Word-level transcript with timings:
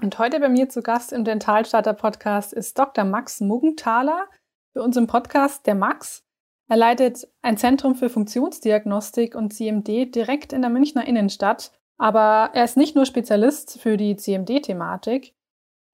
Und 0.00 0.16
heute 0.20 0.38
bei 0.38 0.48
mir 0.48 0.68
zu 0.68 0.80
Gast 0.80 1.12
im 1.12 1.24
Dentalstarter 1.24 1.92
Podcast 1.92 2.52
ist 2.52 2.78
Dr. 2.78 3.04
Max 3.04 3.40
Muggenthaler 3.40 4.28
für 4.72 4.80
unseren 4.80 5.08
Podcast 5.08 5.66
Der 5.66 5.74
Max. 5.74 6.24
Er 6.68 6.76
leitet 6.76 7.26
ein 7.42 7.56
Zentrum 7.56 7.96
für 7.96 8.08
Funktionsdiagnostik 8.08 9.34
und 9.34 9.52
CMD 9.52 10.14
direkt 10.14 10.52
in 10.52 10.60
der 10.62 10.70
Münchner 10.70 11.04
Innenstadt. 11.04 11.72
Aber 11.96 12.50
er 12.54 12.62
ist 12.62 12.76
nicht 12.76 12.94
nur 12.94 13.06
Spezialist 13.06 13.80
für 13.80 13.96
die 13.96 14.14
CMD-Thematik, 14.14 15.34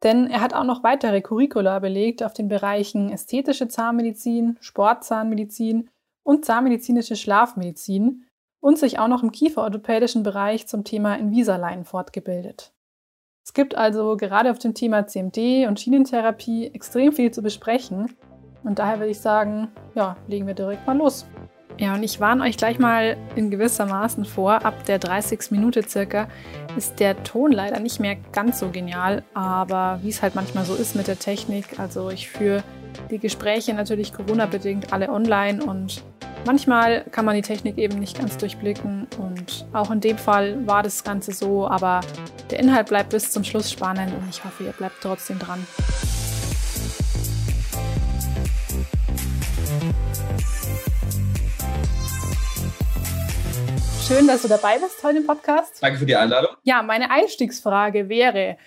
denn 0.03 0.27
er 0.27 0.43
hat 0.43 0.53
auch 0.53 0.65
noch 0.65 0.83
weitere 0.83 1.23
Curricula 1.23 1.79
belegt 1.79 2.23
auf 2.23 2.35
den 2.35 2.49
Bereichen 2.49 3.11
ästhetische 3.11 3.69
Zahnmedizin, 3.69 4.59
Sportzahnmedizin 4.61 5.89
und 6.25 6.45
zahnmedizinische 6.45 7.17
Schlafmedizin 7.17 8.27
und 8.61 8.79
sich 8.79 8.99
auch 8.99 9.09
noch 9.09 9.23
im 9.23 9.33
kieferorthopädischen 9.33 10.25
Bereich 10.25 10.67
zum 10.67 10.85
Thema 10.85 11.15
Invisalign 11.15 11.87
fortgebildet. 11.87 12.74
Es 13.45 13.53
gibt 13.53 13.75
also 13.75 14.17
gerade 14.17 14.51
auf 14.51 14.59
dem 14.59 14.73
Thema 14.73 15.07
CMD 15.07 15.69
und 15.69 15.79
Schienentherapie 15.79 16.71
extrem 16.73 17.13
viel 17.13 17.31
zu 17.31 17.43
besprechen 17.43 18.17
und 18.65 18.79
daher 18.79 18.99
würde 18.99 19.11
ich 19.11 19.21
sagen, 19.21 19.69
ja, 19.95 20.17
legen 20.27 20.47
wir 20.47 20.55
direkt 20.55 20.87
mal 20.87 20.97
los. 20.97 21.27
Ja, 21.77 21.95
und 21.95 22.03
ich 22.03 22.21
warne 22.21 22.45
euch 22.45 22.57
gleich 22.57 22.79
mal 22.79 23.17
in 23.37 23.51
gewissermaßen 23.51 24.25
vor, 24.25 24.65
ab 24.65 24.87
der 24.87 24.99
30. 24.99 25.51
Minute 25.51 25.83
circa 25.87 26.29
ist 26.77 27.01
der 27.01 27.23
Ton 27.23 27.53
leider 27.53 27.81
nicht 27.81 28.01
mehr 28.01 28.17
ganz 28.33 28.61
so 28.61 28.71
genial, 28.71 29.25
aber 29.35 29.99
wie 30.03 30.09
es 30.09 30.23
halt 30.23 30.35
manchmal 30.35 30.65
so 30.65 30.75
ist 30.75 30.97
mit 30.97 31.07
der 31.07 31.19
Technik, 31.19 31.79
also 31.79 32.09
ich 32.09 32.31
führe 32.31 32.63
die 33.11 33.19
Gespräche 33.19 33.75
natürlich 33.75 34.13
Corona-bedingt 34.13 34.93
alle 34.93 35.09
online 35.09 35.65
und 35.65 36.03
Manchmal 36.47 37.05
kann 37.11 37.25
man 37.25 37.37
die 37.37 37.41
Technik 37.41 37.79
eben 37.79 37.99
nicht 37.99 38.19
ganz 38.19 38.37
durchblicken 38.37 39.07
und 39.17 39.65
auch 39.73 39.91
in 39.91 40.01
dem 40.03 40.19
Fall 40.19 40.67
war 40.67 40.83
das 40.83 41.03
Ganze 41.03 41.33
so, 41.33 41.67
aber 41.67 42.03
der 42.51 42.59
Inhalt 42.59 42.89
bleibt 42.89 43.11
bis 43.11 43.31
zum 43.33 43.45
Schluss 43.45 43.73
spannend 43.73 44.13
und 44.13 44.29
ich 44.29 44.45
hoffe, 44.45 44.65
ihr 44.65 44.73
bleibt 44.73 44.97
trotzdem 45.01 45.39
dran. 45.39 45.67
Schön, 54.07 54.27
dass 54.27 54.43
du 54.43 54.49
dabei 54.49 54.79
bist 54.79 55.03
heute 55.03 55.17
im 55.17 55.27
Podcast. 55.27 55.83
Danke 55.83 55.99
für 55.99 56.05
die 56.05 56.15
Einladung. 56.15 56.51
Ja, 56.63 56.83
meine 56.83 57.11
Einstiegsfrage 57.11 58.11
wäre, 58.11 58.59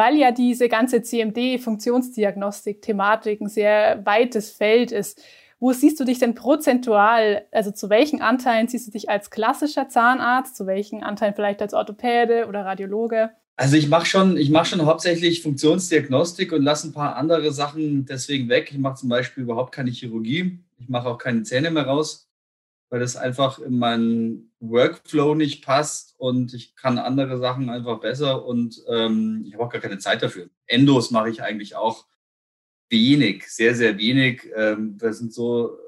weil 0.00 0.16
ja 0.16 0.32
diese 0.32 0.70
ganze 0.70 1.02
CMD-Funktionsdiagnostik-Thematik 1.02 3.42
ein 3.42 3.50
sehr 3.50 4.00
weites 4.06 4.50
Feld 4.50 4.92
ist, 4.92 5.22
wo 5.58 5.74
siehst 5.74 6.00
du 6.00 6.04
dich 6.04 6.18
denn 6.18 6.34
prozentual? 6.34 7.44
Also 7.52 7.70
zu 7.70 7.90
welchen 7.90 8.22
Anteilen 8.22 8.66
siehst 8.66 8.86
du 8.86 8.92
dich 8.92 9.10
als 9.10 9.28
klassischer 9.28 9.90
Zahnarzt? 9.90 10.56
Zu 10.56 10.66
welchen 10.66 11.02
Anteilen 11.02 11.34
vielleicht 11.34 11.60
als 11.60 11.74
Orthopäde 11.74 12.46
oder 12.48 12.64
Radiologe? 12.64 13.28
Also 13.56 13.76
ich 13.76 13.90
mache 13.90 14.06
schon, 14.06 14.38
ich 14.38 14.50
schon 14.66 14.86
hauptsächlich 14.86 15.42
Funktionsdiagnostik 15.42 16.52
und 16.52 16.62
lasse 16.62 16.88
ein 16.88 16.94
paar 16.94 17.16
andere 17.16 17.52
Sachen 17.52 18.06
deswegen 18.06 18.48
weg. 18.48 18.70
Ich 18.72 18.78
mache 18.78 18.94
zum 18.94 19.10
Beispiel 19.10 19.42
überhaupt 19.42 19.74
keine 19.74 19.90
Chirurgie. 19.90 20.60
Ich 20.78 20.88
mache 20.88 21.10
auch 21.10 21.18
keine 21.18 21.42
Zähne 21.42 21.70
mehr 21.70 21.84
raus, 21.84 22.29
weil 22.90 23.00
das 23.00 23.16
einfach 23.16 23.60
in 23.60 23.78
meinen 23.78 24.52
Workflow 24.58 25.34
nicht 25.34 25.64
passt 25.64 26.14
und 26.18 26.52
ich 26.52 26.74
kann 26.74 26.98
andere 26.98 27.38
Sachen 27.38 27.70
einfach 27.70 28.00
besser 28.00 28.44
und 28.44 28.82
ähm, 28.88 29.44
ich 29.46 29.54
habe 29.54 29.64
auch 29.64 29.70
gar 29.70 29.80
keine 29.80 29.98
Zeit 29.98 30.22
dafür. 30.22 30.50
Endos 30.66 31.10
mache 31.10 31.30
ich 31.30 31.42
eigentlich 31.42 31.76
auch 31.76 32.06
wenig, 32.90 33.48
sehr, 33.48 33.74
sehr 33.76 33.96
wenig. 33.96 34.50
Ähm, 34.56 35.00
wir 35.00 35.12
sind 35.12 35.32
so, 35.32 35.78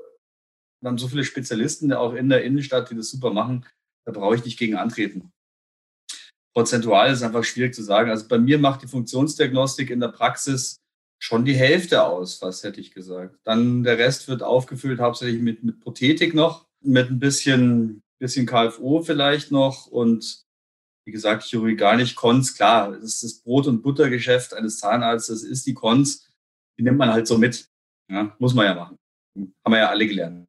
wir 0.81 0.89
haben 0.89 0.99
so 0.99 1.09
viele 1.09 1.25
Spezialisten 1.25 1.93
auch 1.93 2.15
in 2.15 2.29
der 2.29 2.45
Innenstadt, 2.45 2.91
die 2.91 2.97
das 2.97 3.11
super 3.11 3.33
machen. 3.33 3.67
Da 4.05 4.13
brauche 4.13 4.37
ich 4.37 4.45
nicht 4.45 4.59
gegen 4.59 4.77
antreten. 4.77 5.33
Prozentual 6.55 7.13
ist 7.13 7.23
einfach 7.23 7.45
schwierig 7.45 7.75
zu 7.75 7.83
sagen. 7.83 8.11
Also 8.11 8.29
bei 8.29 8.39
mir 8.39 8.59
macht 8.59 8.83
die 8.83 8.89
Funktionsdiagnostik 8.89 9.91
in 9.91 10.01
der 10.01 10.09
Praxis 10.09 10.81
schon 11.19 11.45
die 11.45 11.55
Hälfte 11.55 12.05
aus, 12.05 12.43
was 12.43 12.63
hätte 12.63 12.81
ich 12.81 12.93
gesagt. 12.93 13.39
Dann 13.45 13.83
der 13.83 13.99
Rest 13.99 14.29
wird 14.29 14.43
aufgefüllt 14.43 15.01
hauptsächlich 15.01 15.41
mit, 15.41 15.63
mit 15.63 15.81
Prothetik 15.81 16.35
noch, 16.35 16.67
mit 16.85 17.11
ein 17.11 17.19
bisschen, 17.19 18.03
bisschen 18.19 18.47
KFO 18.47 19.03
vielleicht 19.03 19.51
noch 19.51 19.87
und 19.87 20.43
wie 21.05 21.13
gesagt, 21.13 21.43
Chirurgie 21.43 21.77
gar 21.77 21.97
nicht. 21.97 22.15
Cons, 22.15 22.55
klar, 22.55 22.93
das 22.93 23.05
ist 23.05 23.23
das 23.25 23.35
Brot- 23.41 23.67
und 23.67 23.83
Buttergeschäft 23.83 24.55
eines 24.55 24.79
Zahnarztes, 24.79 25.43
ist 25.43 25.67
die 25.67 25.75
Cons 25.75 26.33
die 26.79 26.83
nimmt 26.83 26.99
man 26.99 27.13
halt 27.13 27.27
so 27.27 27.39
mit. 27.39 27.69
Ja, 28.11 28.35
muss 28.39 28.55
man 28.55 28.67
ja 28.67 28.75
machen. 28.75 28.99
Haben 29.65 29.73
wir 29.73 29.79
ja 29.79 29.89
alle 29.89 30.07
gelernt. 30.07 30.47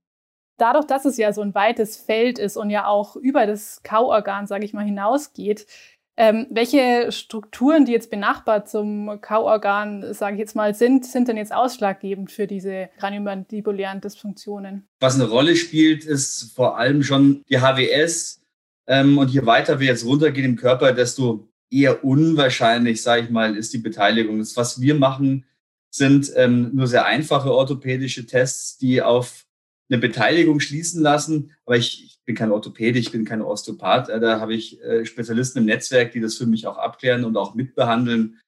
Dadurch, 0.60 0.86
dass 0.86 1.06
es 1.06 1.18
ja 1.18 1.34
so 1.34 1.42
ein 1.42 1.56
weites 1.56 1.98
Feld 1.98 2.38
ist 2.38 2.58
und 2.58 2.70
ja 2.70 2.86
auch 2.86 3.16
über 3.16 3.46
das 3.46 3.82
Kauorgan, 3.84 4.46
sage 4.48 4.66
ich 4.66 4.74
mal, 4.74 4.86
hinausgeht, 4.86 5.66
ähm, 6.16 6.46
welche 6.52 7.12
Strukturen, 7.12 7.86
die 7.86 7.92
jetzt 7.92 8.12
benachbart 8.12 8.70
zum 8.70 9.20
Kauorgan, 9.20 10.14
sage 10.14 10.36
ich 10.36 10.40
jetzt 10.40 10.56
mal, 10.56 10.76
sind, 10.76 11.06
sind 11.06 11.28
denn 11.28 11.38
jetzt 11.38 11.54
ausschlaggebend 11.54 12.32
für 12.32 12.46
diese 12.46 12.90
kraniomandibulären 13.00 14.00
Dysfunktionen? 14.00 14.88
Was 15.00 15.16
eine 15.16 15.28
Rolle 15.28 15.56
spielt, 15.56 16.06
ist 16.06 16.52
vor 16.56 16.78
allem 16.78 17.02
schon 17.04 17.44
die 17.50 17.60
HWS. 17.60 18.42
Ähm, 18.86 19.18
und 19.18 19.32
je 19.32 19.46
weiter 19.46 19.80
wir 19.80 19.88
jetzt 19.88 20.06
runtergehen 20.06 20.46
im 20.46 20.56
Körper, 20.56 20.92
desto 20.92 21.48
eher 21.72 22.04
unwahrscheinlich, 22.04 23.02
sage 23.02 23.24
ich 23.24 23.30
mal, 23.32 23.58
ist 23.58 23.74
die 23.74 23.80
Beteiligung. 23.80 24.38
Das, 24.38 24.56
was 24.56 24.82
wir 24.82 24.94
machen, 24.94 25.46
sind 25.90 26.32
ähm, 26.36 26.72
nur 26.74 26.86
sehr 26.88 27.06
einfache 27.06 27.52
orthopädische 27.52 28.28
Tests, 28.28 28.78
die 28.78 29.02
auf 29.02 29.48
eine 29.90 30.00
Beteiligung 30.00 30.60
schließen 30.60 31.02
lassen. 31.02 31.52
Aber 31.66 31.78
ich, 31.78 32.04
ich 32.06 32.13
bin 32.26 32.36
kein 32.36 32.52
Orthopäde, 32.52 33.00
ich 33.00 33.12
bin 33.12 33.26
kein 33.26 33.42
Osteopath. 33.42 34.10
Äh, 34.10 34.20
da 34.20 34.40
habe 34.40 34.54
ich 34.54 34.82
äh, 34.82 35.06
Spezialisten 35.06 35.60
im 35.60 35.66
Netzwerk, 35.66 36.12
die 36.12 36.22
das 36.22 36.36
für 36.36 36.46
mich 36.46 36.68
auch 36.68 36.78
abklären 36.78 37.26
und 37.26 37.38
auch 37.38 37.56
mitbehandeln. 37.56 38.40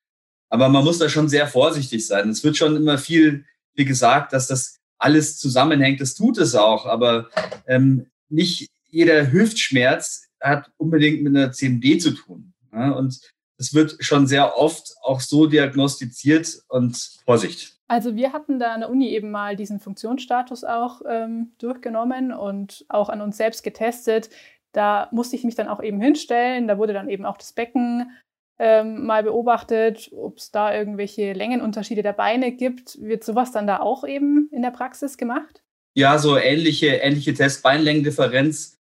Aber 0.49 0.69
man 0.69 0.83
muss 0.83 0.99
da 0.99 1.09
schon 1.09 1.29
sehr 1.29 1.47
vorsichtig 1.47 2.05
sein. 2.05 2.29
Es 2.29 2.43
wird 2.43 2.57
schon 2.57 2.75
immer 2.75 2.97
viel, 2.97 3.45
wie 3.73 3.85
gesagt, 3.85 4.33
dass 4.33 4.47
das 4.47 4.77
alles 4.97 5.37
zusammenhängt. 5.37 5.99
Das 5.99 6.15
tut 6.15 6.37
es 6.37 6.55
auch. 6.55 6.85
Aber 6.85 7.29
ähm, 7.67 8.07
nicht 8.29 8.69
jeder 8.89 9.31
Hüftschmerz 9.31 10.27
hat 10.39 10.71
unbedingt 10.77 11.23
mit 11.23 11.35
einer 11.35 11.51
CMD 11.51 12.01
zu 12.01 12.11
tun. 12.11 12.53
Ja? 12.71 12.91
Und 12.91 13.19
es 13.57 13.73
wird 13.73 13.97
schon 13.99 14.27
sehr 14.27 14.57
oft 14.57 14.95
auch 15.01 15.21
so 15.21 15.47
diagnostiziert 15.47 16.61
und 16.67 17.19
Vorsicht. 17.25 17.74
Also 17.87 18.15
wir 18.15 18.33
hatten 18.33 18.59
da 18.59 18.73
an 18.73 18.79
der 18.81 18.89
Uni 18.89 19.09
eben 19.09 19.29
mal 19.29 19.55
diesen 19.55 19.79
Funktionsstatus 19.79 20.63
auch 20.63 21.01
ähm, 21.07 21.53
durchgenommen 21.59 22.33
und 22.33 22.85
auch 22.89 23.09
an 23.09 23.21
uns 23.21 23.37
selbst 23.37 23.63
getestet. 23.63 24.29
Da 24.71 25.07
musste 25.11 25.35
ich 25.35 25.43
mich 25.43 25.55
dann 25.55 25.67
auch 25.67 25.81
eben 25.81 26.01
hinstellen. 26.01 26.67
Da 26.67 26.77
wurde 26.77 26.93
dann 26.93 27.09
eben 27.09 27.25
auch 27.25 27.37
das 27.37 27.53
Becken 27.53 28.11
ähm, 28.57 29.05
mal 29.05 29.23
beobachtet, 29.23 30.11
ob 30.15 30.37
es 30.37 30.51
da 30.51 30.73
irgendwelche 30.73 31.33
Längenunterschiede 31.33 32.01
der 32.01 32.13
Beine 32.13 32.51
gibt. 32.51 32.99
Wird 33.01 33.23
sowas 33.23 33.51
dann 33.51 33.67
da 33.67 33.79
auch 33.79 34.05
eben 34.05 34.49
in 34.51 34.61
der 34.61 34.71
Praxis 34.71 35.17
gemacht? 35.17 35.63
Ja, 35.93 36.17
so 36.17 36.37
ähnliche, 36.37 36.87
ähnliche 36.87 37.33
Tests. 37.33 37.61
Beinlängendifferenz 37.61 38.79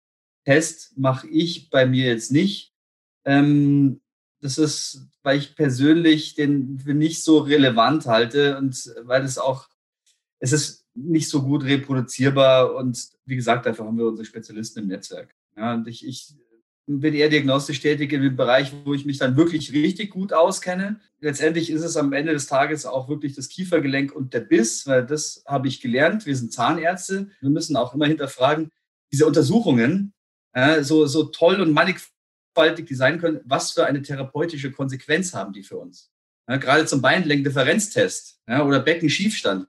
Test 0.45 0.97
mache 0.97 1.27
ich 1.27 1.69
bei 1.69 1.85
mir 1.85 2.05
jetzt 2.05 2.31
nicht. 2.31 2.73
Ähm, 3.25 4.01
das 4.41 4.57
ist, 4.57 5.07
weil 5.23 5.37
ich 5.37 5.55
persönlich 5.55 6.35
den 6.35 6.79
für 6.79 6.93
nicht 6.93 7.23
so 7.23 7.39
relevant 7.39 8.05
halte 8.05 8.57
und 8.57 8.93
weil 9.03 9.23
es 9.23 9.37
auch, 9.37 9.67
es 10.39 10.53
ist 10.53 10.85
nicht 10.93 11.29
so 11.29 11.43
gut 11.43 11.63
reproduzierbar 11.63 12.75
und 12.75 13.09
wie 13.25 13.35
gesagt, 13.35 13.65
dafür 13.65 13.85
haben 13.85 13.97
wir 13.97 14.05
unsere 14.05 14.25
Spezialisten 14.25 14.79
im 14.79 14.87
Netzwerk. 14.87 15.35
Ja, 15.57 15.73
und 15.73 15.87
ich, 15.87 16.05
ich 16.07 16.33
bin 16.87 17.13
eher 17.13 17.29
diagnostisch 17.29 17.81
tätig 17.81 18.11
in 18.13 18.21
dem 18.21 18.35
Bereich, 18.35 18.73
wo 18.85 18.93
ich 18.93 19.05
mich 19.05 19.17
dann 19.17 19.37
wirklich 19.37 19.73
richtig 19.73 20.09
gut 20.09 20.33
auskenne. 20.33 20.99
Letztendlich 21.19 21.69
ist 21.69 21.83
es 21.83 21.97
am 21.97 22.13
Ende 22.13 22.33
des 22.33 22.47
Tages 22.47 22.85
auch 22.85 23.09
wirklich 23.09 23.35
das 23.35 23.49
Kiefergelenk 23.49 24.13
und 24.13 24.33
der 24.33 24.39
Biss, 24.39 24.87
weil 24.87 25.05
das 25.05 25.43
habe 25.45 25.67
ich 25.67 25.81
gelernt. 25.81 26.25
Wir 26.25 26.35
sind 26.35 26.53
Zahnärzte. 26.53 27.29
Wir 27.41 27.49
müssen 27.49 27.75
auch 27.75 27.93
immer 27.93 28.07
hinterfragen, 28.07 28.71
diese 29.11 29.27
Untersuchungen, 29.27 30.13
so, 30.81 31.05
so 31.05 31.25
toll 31.25 31.61
und 31.61 31.73
mannigfaltig 31.73 32.18
mannigfaltig 32.55 32.87
die 32.87 32.95
sein 32.95 33.19
können, 33.19 33.41
was 33.45 33.71
für 33.71 33.85
eine 33.85 34.01
therapeutische 34.01 34.71
Konsequenz 34.71 35.33
haben 35.33 35.53
die 35.53 35.63
für 35.63 35.77
uns. 35.77 36.11
Ja, 36.47 36.57
gerade 36.57 36.85
zum 36.85 37.01
Beinlängendifferenztest 37.01 38.39
ja, 38.47 38.63
oder 38.63 38.79
Beckenschiefstand. 38.79 39.67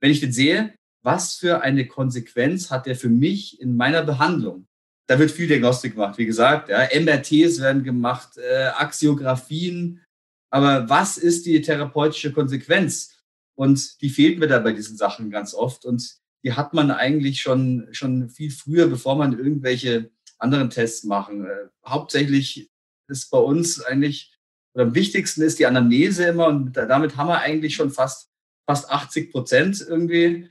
Wenn 0.00 0.10
ich 0.10 0.20
den 0.20 0.32
sehe, 0.32 0.74
was 1.02 1.34
für 1.34 1.62
eine 1.62 1.86
Konsequenz 1.86 2.70
hat 2.70 2.86
der 2.86 2.96
für 2.96 3.08
mich 3.08 3.60
in 3.60 3.76
meiner 3.76 4.02
Behandlung? 4.02 4.66
Da 5.08 5.18
wird 5.18 5.30
viel 5.30 5.48
Diagnostik 5.48 5.94
gemacht, 5.94 6.18
wie 6.18 6.26
gesagt. 6.26 6.68
Ja, 6.68 6.88
MRTs 6.94 7.60
werden 7.60 7.82
gemacht, 7.82 8.36
äh, 8.36 8.66
Axiographien. 8.76 10.04
Aber 10.50 10.88
was 10.88 11.18
ist 11.18 11.46
die 11.46 11.60
therapeutische 11.62 12.32
Konsequenz? 12.32 13.16
Und 13.56 14.00
die 14.02 14.10
fehlt 14.10 14.38
mir 14.38 14.46
da 14.46 14.60
bei 14.60 14.72
diesen 14.72 14.96
Sachen 14.96 15.30
ganz 15.30 15.52
oft. 15.52 15.84
Und 15.84 16.16
die 16.44 16.52
hat 16.52 16.74
man 16.74 16.90
eigentlich 16.90 17.40
schon, 17.40 17.88
schon 17.90 18.30
viel 18.30 18.50
früher, 18.50 18.86
bevor 18.86 19.16
man 19.16 19.36
irgendwelche 19.36 20.10
anderen 20.40 20.70
Tests 20.70 21.04
machen. 21.04 21.46
Äh, 21.46 21.68
hauptsächlich 21.86 22.70
ist 23.08 23.30
bei 23.30 23.38
uns 23.38 23.82
eigentlich, 23.82 24.36
oder 24.74 24.84
am 24.84 24.94
wichtigsten 24.94 25.42
ist 25.42 25.58
die 25.58 25.66
Anamnese 25.66 26.24
immer 26.26 26.46
und 26.46 26.72
damit 26.76 27.16
haben 27.16 27.28
wir 27.28 27.40
eigentlich 27.40 27.74
schon 27.74 27.90
fast, 27.90 28.30
fast 28.66 28.90
80 28.90 29.32
Prozent 29.32 29.84
irgendwie 29.86 30.48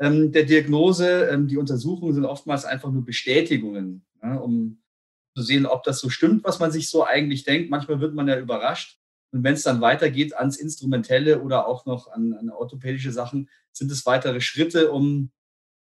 ähm, 0.00 0.32
der 0.32 0.44
Diagnose. 0.44 1.28
Ähm, 1.28 1.46
die 1.46 1.56
Untersuchungen 1.56 2.14
sind 2.14 2.24
oftmals 2.24 2.64
einfach 2.64 2.90
nur 2.90 3.04
Bestätigungen, 3.04 4.04
ja, 4.22 4.36
um 4.36 4.82
zu 5.36 5.42
sehen, 5.42 5.66
ob 5.66 5.84
das 5.84 6.00
so 6.00 6.10
stimmt, 6.10 6.44
was 6.44 6.58
man 6.58 6.72
sich 6.72 6.90
so 6.90 7.04
eigentlich 7.04 7.44
denkt. 7.44 7.70
Manchmal 7.70 8.00
wird 8.00 8.14
man 8.14 8.26
ja 8.28 8.38
überrascht. 8.38 8.98
Und 9.32 9.44
wenn 9.44 9.54
es 9.54 9.62
dann 9.62 9.80
weitergeht 9.80 10.34
ans 10.36 10.56
Instrumentelle 10.56 11.40
oder 11.40 11.68
auch 11.68 11.86
noch 11.86 12.10
an, 12.10 12.32
an 12.32 12.50
orthopädische 12.50 13.12
Sachen, 13.12 13.48
sind 13.72 13.92
es 13.92 14.04
weitere 14.06 14.40
Schritte, 14.40 14.90
um, 14.90 15.30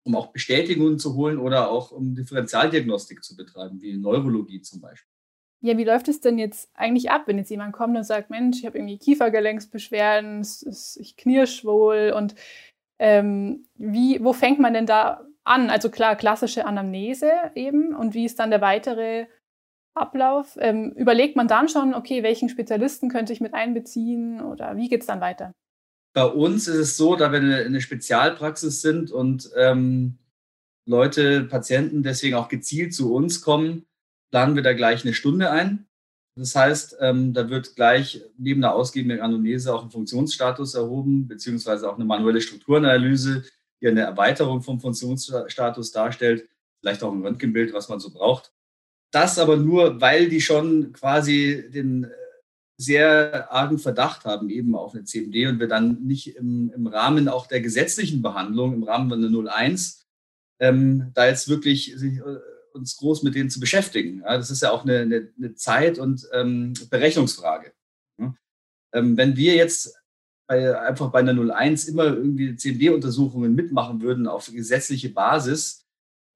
um 0.03 0.15
auch 0.15 0.27
Bestätigungen 0.27 0.99
zu 0.99 1.15
holen 1.15 1.37
oder 1.37 1.69
auch 1.69 1.91
um 1.91 2.15
Differentialdiagnostik 2.15 3.23
zu 3.23 3.35
betreiben, 3.35 3.81
wie 3.81 3.97
Neurologie 3.97 4.61
zum 4.61 4.81
Beispiel. 4.81 5.09
Ja, 5.63 5.77
wie 5.77 5.83
läuft 5.83 6.07
es 6.07 6.21
denn 6.21 6.39
jetzt 6.39 6.71
eigentlich 6.73 7.11
ab, 7.11 7.23
wenn 7.27 7.37
jetzt 7.37 7.51
jemand 7.51 7.73
kommt 7.73 7.95
und 7.95 8.03
sagt, 8.03 8.31
Mensch, 8.31 8.59
ich 8.59 8.65
habe 8.65 8.79
irgendwie 8.79 8.97
Kiefergelenksbeschwerden, 8.97 10.41
ich 10.41 11.15
knirsch 11.17 11.63
wohl 11.63 12.13
und 12.15 12.33
ähm, 12.99 13.67
wie, 13.75 14.23
wo 14.23 14.33
fängt 14.33 14.59
man 14.59 14.73
denn 14.73 14.87
da 14.87 15.25
an? 15.43 15.69
Also 15.69 15.91
klar, 15.91 16.15
klassische 16.15 16.65
Anamnese 16.65 17.31
eben 17.53 17.95
und 17.95 18.15
wie 18.15 18.25
ist 18.25 18.39
dann 18.39 18.49
der 18.49 18.61
weitere 18.61 19.27
Ablauf? 19.93 20.57
Ähm, 20.59 20.93
überlegt 20.93 21.35
man 21.35 21.47
dann 21.47 21.69
schon, 21.69 21.93
okay, 21.93 22.23
welchen 22.23 22.49
Spezialisten 22.49 23.09
könnte 23.09 23.33
ich 23.33 23.41
mit 23.41 23.53
einbeziehen 23.53 24.41
oder 24.41 24.77
wie 24.77 24.89
geht 24.89 25.01
es 25.01 25.07
dann 25.07 25.21
weiter? 25.21 25.53
Bei 26.13 26.25
uns 26.25 26.67
ist 26.67 26.77
es 26.77 26.97
so, 26.97 27.15
da 27.15 27.31
wir 27.31 27.39
eine, 27.39 27.81
Spezialpraxis 27.81 28.81
sind 28.81 29.11
und 29.11 29.49
ähm, 29.55 30.17
Leute, 30.85 31.43
Patienten 31.43 32.03
deswegen 32.03 32.35
auch 32.35 32.49
gezielt 32.49 32.93
zu 32.93 33.13
uns 33.13 33.41
kommen, 33.41 33.85
planen 34.29 34.55
wir 34.55 34.63
da 34.63 34.73
gleich 34.73 35.03
eine 35.03 35.13
Stunde 35.13 35.51
ein. 35.51 35.87
Das 36.35 36.55
heißt, 36.55 36.97
ähm, 37.01 37.33
da 37.33 37.49
wird 37.49 37.75
gleich 37.75 38.23
neben 38.37 38.61
der 38.61 38.73
ausgebenden 38.73 39.21
Anamnese 39.21 39.73
auch 39.73 39.83
ein 39.83 39.91
Funktionsstatus 39.91 40.75
erhoben, 40.75 41.27
beziehungsweise 41.27 41.89
auch 41.89 41.95
eine 41.95 42.05
manuelle 42.05 42.41
Strukturanalyse, 42.41 43.43
die 43.81 43.87
eine 43.87 44.01
Erweiterung 44.01 44.61
vom 44.61 44.79
Funktionsstatus 44.79 45.91
darstellt, 45.91 46.47
vielleicht 46.79 47.03
auch 47.03 47.11
ein 47.11 47.21
Röntgenbild, 47.21 47.73
was 47.73 47.89
man 47.89 47.99
so 47.99 48.11
braucht. 48.11 48.53
Das 49.11 49.39
aber 49.39 49.57
nur, 49.57 49.99
weil 49.99 50.29
die 50.29 50.41
schon 50.41 50.93
quasi 50.93 51.69
den 51.69 52.09
sehr 52.81 53.51
argen 53.51 53.79
Verdacht 53.79 54.25
haben, 54.25 54.49
eben 54.49 54.75
auf 54.75 54.93
eine 54.93 55.03
CMD 55.03 55.47
und 55.47 55.59
wir 55.59 55.67
dann 55.67 56.01
nicht 56.03 56.35
im, 56.35 56.71
im 56.75 56.87
Rahmen 56.87 57.27
auch 57.27 57.47
der 57.47 57.61
gesetzlichen 57.61 58.21
Behandlung, 58.21 58.73
im 58.73 58.83
Rahmen 58.83 59.09
von 59.09 59.21
der 59.21 59.53
01, 59.53 60.07
ähm, 60.59 61.11
da 61.13 61.27
jetzt 61.27 61.47
wirklich 61.47 61.93
sich, 61.95 62.17
äh, 62.17 62.39
uns 62.73 62.97
groß 62.97 63.23
mit 63.23 63.35
denen 63.35 63.49
zu 63.49 63.59
beschäftigen. 63.59 64.21
Ja, 64.21 64.37
das 64.37 64.49
ist 64.49 64.61
ja 64.61 64.71
auch 64.71 64.83
eine, 64.83 64.99
eine, 64.99 65.29
eine 65.37 65.55
Zeit- 65.55 65.99
und 65.99 66.27
ähm, 66.33 66.73
Berechnungsfrage. 66.89 67.73
Ja. 68.17 68.33
Ähm, 68.93 69.17
wenn 69.17 69.35
wir 69.35 69.55
jetzt 69.55 69.95
bei, 70.47 70.79
einfach 70.79 71.11
bei 71.11 71.19
einer 71.19 71.33
01 71.33 71.85
immer 71.85 72.05
irgendwie 72.05 72.55
CMD-Untersuchungen 72.55 73.55
mitmachen 73.55 74.01
würden 74.01 74.27
auf 74.27 74.51
gesetzliche 74.51 75.09
Basis, 75.09 75.85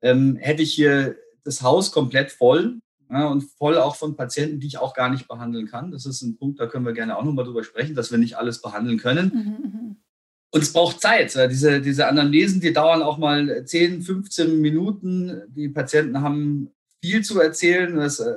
ähm, 0.02 0.36
hätte 0.38 0.62
ich 0.62 0.74
hier 0.74 1.18
das 1.44 1.62
Haus 1.62 1.92
komplett 1.92 2.32
voll 2.32 2.80
ja, 3.16 3.28
und 3.28 3.42
voll 3.58 3.78
auch 3.78 3.96
von 3.96 4.16
Patienten, 4.16 4.60
die 4.60 4.68
ich 4.68 4.78
auch 4.78 4.94
gar 4.94 5.10
nicht 5.10 5.28
behandeln 5.28 5.68
kann. 5.68 5.92
Das 5.92 6.06
ist 6.06 6.22
ein 6.22 6.38
Punkt, 6.38 6.60
da 6.60 6.68
können 6.68 6.86
wir 6.86 6.94
gerne 6.94 7.18
auch 7.18 7.24
nochmal 7.24 7.46
drüber 7.46 7.64
sprechen, 7.64 7.96
dass 7.96 8.12
wir 8.12 8.18
nicht 8.18 8.38
alles 8.38 8.62
behandeln 8.62 8.98
können. 8.98 9.32
Mhm, 9.34 9.70
mhm. 9.70 9.96
und 10.52 10.62
es 10.62 10.74
braucht 10.74 11.02
Zeit. 11.02 11.34
Diese, 11.50 11.82
diese 11.82 12.08
Anamnesen, 12.08 12.62
die 12.62 12.74
dauern 12.74 13.02
auch 13.02 13.18
mal 13.18 13.66
10, 13.66 14.02
15 14.02 14.60
Minuten. 14.60 15.42
Die 15.48 15.70
Patienten 15.70 16.22
haben 16.22 16.72
viel 17.02 17.24
zu 17.24 17.40
erzählen, 17.40 17.96
das, 17.96 18.20
äh, 18.20 18.36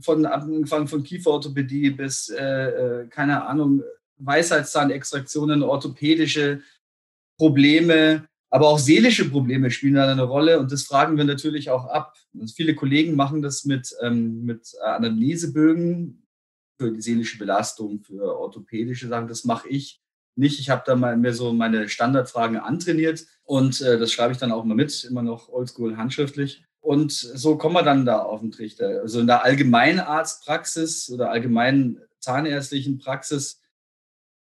von 0.00 0.26
angefangen 0.26 0.88
von 0.88 1.02
Kieferorthopädie 1.02 1.90
bis, 1.90 2.28
äh, 2.28 2.44
äh, 2.44 3.06
keine 3.08 3.46
Ahnung, 3.46 3.82
Weisheitszahnextraktionen, 4.18 5.62
orthopädische 5.62 6.60
Probleme, 7.38 8.27
aber 8.50 8.68
auch 8.68 8.78
seelische 8.78 9.28
Probleme 9.28 9.70
spielen 9.70 9.94
da 9.94 10.10
eine 10.10 10.22
Rolle 10.22 10.58
und 10.58 10.72
das 10.72 10.84
fragen 10.84 11.16
wir 11.16 11.24
natürlich 11.24 11.70
auch 11.70 11.86
ab. 11.86 12.14
Also 12.40 12.54
viele 12.54 12.74
Kollegen 12.74 13.14
machen 13.14 13.42
das 13.42 13.64
mit, 13.64 13.94
ähm, 14.02 14.42
mit 14.44 14.72
Anamnesebögen 14.82 16.26
für 16.78 16.92
die 16.92 17.02
seelische 17.02 17.38
Belastung, 17.38 18.00
für 18.02 18.38
orthopädische 18.38 19.08
Sachen. 19.08 19.28
Das 19.28 19.44
mache 19.44 19.68
ich 19.68 20.00
nicht. 20.36 20.60
Ich 20.60 20.70
habe 20.70 20.82
da 20.86 20.96
mal 20.96 21.16
mir 21.16 21.34
so 21.34 21.52
meine 21.52 21.88
Standardfragen 21.88 22.56
antrainiert 22.56 23.26
und 23.42 23.80
äh, 23.80 23.98
das 23.98 24.12
schreibe 24.12 24.32
ich 24.32 24.38
dann 24.38 24.52
auch 24.52 24.64
mal 24.64 24.74
mit, 24.74 25.04
immer 25.04 25.22
noch 25.22 25.48
oldschool 25.48 25.96
handschriftlich. 25.96 26.64
Und 26.80 27.12
so 27.12 27.58
kommen 27.58 27.74
wir 27.74 27.82
dann 27.82 28.06
da 28.06 28.20
auf 28.20 28.40
den 28.40 28.52
Trichter. 28.52 29.00
Also 29.02 29.20
in 29.20 29.26
der 29.26 29.44
Allgemeinarztpraxis 29.44 31.10
oder 31.10 31.30
allgemeinen 31.30 32.00
zahnärztlichen 32.20 32.98
Praxis 32.98 33.60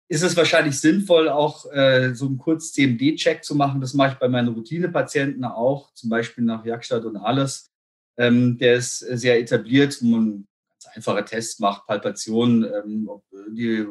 ist 0.09 0.23
es 0.23 0.35
wahrscheinlich 0.35 0.79
sinnvoll, 0.79 1.29
auch 1.29 1.71
äh, 1.71 2.15
so 2.15 2.25
einen 2.25 2.39
kurz 2.39 2.73
CMD-Check 2.73 3.43
zu 3.43 3.55
machen. 3.55 3.79
Das 3.79 3.93
mache 3.93 4.13
ich 4.13 4.19
bei 4.19 4.27
meinen 4.27 4.49
Routinepatienten 4.49 5.45
auch, 5.45 5.93
zum 5.93 6.09
Beispiel 6.09 6.43
nach 6.43 6.65
Jagstadt 6.65 7.05
und 7.05 7.15
alles. 7.15 7.69
Ähm, 8.17 8.57
der 8.57 8.75
ist 8.75 8.99
sehr 8.99 9.39
etabliert, 9.39 10.01
wo 10.01 10.07
man 10.07 10.47
ganz 10.71 10.87
einfache 10.95 11.25
Tests 11.25 11.59
macht, 11.59 11.85
Palpation, 11.85 12.63
ähm, 12.65 13.07
ob 13.07 13.23
die 13.49 13.85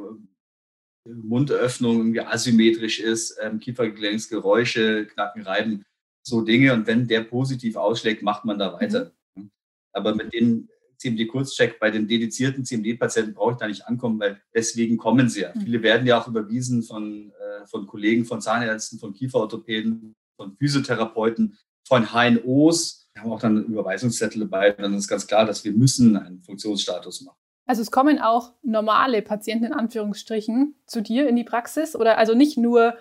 Mundöffnung 1.05 1.99
irgendwie 1.99 2.20
asymmetrisch 2.20 2.99
ist, 2.99 3.38
ähm, 3.41 3.61
Kiefergelenksgeräusche, 3.61 5.06
Knacken, 5.06 5.43
Reiben, 5.43 5.85
so 6.26 6.43
Dinge. 6.43 6.73
Und 6.75 6.88
wenn 6.88 7.06
der 7.06 7.23
positiv 7.23 7.76
ausschlägt, 7.76 8.23
macht 8.23 8.44
man 8.44 8.59
da 8.59 8.73
weiter. 8.73 9.12
Mhm. 9.37 9.50
Aber 9.93 10.17
mit 10.17 10.32
den 10.32 10.69
CMD-Kurzcheck 10.99 11.79
bei 11.79 11.91
den 11.91 12.06
dedizierten 12.06 12.65
CMD-Patienten 12.65 13.35
brauche 13.35 13.53
ich 13.53 13.59
da 13.59 13.69
nicht 13.69 13.87
ankommen, 13.87 14.19
weil 14.21 14.41
deswegen 14.55 14.97
kommen 14.97 15.29
sie 15.29 15.43
ja. 15.43 15.53
Mhm. 15.55 15.61
Viele 15.62 15.83
werden 15.83 16.06
ja 16.06 16.21
auch 16.21 16.29
überwiesen 16.29 16.83
von, 16.83 17.31
äh, 17.31 17.67
von 17.67 17.87
Kollegen, 17.87 18.25
von 18.25 18.41
Zahnärzten, 18.41 18.99
von 18.99 19.12
Kieferorthopäden, 19.12 20.15
von 20.37 20.56
Physiotherapeuten, 20.56 21.56
von 21.87 22.12
HNOs. 22.12 23.09
Wir 23.15 23.23
haben 23.23 23.33
auch 23.33 23.41
dann 23.41 23.65
Überweisungszettel 23.65 24.41
dabei. 24.41 24.73
Dann 24.73 24.95
ist 24.95 25.09
ganz 25.09 25.27
klar, 25.27 25.45
dass 25.45 25.65
wir 25.65 25.73
müssen 25.73 26.17
einen 26.17 26.43
Funktionsstatus 26.43 27.23
machen. 27.23 27.39
Also 27.67 27.83
es 27.83 27.91
kommen 27.91 28.19
auch 28.19 28.55
normale 28.62 29.21
Patienten 29.23 29.67
in 29.67 29.73
Anführungsstrichen 29.75 30.75
zu 30.87 31.03
dir 31.03 31.29
in 31.29 31.37
die 31.37 31.44
Praxis 31.44 31.94
oder 31.94 32.17
also 32.17 32.35
nicht 32.35 32.56
nur 32.56 32.97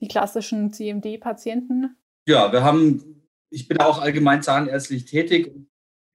die 0.00 0.08
klassischen 0.08 0.72
CMD-Patienten? 0.72 1.96
Ja, 2.26 2.52
wir 2.52 2.64
haben, 2.64 3.22
ich 3.50 3.68
bin 3.68 3.78
auch 3.78 4.00
allgemein 4.00 4.42
zahnärztlich 4.42 5.04
tätig 5.04 5.54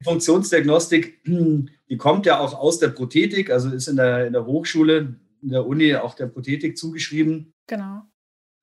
Funktionsdiagnostik, 0.06 1.24
die 1.90 1.98
kommt 1.98 2.25
ja 2.25 2.40
auch 2.40 2.54
aus 2.54 2.80
der 2.80 2.90
Prothetik, 2.90 3.50
also 3.50 3.69
ist 3.69 3.88
in 3.88 3.98
der, 3.98 4.28
in 4.28 4.34
der 4.34 4.46
Hochschule, 4.46 5.19
in 5.42 5.50
der 5.50 5.66
Uni 5.66 5.96
auch 5.96 6.13
der 6.13 6.28
Prothetik 6.28 6.78
zugeschrieben. 6.78 7.54
Genau. 7.68 8.04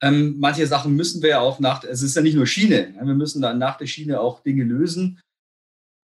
Ähm, 0.00 0.36
manche 0.38 0.66
Sachen 0.66 0.96
müssen 0.96 1.22
wir 1.22 1.30
ja 1.30 1.40
auch 1.40 1.60
nach, 1.60 1.84
es 1.84 2.02
ist 2.02 2.16
ja 2.16 2.22
nicht 2.22 2.34
nur 2.34 2.46
Schiene, 2.46 2.94
wir 3.00 3.14
müssen 3.14 3.42
dann 3.42 3.58
nach 3.58 3.76
der 3.76 3.86
Schiene 3.86 4.20
auch 4.20 4.40
Dinge 4.40 4.64
lösen 4.64 5.20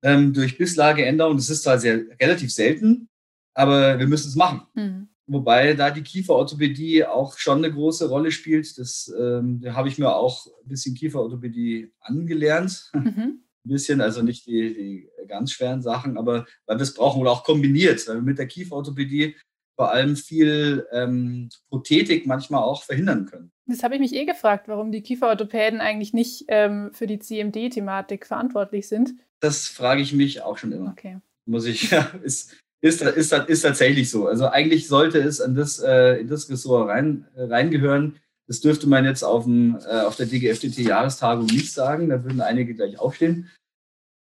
ähm, 0.02 0.32
durch 0.32 0.58
Bisslageänderung. 0.58 1.36
Das 1.36 1.50
ist 1.50 1.64
zwar 1.64 1.78
sehr 1.78 2.02
relativ 2.20 2.52
selten, 2.52 3.08
aber 3.54 3.98
wir 3.98 4.06
müssen 4.06 4.28
es 4.28 4.36
machen. 4.36 4.62
Mhm. 4.74 5.08
Wobei 5.26 5.74
da 5.74 5.90
die 5.90 6.02
Kieferorthopädie 6.02 7.04
auch 7.04 7.36
schon 7.38 7.58
eine 7.58 7.72
große 7.72 8.08
Rolle 8.08 8.30
spielt. 8.30 8.78
Das 8.78 9.12
ähm, 9.18 9.60
da 9.60 9.74
habe 9.74 9.88
ich 9.88 9.98
mir 9.98 10.14
auch 10.14 10.46
ein 10.46 10.68
bisschen 10.68 10.94
Kieferorthopädie 10.94 11.92
angelernt. 12.00 12.90
Mhm 12.94 13.40
bisschen, 13.68 14.00
also 14.00 14.22
nicht 14.22 14.46
die, 14.46 14.74
die 14.74 15.26
ganz 15.26 15.52
schweren 15.52 15.82
Sachen, 15.82 16.18
aber 16.18 16.46
weil 16.66 16.78
wir 16.78 16.82
es 16.82 16.94
brauchen 16.94 17.20
oder 17.20 17.30
auch 17.30 17.44
kombiniert, 17.44 18.06
weil 18.08 18.16
wir 18.16 18.22
mit 18.22 18.38
der 18.38 18.46
Kieferorthopädie 18.46 19.36
vor 19.76 19.92
allem 19.92 20.16
viel 20.16 20.86
ähm, 20.90 21.50
Prothetik 21.68 22.26
manchmal 22.26 22.62
auch 22.62 22.82
verhindern 22.82 23.26
können. 23.26 23.52
Das 23.66 23.82
habe 23.82 23.94
ich 23.94 24.00
mich 24.00 24.14
eh 24.14 24.24
gefragt, 24.24 24.66
warum 24.66 24.90
die 24.90 25.02
Kieferorthopäden 25.02 25.80
eigentlich 25.80 26.12
nicht 26.12 26.46
ähm, 26.48 26.90
für 26.92 27.06
die 27.06 27.20
CMD-Thematik 27.20 28.26
verantwortlich 28.26 28.88
sind. 28.88 29.14
Das 29.40 29.68
frage 29.68 30.02
ich 30.02 30.12
mich 30.12 30.42
auch 30.42 30.58
schon 30.58 30.72
immer. 30.72 30.90
Okay. 30.90 31.18
Muss 31.46 31.64
ich, 31.66 31.90
ja, 31.90 32.10
ist, 32.22 32.56
ist, 32.80 33.02
ist, 33.02 33.32
ist, 33.32 33.60
tatsächlich 33.62 34.10
so. 34.10 34.26
Also 34.26 34.48
eigentlich 34.48 34.88
sollte 34.88 35.18
es 35.18 35.40
an 35.40 35.54
das, 35.54 35.78
äh, 35.78 36.20
in 36.20 36.28
das 36.28 36.50
Ressort 36.50 36.88
rein, 36.88 37.28
äh, 37.36 37.42
reingehören. 37.42 38.16
Das 38.48 38.60
dürfte 38.60 38.88
man 38.88 39.04
jetzt 39.04 39.22
auf, 39.22 39.44
dem, 39.44 39.78
äh, 39.86 40.00
auf 40.00 40.16
der 40.16 40.26
DGFDT-Jahrestagung 40.26 41.46
nicht 41.46 41.72
sagen. 41.72 42.08
Da 42.08 42.24
würden 42.24 42.40
einige 42.40 42.74
gleich 42.74 42.98
aufstehen 42.98 43.50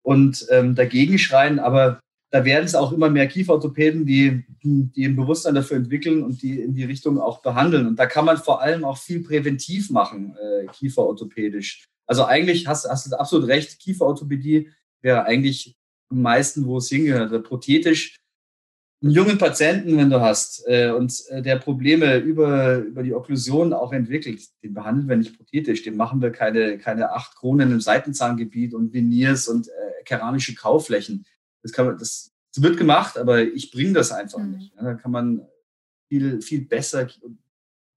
und 0.03 0.45
ähm, 0.51 0.75
dagegen 0.75 1.17
schreien. 1.17 1.59
Aber 1.59 1.99
da 2.31 2.45
werden 2.45 2.65
es 2.65 2.75
auch 2.75 2.91
immer 2.91 3.09
mehr 3.09 3.27
Kieferorthopäden, 3.27 4.05
die, 4.05 4.45
die 4.63 5.05
ein 5.05 5.15
Bewusstsein 5.15 5.55
dafür 5.55 5.77
entwickeln 5.77 6.23
und 6.23 6.41
die 6.41 6.59
in 6.59 6.73
die 6.75 6.83
Richtung 6.83 7.19
auch 7.19 7.41
behandeln. 7.41 7.87
Und 7.87 7.97
da 7.97 8.05
kann 8.05 8.25
man 8.25 8.37
vor 8.37 8.61
allem 8.61 8.83
auch 8.85 8.97
viel 8.97 9.23
präventiv 9.23 9.89
machen, 9.89 10.35
äh, 10.37 10.67
kieferorthopädisch. 10.67 11.85
Also 12.05 12.25
eigentlich 12.25 12.67
hast, 12.67 12.87
hast 12.87 13.11
du 13.11 13.19
absolut 13.19 13.47
recht, 13.47 13.79
Kieferorthopädie 13.79 14.71
wäre 15.01 15.25
eigentlich 15.25 15.75
am 16.09 16.21
meisten, 16.21 16.65
wo 16.65 16.77
es 16.77 16.89
hingehört. 16.89 17.43
Prothetisch 17.43 18.15
einen 19.03 19.11
jungen 19.11 19.37
Patienten, 19.37 19.97
wenn 19.97 20.09
du 20.09 20.21
hast 20.21 20.63
äh, 20.65 20.89
und 20.89 21.13
äh, 21.29 21.41
der 21.41 21.57
Probleme 21.57 22.17
über, 22.19 22.77
über 22.77 23.03
die 23.03 23.13
Okklusion 23.13 23.73
auch 23.73 23.91
entwickelt, 23.91 24.41
den 24.63 24.73
behandeln 24.73 25.09
wir 25.09 25.17
nicht 25.17 25.37
prothetisch, 25.37 25.83
dem 25.83 25.97
machen 25.97 26.21
wir 26.21 26.31
keine, 26.31 26.77
keine 26.77 27.11
acht 27.11 27.35
Kronen 27.35 27.71
im 27.73 27.81
Seitenzahngebiet 27.81 28.73
und 28.73 28.93
Veneers 28.93 29.49
und 29.49 29.67
äh, 29.67 30.03
keramische 30.05 30.55
Kauflächen. 30.55 31.25
Das, 31.61 31.73
kann 31.73 31.85
man, 31.85 31.97
das, 31.97 32.31
das 32.53 32.63
wird 32.63 32.77
gemacht, 32.77 33.17
aber 33.17 33.43
ich 33.43 33.71
bringe 33.71 33.93
das 33.93 34.13
einfach 34.13 34.39
mhm. 34.39 34.51
nicht. 34.51 34.73
Ja, 34.75 34.83
da 34.83 34.93
kann 34.93 35.11
man 35.11 35.45
viel, 36.07 36.41
viel 36.41 36.61
besser 36.61 37.07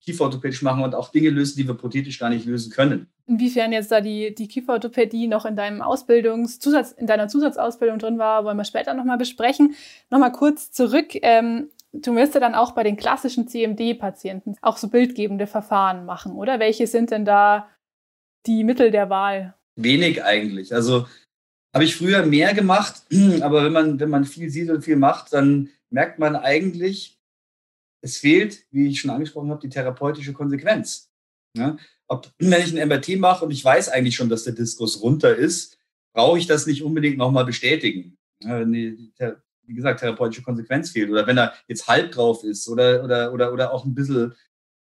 kieferorthopädisch 0.01 0.63
machen 0.63 0.83
und 0.83 0.95
auch 0.95 1.13
Dinge 1.13 1.31
lösen, 1.31 1.57
die 1.57 1.69
wir 1.69 1.75
prothetisch 1.75 2.19
gar 2.19 2.31
nicht 2.31 2.47
lösen 2.47 2.73
können. 2.73 3.07
Inwiefern 3.29 3.73
jetzt 3.73 3.91
da 3.91 4.01
die, 4.01 4.35
die 4.35 4.47
Kieferorthopädie 4.47 5.27
noch 5.27 5.47
in 5.47 5.57
deinem 5.57 5.83
Ausbildungszusatz, 5.83 6.93
in 6.93 7.09
deiner 7.09 7.27
Zusatzausbildung 7.27 7.99
drin 7.99 8.19
war, 8.19 8.45
wollen 8.45 8.57
wir 8.57 8.65
später 8.65 8.95
nochmal 8.95 9.19
besprechen. 9.19 9.75
Nochmal 10.11 10.31
kurz 10.31 10.71
zurück. 10.71 11.09
Ähm, 11.23 11.71
du 11.93 12.13
müsstest 12.13 12.43
dann 12.43 12.55
auch 12.55 12.73
bei 12.73 12.85
den 12.85 12.97
klassischen 12.97 13.49
CMD-Patienten 13.49 14.57
auch 14.63 14.77
so 14.77 14.89
bildgebende 14.89 15.49
Verfahren 15.49 16.05
machen, 16.05 16.33
oder? 16.33 16.61
Welche 16.61 16.87
sind 16.87 17.11
denn 17.11 17.25
da 17.25 17.69
die 18.47 18.63
Mittel 18.63 18.93
der 18.93 19.11
Wahl? 19.11 19.55
Wenig 19.75 20.23
eigentlich. 20.23 20.73
Also 20.73 21.07
habe 21.75 21.85
ich 21.85 21.97
früher 21.97 22.25
mehr 22.25 22.55
gemacht, 22.55 23.03
aber 23.43 23.65
wenn 23.65 23.73
man, 23.73 24.01
wenn 24.01 24.11
man 24.11 24.25
viel 24.25 24.51
sieht 24.51 24.71
und 24.71 24.83
viel 24.83 24.97
macht, 24.97 25.33
dann 25.33 25.71
merkt 25.91 26.19
man 26.19 26.37
eigentlich, 26.37 27.19
es 28.03 28.19
fehlt, 28.19 28.67
wie 28.71 28.89
ich 28.89 29.01
schon 29.01 29.11
angesprochen 29.11 29.51
habe, 29.51 29.61
die 29.61 29.69
therapeutische 29.69 30.33
Konsequenz. 30.33 31.06
Ja? 31.57 31.77
Ob, 32.09 32.33
wenn 32.39 32.63
ich 32.63 32.79
ein 32.79 32.89
MRT 32.89 33.19
mache 33.19 33.45
und 33.45 33.51
ich 33.51 33.65
weiß 33.65 33.89
eigentlich 33.89 34.15
schon, 34.15 34.29
dass 34.29 34.45
der 34.45 34.53
Diskus 34.53 35.03
runter 35.03 35.35
ist, 35.35 35.79
brauche 36.13 36.39
ich 36.39 36.47
das 36.47 36.67
nicht 36.67 36.83
unbedingt 36.83 37.19
nochmal 37.19 37.45
bestätigen. 37.45 38.17
Ja, 38.43 38.61
wenn 38.61 38.73
die, 38.73 39.13
wie 39.67 39.75
gesagt, 39.75 40.01
therapeutische 40.01 40.43
Konsequenz 40.43 40.91
fehlt 40.91 41.11
oder 41.11 41.27
wenn 41.27 41.39
er 41.39 41.55
jetzt 41.69 41.89
halb 41.89 42.13
drauf 42.13 42.45
ist 42.45 42.69
oder, 42.69 43.03
oder, 43.03 43.33
oder, 43.33 43.53
oder 43.53 43.73
auch 43.73 43.85
ein 43.85 43.95
bisschen, 43.95 44.35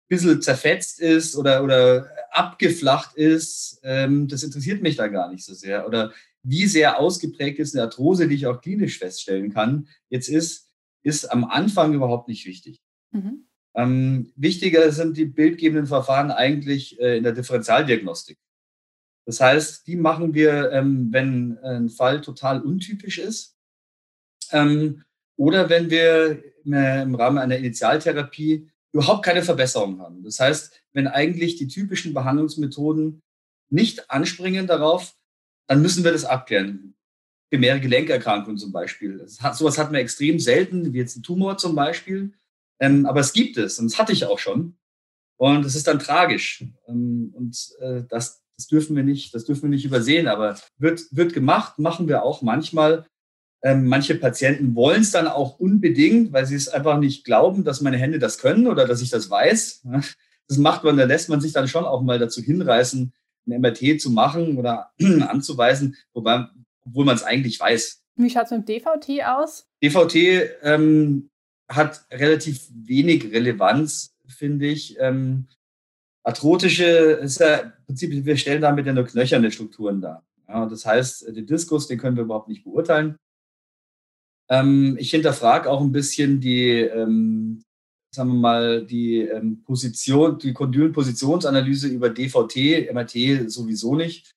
bisschen 0.08 0.42
zerfetzt 0.42 1.00
ist 1.00 1.36
oder, 1.36 1.64
oder 1.64 2.10
abgeflacht 2.32 3.16
ist, 3.16 3.80
ähm, 3.84 4.28
das 4.28 4.44
interessiert 4.44 4.82
mich 4.82 4.96
da 4.96 5.08
gar 5.08 5.32
nicht 5.32 5.44
so 5.44 5.54
sehr. 5.54 5.88
Oder 5.88 6.14
wie 6.44 6.66
sehr 6.66 7.00
ausgeprägt 7.00 7.60
ist 7.60 7.76
eine 7.76 7.84
Arthrose, 7.84 8.28
die 8.28 8.36
ich 8.36 8.48
auch 8.48 8.62
klinisch 8.62 9.00
feststellen 9.00 9.54
kann, 9.54 9.88
jetzt 10.10 10.30
ist, 10.30 10.70
ist 11.04 11.26
am 11.26 11.46
Anfang 11.46 11.94
überhaupt 11.94 12.28
nicht 12.28 12.46
wichtig. 12.46 12.82
Mhm. 13.12 13.47
Ähm, 13.78 14.34
wichtiger 14.36 14.92
sind 14.92 15.18
die 15.18 15.26
bildgebenden 15.26 15.86
Verfahren 15.86 16.32
eigentlich 16.32 17.00
äh, 17.00 17.18
in 17.18 17.24
der 17.24 17.34
Differentialdiagnostik. 17.34 18.38
Das 19.26 19.40
heißt, 19.40 19.86
die 19.86 19.96
machen 19.96 20.34
wir, 20.34 20.72
ähm, 20.72 21.10
wenn 21.12 21.58
ein 21.60 21.90
Fall 21.90 22.22
total 22.22 22.62
untypisch 22.62 23.20
ist 23.20 23.56
ähm, 24.52 25.04
oder 25.36 25.70
wenn 25.70 25.90
wir 25.90 26.44
im 26.66 27.16
Rahmen 27.16 27.38
einer 27.38 27.56
Initialtherapie 27.56 28.70
überhaupt 28.92 29.24
keine 29.24 29.44
Verbesserung 29.44 30.02
haben. 30.02 30.24
Das 30.24 30.40
heißt, 30.40 30.74
wenn 30.92 31.08
eigentlich 31.08 31.56
die 31.56 31.68
typischen 31.68 32.14
Behandlungsmethoden 32.14 33.22
nicht 33.70 34.10
anspringen 34.10 34.68
darauf, 34.68 35.16
dann 35.68 35.82
müssen 35.82 36.04
wir 36.04 36.12
das 36.12 36.26
abklären. 36.26 36.96
Primäre 37.50 37.80
Gelenkerkrankungen 37.80 38.58
zum 38.58 38.72
Beispiel. 38.72 39.18
Das 39.20 39.42
hat, 39.42 39.56
sowas 39.56 39.78
hatten 39.78 39.94
wir 39.94 40.00
extrem 40.00 40.40
selten, 40.40 40.94
wie 40.94 40.98
jetzt 40.98 41.16
ein 41.16 41.24
Tumor 41.24 41.58
zum 41.58 41.76
Beispiel. 41.76 42.34
Ähm, 42.80 43.06
aber 43.06 43.20
es 43.20 43.34
gibt 43.34 43.58
es 43.58 43.80
und 43.80 43.92
das 43.92 44.00
hatte 44.00 44.14
ich 44.14 44.26
auch 44.26 44.40
schon. 44.40 44.78
Und 45.38 45.66
es 45.66 45.76
ist 45.76 45.88
dann 45.88 46.00
tragisch. 46.00 46.64
Ähm, 46.88 47.32
und 47.36 47.70
äh, 47.80 48.04
das, 48.10 48.44
das 48.58 48.68
dürfen 48.68 48.96
wir 48.96 49.04
nicht, 49.04 49.34
das 49.34 49.46
dürfen 49.46 49.64
wir 49.64 49.70
nicht 49.70 49.86
übersehen. 49.86 50.28
Aber 50.28 50.58
wird, 50.78 51.04
wird 51.12 51.34
gemacht, 51.34 51.80
machen 51.80 52.08
wir 52.08 52.24
auch 52.24 52.42
manchmal. 52.42 53.06
Ähm, 53.64 53.88
manche 53.88 54.16
Patienten 54.16 54.76
wollen 54.76 55.02
es 55.02 55.12
dann 55.12 55.28
auch 55.28 55.60
unbedingt, 55.60 56.32
weil 56.32 56.46
sie 56.46 56.56
es 56.56 56.70
einfach 56.70 57.00
nicht 57.00 57.24
glauben, 57.24 57.64
dass 57.64 57.82
meine 57.82 57.98
Hände 57.98 58.20
das 58.20 58.38
können 58.38 58.68
oder 58.68 58.86
dass 58.86 59.02
ich 59.02 59.10
das 59.10 59.30
weiß. 59.30 59.84
Das 60.50 60.58
macht 60.58 60.86
man, 60.86 60.96
da 60.96 61.04
lässt 61.04 61.28
man 61.28 61.42
sich 61.42 61.52
dann 61.52 61.68
schon 61.68 61.84
auch 61.84 62.02
mal 62.02 62.20
dazu 62.20 62.42
hinreißen, 62.42 63.12
ein 63.48 63.62
MRT 63.62 64.00
zu 64.00 64.10
machen 64.10 64.58
oder 64.58 64.92
anzuweisen, 65.28 65.98
wobei, 66.14 66.48
obwohl 66.86 67.04
man 67.04 67.18
es 67.18 67.24
eigentlich 67.24 67.60
weiß. 67.60 68.02
Wie 68.16 68.30
schaut 68.30 68.46
es 68.46 68.52
mit 68.52 68.66
dem 68.66 68.82
DVT 68.82 69.26
aus? 69.26 69.68
DVT 69.84 70.16
ähm, 70.62 71.30
hat 71.70 72.06
relativ 72.12 72.68
wenig 72.72 73.32
Relevanz, 73.32 74.16
finde 74.28 74.68
ich. 74.68 74.98
Ähm, 75.00 75.48
arthrotische 76.24 76.86
ist 76.86 77.40
ja 77.40 77.58
im 77.58 77.74
Prinzip, 77.86 78.26
wir 78.26 78.38
stellen 78.38 78.62
damit 78.62 78.86
ja 78.86 78.94
nur 78.94 79.06
knöcherne 79.06 79.52
Strukturen 79.52 80.02
dar. 80.02 80.26
Ja, 80.48 80.66
das 80.66 80.86
heißt, 80.86 81.28
den 81.36 81.46
Diskus, 81.46 81.88
den 81.88 81.98
können 81.98 82.16
wir 82.16 82.24
überhaupt 82.24 82.48
nicht 82.48 82.64
beurteilen. 82.64 83.18
Ähm, 84.50 84.96
ich 85.00 85.12
hinterfrage 85.12 85.70
auch 85.70 85.82
ein 85.82 85.92
bisschen 85.92 86.40
die, 86.40 86.80
ähm, 86.80 87.64
sagen 88.14 88.30
wir 88.30 88.40
mal, 88.40 88.86
die 88.86 89.20
ähm, 89.20 89.64
Position, 89.64 90.40
die 90.40 90.54
Kondylenpositionsanalyse 90.54 91.90
über 91.90 92.10
DVT, 92.10 92.92
MRT 92.94 93.52
sowieso 93.52 93.96
nicht. 93.96 94.34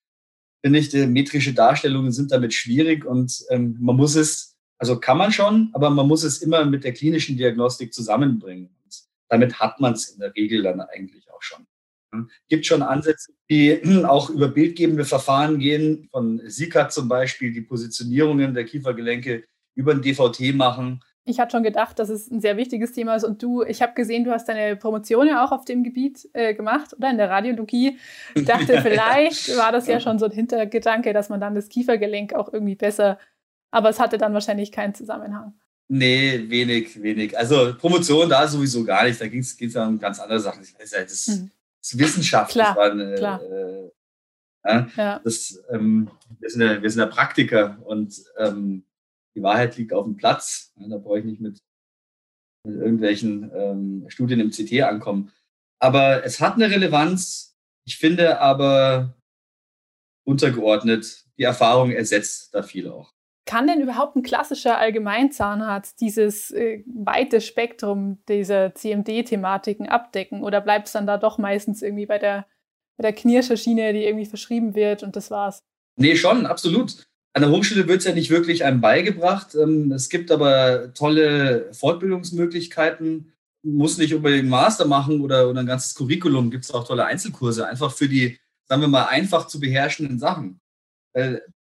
Finde 0.63 0.81
ich, 0.81 0.89
die 0.89 1.07
metrische 1.07 1.55
Darstellungen 1.55 2.13
sind 2.13 2.33
damit 2.33 2.53
schwierig 2.53 3.05
und 3.05 3.45
ähm, 3.51 3.77
man 3.81 3.97
muss 3.97 4.17
es, 4.17 4.50
also 4.81 4.99
kann 4.99 5.19
man 5.19 5.31
schon, 5.31 5.69
aber 5.75 5.91
man 5.91 6.09
muss 6.09 6.25
es 6.25 6.41
immer 6.41 6.65
mit 6.65 6.85
der 6.85 6.95
klinischen 6.95 7.37
Diagnostik 7.37 7.93
zusammenbringen. 7.93 8.71
Und 8.83 9.03
damit 9.29 9.61
hat 9.61 9.79
man 9.79 9.93
es 9.93 10.09
in 10.09 10.21
der 10.21 10.35
Regel 10.35 10.63
dann 10.63 10.81
eigentlich 10.81 11.31
auch 11.31 11.43
schon. 11.43 11.67
Gibt 12.49 12.65
schon 12.65 12.83
Ansätze, 12.83 13.33
die 13.51 13.79
auch 14.07 14.31
über 14.31 14.49
bildgebende 14.49 15.05
Verfahren 15.05 15.59
gehen, 15.59 16.09
von 16.11 16.41
SICAT 16.45 16.93
zum 16.93 17.09
Beispiel, 17.09 17.53
die 17.53 17.61
Positionierungen 17.61 18.55
der 18.55 18.65
Kiefergelenke 18.65 19.45
über 19.75 19.93
ein 19.93 20.01
DVT 20.01 20.55
machen. 20.55 21.03
Ich 21.25 21.39
hatte 21.39 21.53
schon 21.53 21.63
gedacht, 21.63 21.99
dass 21.99 22.09
es 22.09 22.31
ein 22.31 22.41
sehr 22.41 22.57
wichtiges 22.57 22.93
Thema 22.93 23.15
ist. 23.15 23.25
Und 23.25 23.43
du, 23.43 23.63
ich 23.63 23.83
habe 23.83 23.93
gesehen, 23.93 24.25
du 24.25 24.33
hast 24.33 24.49
deine 24.49 24.77
Promotion 24.77 25.29
ja 25.29 25.45
auch 25.45 25.53
auf 25.53 25.67
dem 25.67 25.85
Gebiet 25.85 26.29
äh, 26.33 26.55
gemacht 26.55 26.95
oder 26.97 27.11
in 27.11 27.19
der 27.19 27.29
Radiologie. 27.29 27.99
Ich 28.35 28.47
dachte, 28.47 28.81
vielleicht 28.83 29.57
war 29.57 29.71
das 29.71 29.87
ja 29.87 30.01
schon 30.01 30.19
so 30.19 30.25
ein 30.25 30.33
Hintergedanke, 30.33 31.13
dass 31.13 31.29
man 31.29 31.41
dann 31.41 31.55
das 31.55 31.69
Kiefergelenk 31.69 32.33
auch 32.33 32.53
irgendwie 32.53 32.75
besser, 32.75 33.19
aber 33.71 33.89
es 33.91 34.01
hatte 34.01 34.19
dann 34.19 34.35
wahrscheinlich 34.35 34.73
keinen 34.73 34.95
Zusammenhang. 34.95 35.55
Nee, 35.89 36.49
wenig, 36.49 37.03
wenig. 37.03 37.37
Also 37.37 37.77
Promotion 37.77 38.29
da 38.29 38.47
sowieso 38.47 38.85
gar 38.85 39.05
nicht. 39.05 39.21
Da 39.21 39.27
ging 39.27 39.41
es 39.41 39.57
ja 39.59 39.87
um 39.87 39.99
ganz 39.99 40.21
andere 40.21 40.39
Sachen. 40.39 40.61
Das, 40.61 40.91
das, 40.91 40.91
das 40.91 41.27
hm. 41.27 41.51
ist 41.83 41.99
Wissenschaft. 41.99 42.53
Klar, 42.53 42.69
das 42.69 42.77
war 42.77 42.91
eine, 42.93 43.15
klar. 43.17 43.43
Äh, 43.43 43.91
ja, 44.97 45.19
Das, 45.25 45.61
ähm, 45.71 46.11
wir, 46.39 46.51
sind 46.51 46.61
ja, 46.63 46.81
wir 46.81 46.91
sind 46.91 47.01
ja 47.01 47.07
Praktiker 47.07 47.79
und 47.85 48.15
ähm, 48.39 48.85
die 49.35 49.43
Wahrheit 49.43 49.77
liegt 49.77 49.93
auf 49.93 50.05
dem 50.05 50.17
Platz. 50.17 50.73
Da 50.77 50.99
brauche 50.99 51.19
ich 51.19 51.25
nicht 51.25 51.41
mit, 51.41 51.59
mit 52.65 52.77
irgendwelchen 52.77 53.51
ähm, 53.55 54.05
Studien 54.09 54.39
im 54.39 54.51
CT 54.51 54.83
ankommen. 54.83 55.33
Aber 55.81 56.25
es 56.25 56.41
hat 56.41 56.55
eine 56.55 56.71
Relevanz. 56.71 57.57
Ich 57.85 57.99
finde 57.99 58.41
aber 58.41 59.17
untergeordnet, 60.25 61.25
die 61.37 61.45
Erfahrung 61.45 61.91
ersetzt 61.91 62.55
da 62.55 62.63
viel 62.63 62.89
auch. 62.89 63.13
Kann 63.51 63.67
denn 63.67 63.81
überhaupt 63.81 64.15
ein 64.15 64.23
klassischer 64.23 64.79
Allgemeinzahnarzt 64.79 66.01
dieses 66.01 66.53
äh, 66.53 66.85
weite 66.87 67.41
Spektrum 67.41 68.23
dieser 68.29 68.77
CMD-Thematiken 68.77 69.89
abdecken? 69.89 70.45
Oder 70.45 70.61
bleibt 70.61 70.87
es 70.87 70.93
dann 70.93 71.05
da 71.05 71.19
doch 71.19 71.37
meistens 71.37 71.83
irgendwie 71.83 72.07
bei 72.07 72.21
der, 72.21 72.47
bei 72.97 73.03
der 73.03 73.13
Knirscherschiene, 73.13 73.93
die 73.93 74.05
irgendwie 74.05 74.27
verschrieben 74.27 74.77
wird 74.77 75.03
und 75.03 75.17
das 75.17 75.33
war's? 75.33 75.65
Nee, 75.97 76.15
schon, 76.15 76.47
absolut. 76.47 77.05
An 77.33 77.43
der 77.43 77.51
Hochschule 77.51 77.89
wird 77.89 77.99
es 77.99 78.05
ja 78.05 78.13
nicht 78.13 78.31
wirklich 78.31 78.63
einem 78.63 78.81
beigebracht. 78.81 79.57
Ähm, 79.57 79.91
es 79.91 80.09
gibt 80.09 80.31
aber 80.31 80.95
tolle 80.95 81.73
Fortbildungsmöglichkeiten. 81.73 83.33
Muss 83.65 83.99
nicht 83.99 84.15
unbedingt 84.15 84.43
einen 84.43 84.51
Master 84.51 84.85
machen 84.85 85.23
oder, 85.23 85.51
oder 85.51 85.59
ein 85.59 85.67
ganzes 85.67 85.97
Curriculum. 85.97 86.53
Gibt 86.53 86.67
es 86.67 86.71
auch 86.71 86.87
tolle 86.87 87.05
Einzelkurse, 87.05 87.67
einfach 87.67 87.91
für 87.91 88.07
die, 88.07 88.39
sagen 88.69 88.81
wir 88.81 88.87
mal, 88.87 89.07
einfach 89.07 89.49
zu 89.49 89.59
beherrschenden 89.59 90.21
Sachen. 90.21 90.61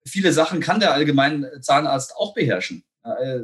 Viele 0.07 0.33
Sachen 0.33 0.59
kann 0.59 0.79
der 0.79 0.93
allgemeine 0.93 1.59
Zahnarzt 1.61 2.15
auch 2.15 2.33
beherrschen. 2.33 2.83
Äh, 3.03 3.41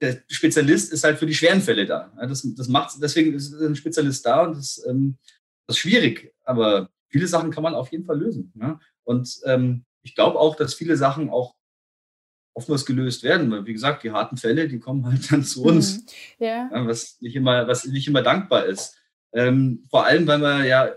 der 0.00 0.22
Spezialist 0.28 0.92
ist 0.92 1.04
halt 1.04 1.18
für 1.18 1.26
die 1.26 1.34
schweren 1.34 1.60
Fälle 1.60 1.84
da. 1.84 2.12
das, 2.18 2.46
das 2.56 2.68
macht, 2.68 2.96
deswegen 3.02 3.34
ist 3.34 3.52
ein 3.52 3.76
Spezialist 3.76 4.24
da 4.24 4.42
und 4.42 4.56
das, 4.56 4.82
ähm, 4.88 5.18
das 5.66 5.76
ist 5.76 5.82
schwierig. 5.82 6.34
Aber 6.44 6.88
viele 7.08 7.26
Sachen 7.26 7.50
kann 7.50 7.62
man 7.62 7.74
auf 7.74 7.92
jeden 7.92 8.06
Fall 8.06 8.18
lösen. 8.18 8.52
Und 9.04 9.40
ähm, 9.44 9.84
ich 10.02 10.14
glaube 10.14 10.38
auch, 10.38 10.56
dass 10.56 10.74
viele 10.74 10.96
Sachen 10.96 11.28
auch 11.28 11.54
oftmals 12.54 12.86
gelöst 12.86 13.22
werden, 13.22 13.50
weil 13.50 13.66
wie 13.66 13.72
gesagt, 13.72 14.02
die 14.02 14.10
harten 14.10 14.36
Fälle, 14.36 14.68
die 14.68 14.80
kommen 14.80 15.06
halt 15.06 15.30
dann 15.30 15.44
zu 15.44 15.62
uns, 15.62 16.04
mhm. 16.38 16.44
ja. 16.46 16.70
was 16.72 17.20
nicht 17.20 17.36
immer, 17.36 17.68
was 17.68 17.84
nicht 17.86 18.08
immer 18.08 18.22
dankbar 18.22 18.66
ist. 18.66 18.96
Ähm, 19.32 19.84
vor 19.90 20.06
allem, 20.06 20.26
weil 20.26 20.40
wir 20.40 20.64
ja 20.64 20.94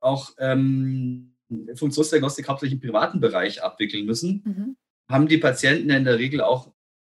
auch 0.00 0.30
ähm, 0.38 1.29
Funktionsdiagnostik 1.74 2.48
hauptsächlich 2.48 2.80
im 2.80 2.80
privaten 2.80 3.20
Bereich 3.20 3.62
abwickeln 3.62 4.06
müssen, 4.06 4.42
mhm. 4.44 4.76
haben 5.08 5.28
die 5.28 5.38
Patienten 5.38 5.90
in 5.90 6.04
der 6.04 6.18
Regel 6.18 6.40
auch 6.40 6.72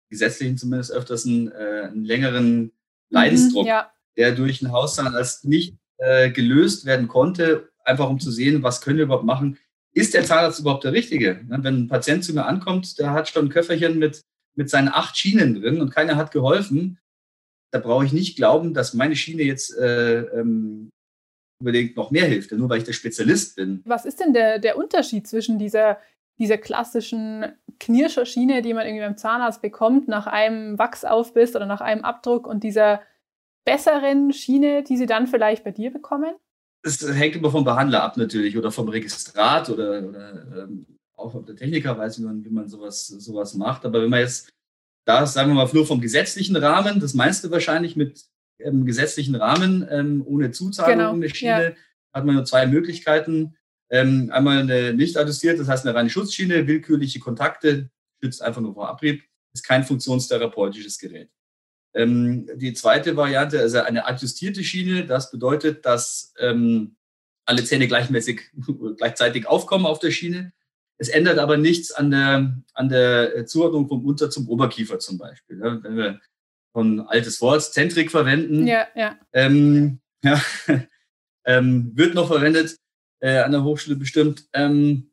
gesetzlichen 0.09 0.57
zumindest 0.57 0.91
öfters 0.91 1.25
einen, 1.25 1.51
äh, 1.51 1.89
einen 1.91 2.05
längeren 2.05 2.61
mhm, 2.61 2.71
Leidensdruck, 3.09 3.63
mhm, 3.63 3.69
ja. 3.69 3.91
der 4.17 4.33
durch 4.33 4.61
ein 4.61 4.71
Hauszahnarzt 4.71 5.45
nicht 5.45 5.75
äh, 5.97 6.31
gelöst 6.31 6.85
werden 6.85 7.07
konnte, 7.07 7.69
einfach 7.83 8.09
um 8.09 8.19
zu 8.19 8.31
sehen, 8.31 8.63
was 8.63 8.81
können 8.81 8.97
wir 8.97 9.05
überhaupt 9.05 9.25
machen, 9.25 9.57
ist 9.93 10.13
der 10.13 10.23
Zahnarzt 10.23 10.59
überhaupt 10.59 10.83
der 10.83 10.93
Richtige? 10.93 11.41
Wenn 11.47 11.65
ein 11.65 11.87
Patient 11.87 12.23
zu 12.23 12.33
mir 12.33 12.45
ankommt, 12.45 12.97
der 12.99 13.11
hat 13.11 13.27
schon 13.27 13.45
ein 13.45 13.49
Köfferchen 13.49 13.99
mit, 13.99 14.21
mit 14.55 14.69
seinen 14.69 14.87
acht 14.87 15.17
Schienen 15.17 15.61
drin 15.61 15.81
und 15.81 15.89
keiner 15.89 16.15
hat 16.15 16.31
geholfen, 16.31 16.99
da 17.71 17.79
brauche 17.79 18.05
ich 18.05 18.13
nicht 18.13 18.35
glauben, 18.35 18.73
dass 18.73 18.93
meine 18.93 19.15
Schiene 19.15 19.43
jetzt 19.43 19.77
äh, 19.77 20.21
ähm, 20.21 20.89
unbedingt 21.61 21.95
noch 21.95 22.11
mehr 22.11 22.25
hilft, 22.25 22.51
nur 22.51 22.69
weil 22.69 22.79
ich 22.79 22.83
der 22.83 22.93
Spezialist 22.93 23.55
bin. 23.55 23.81
Was 23.85 24.05
ist 24.05 24.19
denn 24.19 24.33
der, 24.33 24.59
der 24.59 24.77
Unterschied 24.77 25.27
zwischen 25.27 25.57
dieser, 25.57 25.97
dieser 26.37 26.57
klassischen 26.57 27.45
Knirscherschiene, 27.79 28.61
die 28.61 28.73
man 28.73 28.85
irgendwie 28.85 29.05
beim 29.05 29.17
Zahnarzt 29.17 29.61
bekommt, 29.61 30.07
nach 30.07 30.27
einem 30.27 30.77
Wachsaufbiss 30.77 31.55
oder 31.55 31.65
nach 31.65 31.81
einem 31.81 32.03
Abdruck 32.03 32.45
und 32.45 32.63
dieser 32.63 33.01
besseren 33.65 34.33
Schiene, 34.33 34.83
die 34.83 34.97
Sie 34.97 35.05
dann 35.05 35.27
vielleicht 35.27 35.63
bei 35.63 35.71
dir 35.71 35.91
bekommen? 35.91 36.33
es 36.83 37.07
hängt 37.07 37.35
immer 37.35 37.51
vom 37.51 37.63
Behandler 37.63 38.03
ab 38.03 38.17
natürlich 38.17 38.57
oder 38.57 38.71
vom 38.71 38.89
Registrat 38.89 39.69
oder, 39.69 40.07
oder 40.07 40.63
ähm, 40.63 40.85
auch 41.13 41.35
ob 41.35 41.45
der 41.45 41.55
Techniker 41.55 41.97
weiß, 41.97 42.19
wie 42.19 42.23
man, 42.23 42.43
wie 42.43 42.49
man 42.49 42.67
sowas, 42.67 43.07
sowas 43.07 43.53
macht. 43.53 43.85
Aber 43.85 44.01
wenn 44.01 44.09
man 44.09 44.21
jetzt 44.21 44.51
da 45.05 45.25
sagen 45.25 45.49
wir 45.49 45.55
mal 45.55 45.69
nur 45.73 45.85
vom 45.85 46.01
gesetzlichen 46.01 46.55
Rahmen, 46.55 46.99
das 46.99 47.13
meinst 47.13 47.43
du 47.43 47.51
wahrscheinlich 47.51 47.95
mit 47.95 48.25
ähm, 48.63 48.85
gesetzlichen 48.85 49.35
Rahmen, 49.35 49.87
ähm, 49.89 50.23
ohne 50.25 50.51
Zuzahlung 50.51 50.97
genau, 50.97 51.17
der 51.17 51.29
Schiene, 51.29 51.63
ja. 51.63 51.75
hat 52.13 52.25
man 52.25 52.35
nur 52.35 52.45
zwei 52.45 52.67
Möglichkeiten. 52.67 53.55
Ähm, 53.89 54.29
einmal 54.31 54.59
eine 54.59 54.93
nicht 54.93 55.17
adjustierte, 55.17 55.59
das 55.59 55.67
heißt 55.67 55.85
eine 55.85 55.95
reine 55.95 56.09
Schutzschiene, 56.09 56.67
willkürliche 56.67 57.19
Kontakte, 57.19 57.89
schützt 58.21 58.41
einfach 58.41 58.61
nur 58.61 58.73
vor 58.73 58.87
Abrieb, 58.87 59.23
ist 59.53 59.65
kein 59.65 59.83
funktionstherapeutisches 59.83 60.97
Gerät. 60.97 61.29
Ähm, 61.93 62.49
die 62.55 62.73
zweite 62.73 63.17
Variante, 63.17 63.59
also 63.59 63.79
eine 63.79 64.05
adjustierte 64.05 64.63
Schiene, 64.63 65.05
das 65.05 65.29
bedeutet, 65.29 65.85
dass 65.85 66.33
ähm, 66.39 66.95
alle 67.45 67.63
Zähne 67.63 67.87
gleichmäßig 67.87 68.41
gleichzeitig 68.97 69.47
aufkommen 69.47 69.85
auf 69.85 69.99
der 69.99 70.11
Schiene. 70.11 70.53
Es 70.97 71.09
ändert 71.09 71.39
aber 71.39 71.57
nichts 71.57 71.91
an 71.91 72.11
der, 72.11 72.63
an 72.73 72.89
der 72.89 73.45
Zuordnung 73.45 73.87
vom 73.87 74.05
Unter- 74.05 74.29
zum 74.29 74.47
Oberkiefer 74.47 74.99
zum 74.99 75.17
Beispiel. 75.17 75.59
Ja, 75.59 75.83
wenn 75.83 75.97
wir 75.97 76.21
von 76.73 77.01
altes 77.01 77.41
Wort, 77.41 77.63
Zentrik 77.63 78.11
verwenden, 78.11 78.67
ja, 78.67 78.87
ja. 78.95 79.17
Ähm, 79.33 79.99
ja 80.23 80.41
ähm, 81.45 81.91
wird 81.95 82.15
noch 82.15 82.27
verwendet, 82.27 82.75
äh, 83.19 83.39
an 83.39 83.51
der 83.51 83.63
Hochschule 83.63 83.95
bestimmt, 83.95 84.47
ähm, 84.53 85.11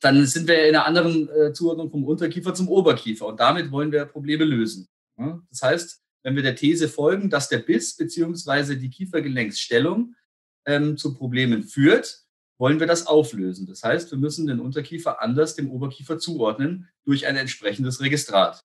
dann 0.00 0.26
sind 0.26 0.48
wir 0.48 0.68
in 0.68 0.74
einer 0.74 0.86
anderen 0.86 1.28
äh, 1.28 1.52
Zuordnung 1.52 1.90
vom 1.90 2.04
Unterkiefer 2.04 2.54
zum 2.54 2.68
Oberkiefer 2.68 3.26
und 3.26 3.38
damit 3.38 3.70
wollen 3.70 3.92
wir 3.92 4.04
Probleme 4.04 4.44
lösen. 4.44 4.88
Ja? 5.18 5.40
Das 5.50 5.62
heißt, 5.62 6.00
wenn 6.24 6.36
wir 6.36 6.42
der 6.42 6.56
These 6.56 6.88
folgen, 6.88 7.30
dass 7.30 7.48
der 7.48 7.58
Biss 7.58 7.96
beziehungsweise 7.96 8.76
die 8.76 8.90
Kiefergelenksstellung 8.90 10.14
ähm, 10.66 10.96
zu 10.96 11.14
Problemen 11.14 11.62
führt, 11.64 12.22
wollen 12.58 12.80
wir 12.80 12.86
das 12.86 13.06
auflösen. 13.06 13.66
Das 13.66 13.82
heißt, 13.82 14.10
wir 14.10 14.18
müssen 14.18 14.46
den 14.46 14.60
Unterkiefer 14.60 15.20
anders 15.20 15.56
dem 15.56 15.70
Oberkiefer 15.70 16.18
zuordnen 16.18 16.88
durch 17.04 17.26
ein 17.26 17.36
entsprechendes 17.36 18.00
Registrat 18.00 18.60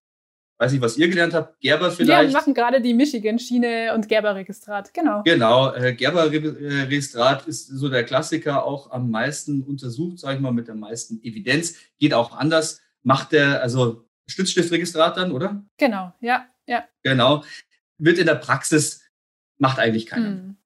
weiß 0.57 0.71
nicht, 0.71 0.81
was 0.81 0.97
ihr 0.97 1.07
gelernt 1.07 1.33
habt, 1.33 1.59
Gerber 1.59 1.91
vielleicht. 1.91 2.29
Wir 2.29 2.37
machen 2.37 2.53
gerade 2.53 2.81
die 2.81 2.93
Michigan-Schiene 2.93 3.93
und 3.93 4.07
Gerber-Registrat, 4.07 4.93
genau. 4.93 5.21
Genau, 5.23 5.73
äh, 5.73 5.93
Gerber-Registrat 5.93 7.47
ist 7.47 7.67
so 7.67 7.89
der 7.89 8.03
Klassiker, 8.03 8.65
auch 8.65 8.91
am 8.91 9.11
meisten 9.11 9.61
untersucht, 9.61 10.19
sage 10.19 10.35
ich 10.35 10.41
mal, 10.41 10.51
mit 10.51 10.67
der 10.67 10.75
meisten 10.75 11.21
Evidenz. 11.23 11.75
Geht 11.99 12.13
auch 12.13 12.35
anders. 12.35 12.81
Macht 13.03 13.31
der, 13.31 13.61
also 13.61 14.05
Stützstiftregistrat 14.27 15.17
dann, 15.17 15.31
oder? 15.31 15.63
Genau, 15.77 16.13
ja, 16.21 16.45
ja. 16.65 16.83
Genau. 17.03 17.43
Wird 17.97 18.17
in 18.17 18.25
der 18.25 18.35
Praxis, 18.35 19.03
macht 19.57 19.79
eigentlich 19.79 20.07
keiner. 20.07 20.29
Hm. 20.29 20.57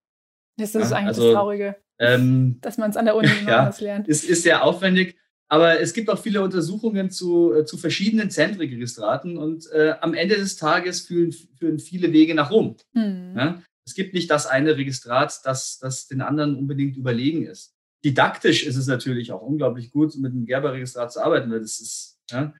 Das 0.58 0.76
ist 0.76 0.92
ja, 0.92 0.98
eigentlich 0.98 1.08
also, 1.08 1.24
das 1.26 1.34
Traurige. 1.34 1.76
Ähm, 2.00 2.58
dass 2.62 2.78
man 2.78 2.90
es 2.90 2.98
an 2.98 3.06
der 3.06 3.16
Uni 3.16 3.28
ja, 3.48 3.60
anders 3.60 3.82
lernt. 3.82 4.08
Ist, 4.08 4.24
ist 4.24 4.44
sehr 4.44 4.64
aufwendig. 4.64 5.18
Aber 5.52 5.82
es 5.82 5.94
gibt 5.94 6.10
auch 6.10 6.18
viele 6.18 6.42
Untersuchungen 6.42 7.12
zu, 7.12 7.54
äh, 7.54 7.66
zu 7.66 7.78
verschiedenen 7.78 8.30
Zentregistraten 8.30 9.38
und 9.38 9.70
äh, 9.74 9.96
am 10.00 10.14
Ende 10.14 10.38
des 10.38 10.56
Tages 10.56 11.02
führen, 11.02 11.34
führen 11.60 11.78
viele 11.78 12.14
Wege 12.14 12.34
nach 12.34 12.52
Rom. 12.52 12.78
Mhm. 12.94 13.34
Ja? 13.36 13.62
Es 13.86 13.94
gibt 13.94 14.14
nicht 14.14 14.32
das 14.32 14.48
eine 14.48 14.78
Registrat, 14.78 15.42
das, 15.44 15.78
das 15.80 16.08
den 16.08 16.22
anderen 16.22 16.56
unbedingt 16.56 16.96
überlegen 16.96 17.46
ist. 17.46 17.74
Didaktisch 18.06 18.66
ist 18.66 18.78
es 18.78 18.88
natürlich 18.88 19.34
auch 19.34 19.42
unglaublich 19.42 19.92
gut, 19.92 20.16
mit 20.16 20.32
einem 20.32 20.46
Gerber-Registrat 20.46 21.12
zu 21.12 21.20
arbeiten, 21.22 21.52
weil 21.52 21.60
das 21.60 21.82
ist, 21.82 22.18
ja, 22.32 22.54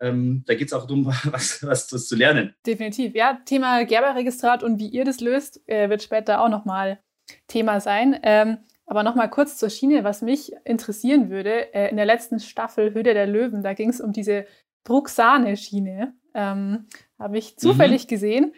ähm, 0.00 0.44
da 0.46 0.54
geht 0.54 0.68
es 0.68 0.72
auch 0.72 0.86
darum, 0.86 1.04
was, 1.24 1.64
was, 1.64 1.92
was, 1.92 2.06
zu 2.06 2.14
lernen. 2.14 2.54
Definitiv. 2.64 3.16
Ja, 3.16 3.40
Thema 3.44 3.84
Gerber-Registrat 3.84 4.62
und 4.62 4.78
wie 4.78 4.88
ihr 4.88 5.04
das 5.04 5.18
löst, 5.20 5.68
äh, 5.68 5.90
wird 5.90 6.04
später 6.04 6.40
auch 6.40 6.48
nochmal 6.48 7.00
Thema 7.48 7.80
sein. 7.80 8.16
Ähm, 8.22 8.58
aber 8.86 9.02
nochmal 9.02 9.28
kurz 9.28 9.56
zur 9.56 9.68
Schiene, 9.68 10.04
was 10.04 10.22
mich 10.22 10.52
interessieren 10.64 11.28
würde. 11.28 11.74
Äh, 11.74 11.90
in 11.90 11.96
der 11.96 12.06
letzten 12.06 12.38
Staffel 12.38 12.94
Höhle 12.94 13.14
der 13.14 13.26
Löwen, 13.26 13.62
da 13.62 13.74
ging 13.74 13.90
es 13.90 14.00
um 14.00 14.12
diese 14.12 14.46
Bruxane-Schiene. 14.84 16.14
Ähm, 16.34 16.86
Habe 17.18 17.38
ich 17.38 17.56
zufällig 17.56 18.04
mhm. 18.04 18.08
gesehen. 18.08 18.52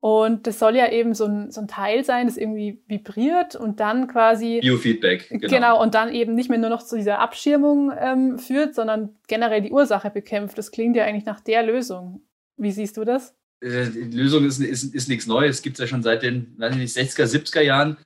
Und 0.00 0.46
das 0.46 0.58
soll 0.58 0.76
ja 0.76 0.90
eben 0.90 1.14
so 1.14 1.24
ein, 1.24 1.50
so 1.50 1.62
ein 1.62 1.68
Teil 1.68 2.04
sein, 2.04 2.26
das 2.26 2.36
irgendwie 2.36 2.82
vibriert 2.86 3.56
und 3.56 3.80
dann 3.80 4.06
quasi. 4.06 4.60
Biofeedback. 4.60 5.28
Genau. 5.30 5.48
genau, 5.48 5.82
und 5.82 5.94
dann 5.94 6.12
eben 6.12 6.34
nicht 6.34 6.50
mehr 6.50 6.58
nur 6.58 6.68
noch 6.68 6.82
zu 6.82 6.96
dieser 6.96 7.20
Abschirmung 7.20 7.90
ähm, 7.98 8.38
führt, 8.38 8.74
sondern 8.74 9.16
generell 9.28 9.62
die 9.62 9.72
Ursache 9.72 10.10
bekämpft. 10.10 10.58
Das 10.58 10.72
klingt 10.72 10.94
ja 10.96 11.04
eigentlich 11.04 11.24
nach 11.24 11.40
der 11.40 11.62
Lösung. 11.62 12.20
Wie 12.58 12.70
siehst 12.70 12.98
du 12.98 13.04
das? 13.04 13.34
Äh, 13.60 13.86
die 13.90 14.16
Lösung 14.16 14.44
ist, 14.44 14.60
ist, 14.60 14.94
ist 14.94 15.08
nichts 15.08 15.26
Neues. 15.26 15.56
Es 15.56 15.62
gibt 15.62 15.76
es 15.76 15.80
ja 15.80 15.86
schon 15.86 16.02
seit 16.02 16.22
den 16.22 16.54
weiß 16.58 16.76
nicht, 16.76 16.94
60er, 16.94 17.24
70er 17.24 17.62
Jahren. 17.62 17.96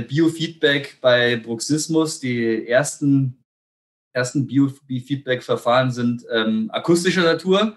Biofeedback 0.00 0.98
bei 1.00 1.36
Bruxismus. 1.36 2.20
Die 2.20 2.66
ersten, 2.66 3.42
ersten 4.14 4.46
Biofeedback-Verfahren 4.46 5.90
sind 5.90 6.24
ähm, 6.30 6.70
akustischer 6.72 7.22
Natur. 7.22 7.76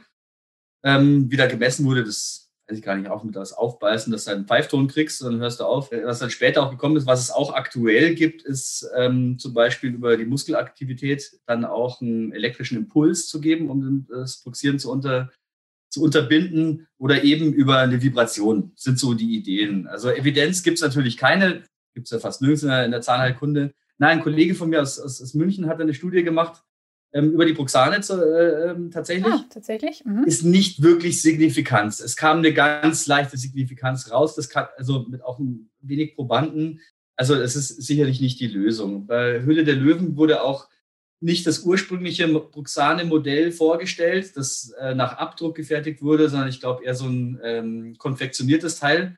Ähm, 0.83 1.29
wie 1.31 1.37
gemessen 1.37 1.85
wurde, 1.85 2.03
das 2.03 2.47
weiß 2.67 2.77
ich 2.77 2.83
gar 2.83 2.95
nicht, 2.95 3.09
auch 3.09 3.23
mit 3.23 3.35
das 3.35 3.53
Aufbeißen, 3.53 4.11
dass 4.11 4.25
du 4.25 4.31
einen 4.31 4.45
Pfeifton 4.45 4.87
kriegst, 4.87 5.21
dann 5.21 5.39
hörst 5.39 5.59
du 5.59 5.63
auf. 5.63 5.91
Was 5.91 6.19
dann 6.19 6.29
später 6.29 6.63
auch 6.63 6.71
gekommen 6.71 6.97
ist, 6.97 7.07
was 7.07 7.21
es 7.21 7.31
auch 7.31 7.53
aktuell 7.53 8.13
gibt, 8.13 8.41
ist 8.41 8.89
ähm, 8.95 9.39
zum 9.39 9.53
Beispiel 9.53 9.93
über 9.93 10.17
die 10.17 10.25
Muskelaktivität 10.25 11.39
dann 11.45 11.63
auch 11.63 12.01
einen 12.01 12.33
elektrischen 12.33 12.77
Impuls 12.77 13.27
zu 13.27 13.39
geben, 13.39 13.69
um 13.69 14.05
das 14.09 14.43
Bruxieren 14.43 14.79
zu 14.79 14.91
unter, 14.91 15.31
zu 15.89 16.03
unterbinden 16.03 16.87
oder 16.97 17.23
eben 17.23 17.53
über 17.53 17.77
eine 17.77 18.01
Vibration 18.01 18.73
sind 18.75 18.99
so 18.99 19.13
die 19.13 19.35
Ideen. 19.35 19.87
Also 19.87 20.09
Evidenz 20.09 20.61
gibt 20.61 20.77
es 20.77 20.83
natürlich 20.83 21.15
keine 21.15 21.63
gibt 21.97 22.05
es 22.05 22.11
ja 22.11 22.19
fast 22.19 22.43
nirgends 22.43 22.61
in 22.61 22.69
der, 22.69 22.85
in 22.85 22.91
der 22.91 23.01
Zahnheilkunde. 23.01 23.73
Nein, 23.97 24.19
ein 24.19 24.23
Kollege 24.23 24.53
von 24.53 24.69
mir 24.69 24.83
aus, 24.83 24.99
aus, 24.99 25.19
aus 25.19 25.33
München 25.33 25.65
hat 25.65 25.81
eine 25.81 25.95
Studie 25.95 26.21
gemacht 26.21 26.63
ähm, 27.11 27.31
über 27.31 27.43
die 27.43 27.53
Proxane 27.53 28.01
zu, 28.01 28.21
äh, 28.21 28.69
ähm, 28.69 28.91
tatsächlich. 28.91 29.33
Ah, 29.33 29.43
tatsächlich. 29.51 30.05
Mhm. 30.05 30.25
Ist 30.25 30.43
nicht 30.43 30.83
wirklich 30.83 31.23
signifikant. 31.23 31.99
Es 31.99 32.15
kam 32.15 32.37
eine 32.37 32.53
ganz 32.53 33.07
leichte 33.07 33.35
Signifikanz 33.35 34.11
raus. 34.11 34.35
Das 34.35 34.47
kann, 34.47 34.67
also 34.77 35.07
mit 35.09 35.23
auch 35.23 35.39
ein 35.39 35.71
wenig 35.81 36.15
Probanden. 36.15 36.81
Also 37.15 37.33
es 37.33 37.55
ist 37.55 37.81
sicherlich 37.81 38.21
nicht 38.21 38.39
die 38.39 38.47
Lösung. 38.47 39.07
Bei 39.07 39.41
Höhle 39.41 39.63
der 39.63 39.75
Löwen 39.75 40.17
wurde 40.17 40.43
auch 40.43 40.69
nicht 41.19 41.47
das 41.47 41.61
ursprüngliche 41.63 42.27
Proxane-Modell 42.27 43.51
vorgestellt, 43.51 44.37
das 44.37 44.71
äh, 44.79 44.93
nach 44.93 45.17
Abdruck 45.17 45.55
gefertigt 45.55 46.03
wurde, 46.03 46.29
sondern 46.29 46.49
ich 46.49 46.59
glaube 46.59 46.83
eher 46.83 46.93
so 46.93 47.07
ein 47.07 47.39
ähm, 47.43 47.95
konfektioniertes 47.97 48.77
Teil, 48.77 49.17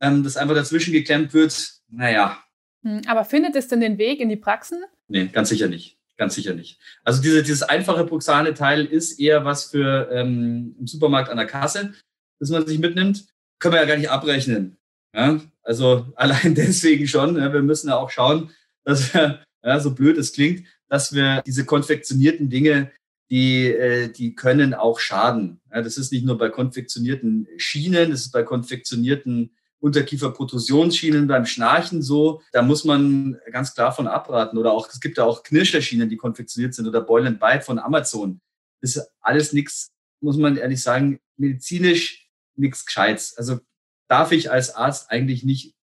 ähm, 0.00 0.24
das 0.24 0.36
einfach 0.36 0.54
dazwischen 0.54 0.92
geklemmt 0.92 1.34
wird 1.34 1.80
naja. 1.90 2.42
Hm, 2.82 3.02
aber 3.06 3.24
findet 3.24 3.56
es 3.56 3.68
denn 3.68 3.80
den 3.80 3.98
Weg 3.98 4.20
in 4.20 4.28
die 4.28 4.36
Praxen? 4.36 4.82
Nee, 5.08 5.26
ganz 5.26 5.48
sicher 5.48 5.68
nicht. 5.68 5.98
Ganz 6.16 6.34
sicher 6.34 6.54
nicht. 6.54 6.78
Also 7.02 7.22
diese, 7.22 7.42
dieses 7.42 7.62
einfache 7.62 8.04
Proxane-Teil 8.04 8.84
ist 8.84 9.18
eher 9.18 9.44
was 9.44 9.64
für 9.64 10.10
ähm, 10.12 10.76
im 10.78 10.86
Supermarkt 10.86 11.30
an 11.30 11.38
der 11.38 11.46
Kasse, 11.46 11.94
das 12.38 12.50
man 12.50 12.66
sich 12.66 12.78
mitnimmt. 12.78 13.26
Können 13.58 13.74
wir 13.74 13.80
ja 13.80 13.86
gar 13.86 13.96
nicht 13.96 14.10
abrechnen. 14.10 14.76
Ja? 15.14 15.40
Also 15.62 16.12
allein 16.16 16.54
deswegen 16.54 17.08
schon. 17.08 17.36
Ja, 17.36 17.52
wir 17.52 17.62
müssen 17.62 17.88
ja 17.88 17.96
auch 17.96 18.10
schauen, 18.10 18.50
dass 18.84 19.12
wir, 19.14 19.42
ja, 19.64 19.80
so 19.80 19.94
blöd 19.94 20.18
es 20.18 20.32
klingt, 20.32 20.66
dass 20.88 21.14
wir 21.14 21.42
diese 21.46 21.64
konfektionierten 21.64 22.50
Dinge, 22.50 22.90
die, 23.30 23.66
äh, 23.68 24.08
die 24.08 24.34
können 24.34 24.74
auch 24.74 25.00
schaden. 25.00 25.60
Ja, 25.72 25.82
das 25.82 25.96
ist 25.96 26.12
nicht 26.12 26.24
nur 26.24 26.36
bei 26.36 26.50
konfektionierten 26.50 27.46
Schienen, 27.56 28.10
das 28.10 28.22
ist 28.22 28.32
bei 28.32 28.42
konfektionierten 28.42 29.52
Unterkieferprotusionsschienen 29.80 31.26
beim 31.26 31.46
Schnarchen 31.46 32.02
so, 32.02 32.42
da 32.52 32.62
muss 32.62 32.84
man 32.84 33.38
ganz 33.50 33.74
klar 33.74 33.92
von 33.92 34.06
abraten. 34.06 34.58
Oder 34.58 34.72
auch, 34.72 34.88
es 34.88 35.00
gibt 35.00 35.18
ja 35.18 35.24
auch 35.24 35.42
Knirscherschienen, 35.42 36.08
die 36.08 36.16
konfektioniert 36.16 36.74
sind 36.74 36.86
oder 36.86 37.00
Boil 37.00 37.26
and 37.26 37.40
Bite 37.40 37.62
von 37.62 37.78
Amazon. 37.78 38.40
Das 38.80 38.96
ist 38.96 39.10
alles 39.20 39.52
nichts, 39.52 39.90
muss 40.20 40.36
man 40.36 40.56
ehrlich 40.56 40.82
sagen, 40.82 41.18
medizinisch 41.36 42.28
nichts 42.56 42.84
Gescheites. 42.84 43.36
Also 43.36 43.60
darf 44.08 44.32
ich 44.32 44.50
als 44.50 44.74
Arzt 44.74 45.10
eigentlich 45.10 45.44
nicht, 45.44 45.74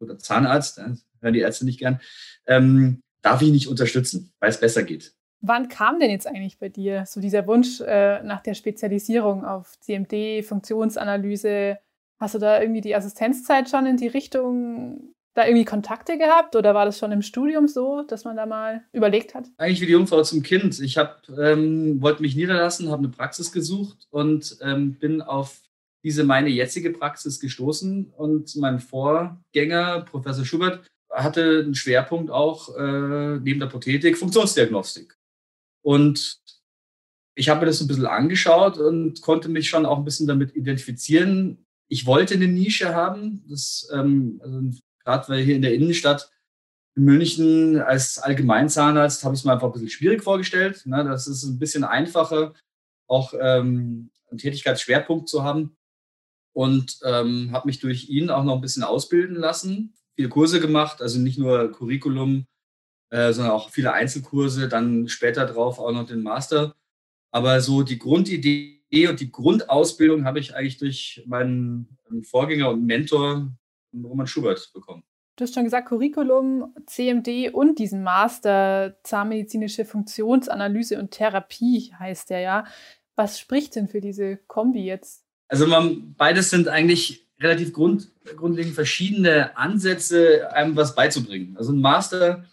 oder 0.00 0.18
Zahnarzt, 0.18 0.78
hören 0.78 1.32
die 1.32 1.40
Ärzte 1.40 1.64
nicht 1.64 1.78
gern, 1.78 2.00
ähm, 2.46 3.02
darf 3.22 3.42
ich 3.42 3.50
nicht 3.50 3.68
unterstützen, 3.68 4.32
weil 4.40 4.50
es 4.50 4.60
besser 4.60 4.82
geht. 4.82 5.14
Wann 5.40 5.68
kam 5.68 6.00
denn 6.00 6.10
jetzt 6.10 6.26
eigentlich 6.26 6.58
bei 6.58 6.68
dir 6.68 7.04
so 7.06 7.20
dieser 7.20 7.46
Wunsch 7.46 7.80
äh, 7.80 8.22
nach 8.22 8.40
der 8.40 8.54
Spezialisierung 8.54 9.44
auf 9.44 9.78
CMD, 9.80 10.44
Funktionsanalyse, 10.44 11.78
Hast 12.18 12.34
du 12.34 12.38
da 12.38 12.60
irgendwie 12.60 12.80
die 12.80 12.94
Assistenzzeit 12.94 13.68
schon 13.68 13.86
in 13.86 13.96
die 13.96 14.06
Richtung 14.06 15.14
da 15.36 15.46
irgendwie 15.46 15.66
Kontakte 15.66 16.16
gehabt 16.16 16.56
oder 16.56 16.74
war 16.74 16.86
das 16.86 16.98
schon 16.98 17.12
im 17.12 17.20
Studium 17.20 17.68
so, 17.68 18.02
dass 18.02 18.24
man 18.24 18.36
da 18.36 18.46
mal 18.46 18.82
überlegt 18.92 19.34
hat? 19.34 19.46
Eigentlich 19.58 19.82
wie 19.82 19.86
die 19.86 19.92
Jungfrau 19.92 20.22
zum 20.22 20.42
Kind. 20.42 20.80
Ich 20.80 20.96
ähm, 20.96 22.00
wollte 22.00 22.22
mich 22.22 22.34
niederlassen, 22.34 22.90
habe 22.90 23.04
eine 23.04 23.10
Praxis 23.10 23.52
gesucht 23.52 24.06
und 24.10 24.56
ähm, 24.62 24.94
bin 24.94 25.20
auf 25.20 25.60
diese 26.02 26.24
meine 26.24 26.48
jetzige 26.48 26.90
Praxis 26.90 27.38
gestoßen 27.38 28.12
und 28.16 28.56
mein 28.56 28.80
Vorgänger, 28.80 30.02
Professor 30.02 30.44
Schubert, 30.44 30.86
hatte 31.10 31.64
einen 31.64 31.74
Schwerpunkt 31.74 32.30
auch 32.30 32.74
äh, 32.76 33.38
neben 33.38 33.60
der 33.60 33.66
Prothetik 33.66 34.16
Funktionsdiagnostik. 34.16 35.18
Und 35.82 36.40
ich 37.34 37.50
habe 37.50 37.60
mir 37.60 37.66
das 37.66 37.80
ein 37.80 37.88
bisschen 37.88 38.06
angeschaut 38.06 38.78
und 38.78 39.20
konnte 39.20 39.48
mich 39.50 39.68
schon 39.68 39.84
auch 39.84 39.98
ein 39.98 40.04
bisschen 40.04 40.26
damit 40.26 40.56
identifizieren, 40.56 41.65
ich 41.88 42.06
wollte 42.06 42.34
eine 42.34 42.48
Nische 42.48 42.94
haben. 42.94 43.44
Das, 43.48 43.88
ähm, 43.92 44.40
also 44.42 44.60
gerade 45.04 45.28
weil 45.28 45.42
hier 45.42 45.56
in 45.56 45.62
der 45.62 45.74
Innenstadt 45.74 46.30
in 46.96 47.04
München 47.04 47.80
als 47.80 48.18
Allgemeinzahnarzt 48.18 49.22
habe 49.24 49.34
ich 49.34 49.40
es 49.40 49.44
mir 49.44 49.52
einfach 49.52 49.68
ein 49.68 49.72
bisschen 49.72 49.90
schwierig 49.90 50.22
vorgestellt. 50.22 50.84
Ne? 50.86 51.04
Das 51.04 51.26
ist 51.26 51.44
ein 51.44 51.58
bisschen 51.58 51.84
einfacher, 51.84 52.54
auch 53.06 53.34
ähm, 53.38 54.10
einen 54.30 54.38
Tätigkeitsschwerpunkt 54.38 55.28
zu 55.28 55.44
haben. 55.44 55.76
Und 56.52 57.00
ähm, 57.04 57.50
habe 57.52 57.66
mich 57.66 57.80
durch 57.80 58.08
ihn 58.08 58.30
auch 58.30 58.42
noch 58.42 58.54
ein 58.54 58.62
bisschen 58.62 58.82
ausbilden 58.82 59.36
lassen, 59.36 59.94
viele 60.14 60.30
Kurse 60.30 60.58
gemacht, 60.58 61.02
also 61.02 61.18
nicht 61.18 61.38
nur 61.38 61.70
Curriculum, 61.70 62.46
äh, 63.10 63.34
sondern 63.34 63.52
auch 63.52 63.68
viele 63.68 63.92
Einzelkurse, 63.92 64.66
dann 64.66 65.06
später 65.08 65.44
drauf 65.44 65.78
auch 65.78 65.92
noch 65.92 66.06
den 66.06 66.22
Master. 66.22 66.74
Aber 67.30 67.60
so 67.60 67.82
die 67.82 67.98
Grundidee 67.98 68.75
und 68.92 69.20
die 69.20 69.30
Grundausbildung 69.30 70.24
habe 70.24 70.38
ich 70.38 70.54
eigentlich 70.54 70.78
durch 70.78 71.22
meinen 71.26 71.98
Vorgänger 72.22 72.70
und 72.70 72.84
Mentor 72.84 73.52
Roman 73.92 74.26
Schubert 74.26 74.70
bekommen. 74.72 75.02
Du 75.36 75.42
hast 75.42 75.54
schon 75.54 75.64
gesagt, 75.64 75.88
Curriculum, 75.88 76.74
CMD 76.86 77.52
und 77.52 77.78
diesen 77.78 78.02
Master 78.02 78.96
Zahnmedizinische 79.02 79.84
Funktionsanalyse 79.84 80.98
und 80.98 81.10
Therapie 81.10 81.92
heißt 81.98 82.30
der 82.30 82.40
ja. 82.40 82.64
Was 83.16 83.38
spricht 83.38 83.76
denn 83.76 83.88
für 83.88 84.00
diese 84.00 84.38
Kombi 84.46 84.84
jetzt? 84.84 85.24
Also 85.48 85.66
man, 85.66 86.14
beides 86.14 86.50
sind 86.50 86.68
eigentlich 86.68 87.28
relativ 87.38 87.72
grund, 87.72 88.10
grundlegend 88.36 88.74
verschiedene 88.74 89.56
Ansätze, 89.56 90.50
einem 90.52 90.74
was 90.74 90.94
beizubringen. 90.94 91.56
Also 91.58 91.72
ein 91.72 91.80
Master 91.80 92.46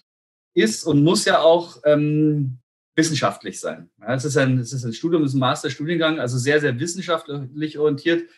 ist 0.53 0.83
und 0.83 1.03
muss 1.03 1.25
ja 1.25 1.39
auch 1.39 1.77
ähm, 1.85 2.59
wissenschaftlich 2.95 3.59
sein. 3.59 3.89
Ja, 3.99 4.13
es, 4.13 4.25
ist 4.25 4.37
ein, 4.37 4.59
es 4.59 4.73
ist 4.73 4.83
ein 4.83 4.93
Studium, 4.93 5.23
es 5.23 5.31
ist 5.31 5.35
ein 5.35 5.39
Masterstudiengang, 5.39 6.19
also 6.19 6.37
sehr, 6.37 6.61
sehr 6.61 6.79
wissenschaftlich 6.79 7.77
orientiert. 7.77 8.29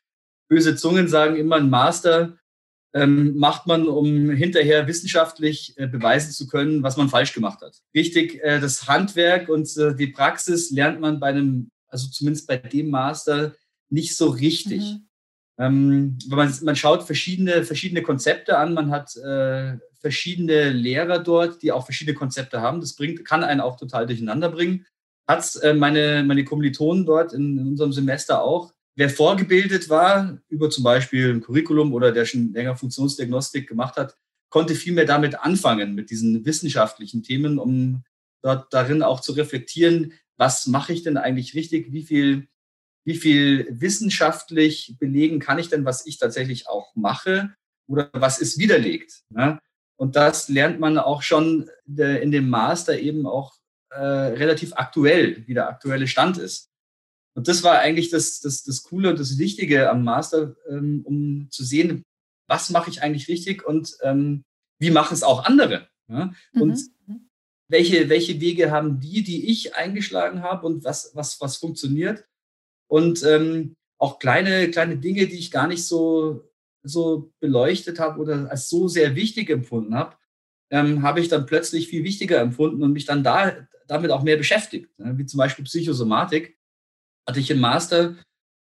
Böse 0.49 0.75
Zungen 0.75 1.07
sagen 1.07 1.35
immer, 1.35 1.57
ein 1.57 1.69
Master 1.69 2.37
ähm, 2.93 3.35
macht 3.37 3.67
man, 3.67 3.87
um 3.87 4.29
hinterher 4.29 4.87
wissenschaftlich 4.87 5.73
äh, 5.77 5.87
beweisen 5.87 6.31
zu 6.31 6.47
können, 6.47 6.81
was 6.81 6.95
man 6.95 7.09
falsch 7.09 7.33
gemacht 7.33 7.61
hat. 7.61 7.81
Richtig, 7.93 8.41
äh, 8.41 8.59
das 8.61 8.87
Handwerk 8.87 9.49
und 9.49 9.75
äh, 9.77 9.93
die 9.95 10.07
Praxis 10.07 10.71
lernt 10.71 11.01
man 11.01 11.19
bei 11.19 11.27
einem, 11.27 11.69
also 11.87 12.07
zumindest 12.09 12.47
bei 12.47 12.57
dem 12.57 12.89
Master, 12.89 13.53
nicht 13.89 14.15
so 14.15 14.29
richtig. 14.29 14.81
Mhm. 14.81 15.07
Ähm, 15.57 16.17
man, 16.27 16.53
man 16.63 16.75
schaut 16.75 17.03
verschiedene, 17.03 17.63
verschiedene 17.65 18.01
Konzepte 18.01 18.57
an, 18.57 18.73
man 18.73 18.91
hat 18.91 19.15
äh, 19.17 19.77
verschiedene 20.05 20.69
Lehrer 20.69 21.17
dort, 21.17 21.63
die 21.63 21.71
auch 21.71 21.83
verschiedene 21.83 22.15
Konzepte 22.15 22.61
haben. 22.61 22.79
Das 22.79 22.93
bringt, 22.93 23.25
kann 23.25 23.43
einen 23.43 23.59
auch 23.59 23.75
total 23.75 24.05
durcheinander 24.05 24.49
bringen. 24.49 24.85
Hat 25.27 25.55
äh, 25.63 25.73
meine, 25.73 26.23
meine 26.23 26.43
Kommilitonen 26.43 27.07
dort 27.07 27.33
in, 27.33 27.57
in 27.57 27.67
unserem 27.69 27.91
Semester 27.91 28.43
auch. 28.43 28.71
Wer 28.95 29.09
vorgebildet 29.09 29.89
war 29.89 30.37
über 30.47 30.69
zum 30.69 30.83
Beispiel 30.83 31.33
ein 31.33 31.41
Curriculum 31.41 31.91
oder 31.91 32.11
der 32.11 32.25
schon 32.25 32.53
länger 32.53 32.75
Funktionsdiagnostik 32.75 33.67
gemacht 33.67 33.95
hat, 33.95 34.15
konnte 34.49 34.75
viel 34.75 34.93
mehr 34.93 35.05
damit 35.05 35.39
anfangen, 35.39 35.95
mit 35.95 36.11
diesen 36.11 36.45
wissenschaftlichen 36.45 37.23
Themen, 37.23 37.57
um 37.57 38.03
dort 38.43 38.71
darin 38.71 39.01
auch 39.01 39.21
zu 39.21 39.31
reflektieren, 39.31 40.13
was 40.37 40.67
mache 40.67 40.93
ich 40.93 41.01
denn 41.01 41.17
eigentlich 41.17 41.55
richtig, 41.55 41.91
wie 41.91 42.03
viel 42.03 42.47
wie 43.07 43.15
viel 43.15 43.67
wissenschaftlich 43.71 44.95
belegen 44.99 45.39
kann 45.39 45.57
ich 45.57 45.69
denn, 45.69 45.85
was 45.85 46.05
ich 46.05 46.17
tatsächlich 46.19 46.67
auch 46.67 46.95
mache 46.95 47.55
oder 47.87 48.09
was 48.13 48.39
ist 48.39 48.57
widerlegt. 48.57 49.23
Ne? 49.29 49.59
Und 49.97 50.15
das 50.15 50.49
lernt 50.49 50.79
man 50.79 50.97
auch 50.97 51.21
schon 51.21 51.69
in 51.87 52.31
dem 52.31 52.49
Master 52.49 52.99
eben 52.99 53.25
auch 53.25 53.55
äh, 53.89 53.97
relativ 53.99 54.73
aktuell, 54.75 55.47
wie 55.47 55.53
der 55.53 55.69
aktuelle 55.69 56.07
Stand 56.07 56.37
ist. 56.37 56.69
Und 57.35 57.47
das 57.47 57.63
war 57.63 57.79
eigentlich 57.79 58.09
das, 58.09 58.39
das, 58.39 58.63
das 58.63 58.83
Coole 58.83 59.09
und 59.09 59.19
das 59.19 59.37
Wichtige 59.37 59.89
am 59.89 60.03
Master, 60.03 60.55
ähm, 60.69 61.01
um 61.05 61.47
zu 61.51 61.63
sehen, 61.63 62.03
was 62.47 62.69
mache 62.69 62.89
ich 62.89 63.03
eigentlich 63.03 63.27
richtig 63.27 63.65
und 63.65 63.97
ähm, 64.01 64.43
wie 64.79 64.91
machen 64.91 65.13
es 65.13 65.23
auch 65.23 65.45
andere. 65.45 65.87
Ja? 66.07 66.33
Mhm. 66.53 66.61
Und 66.61 66.79
mhm. 67.07 67.29
welche, 67.67 68.09
welche 68.09 68.39
Wege 68.39 68.71
haben 68.71 68.99
die, 68.99 69.23
die 69.23 69.49
ich 69.49 69.75
eingeschlagen 69.75 70.43
habe 70.43 70.65
und 70.65 70.83
was, 70.83 71.11
was, 71.13 71.41
was 71.41 71.57
funktioniert 71.57 72.25
und 72.87 73.23
ähm, 73.23 73.75
auch 73.97 74.19
kleine, 74.19 74.69
kleine 74.71 74.97
Dinge, 74.97 75.27
die 75.27 75.37
ich 75.37 75.51
gar 75.51 75.67
nicht 75.67 75.85
so, 75.85 76.49
so 76.87 77.31
beleuchtet 77.39 77.99
habe 77.99 78.19
oder 78.19 78.49
als 78.49 78.69
so 78.69 78.87
sehr 78.87 79.15
wichtig 79.15 79.49
empfunden 79.49 79.95
habe, 79.95 80.15
ähm, 80.71 81.03
habe 81.03 81.19
ich 81.19 81.27
dann 81.27 81.45
plötzlich 81.45 81.87
viel 81.87 82.03
wichtiger 82.03 82.39
empfunden 82.39 82.83
und 82.83 82.93
mich 82.93 83.05
dann 83.05 83.23
da, 83.23 83.67
damit 83.87 84.11
auch 84.11 84.23
mehr 84.23 84.37
beschäftigt. 84.37 84.89
Ne? 84.97 85.17
Wie 85.17 85.25
zum 85.25 85.37
Beispiel 85.37 85.65
Psychosomatik. 85.65 86.57
Hatte 87.27 87.39
ich 87.39 87.49
im 87.49 87.59
Master 87.59 88.15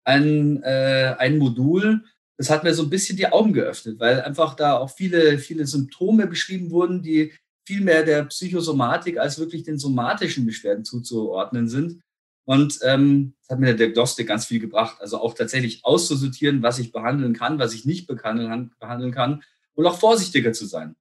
ein, 0.04 0.62
äh, 0.64 1.16
ein 1.18 1.38
Modul, 1.38 2.04
das 2.38 2.50
hat 2.50 2.64
mir 2.64 2.74
so 2.74 2.84
ein 2.84 2.90
bisschen 2.90 3.18
die 3.18 3.28
Augen 3.28 3.54
geöffnet, 3.54 4.00
weil 4.00 4.22
einfach 4.22 4.56
da 4.56 4.78
auch 4.78 4.90
viele, 4.90 5.38
viele 5.38 5.66
Symptome 5.66 6.26
beschrieben 6.26 6.72
wurden, 6.72 7.02
die 7.02 7.34
viel 7.68 7.82
mehr 7.82 8.04
der 8.04 8.24
Psychosomatik 8.24 9.18
als 9.18 9.40
wirklich 9.40 9.64
den 9.64 9.78
somatischen 9.78 10.46
Beschwerden 10.46 10.86
zuzuordnen 10.86 11.68
sind. 11.68 12.02
Und 12.50 12.80
ähm, 12.82 13.36
das 13.42 13.50
hat 13.50 13.60
mir 13.60 13.68
der 13.68 13.76
Diagnostik 13.76 14.28
ganz 14.28 14.48
viel 14.48 14.60
gebracht. 14.60 14.98
Also 15.02 15.20
auch 15.20 15.36
tatsächlich 15.36 15.86
auszusortieren, 15.86 16.64
was 16.64 16.80
ich 16.80 16.92
behandeln 16.92 17.34
kann, 17.34 17.60
was 17.60 17.76
ich 17.76 17.86
nicht 17.86 18.08
behandeln, 18.08 18.72
behandeln 18.80 19.12
kann 19.12 19.44
und 19.76 19.86
auch 19.86 20.00
vorsichtiger 20.00 20.52
zu 20.52 20.66
sein. 20.66 20.96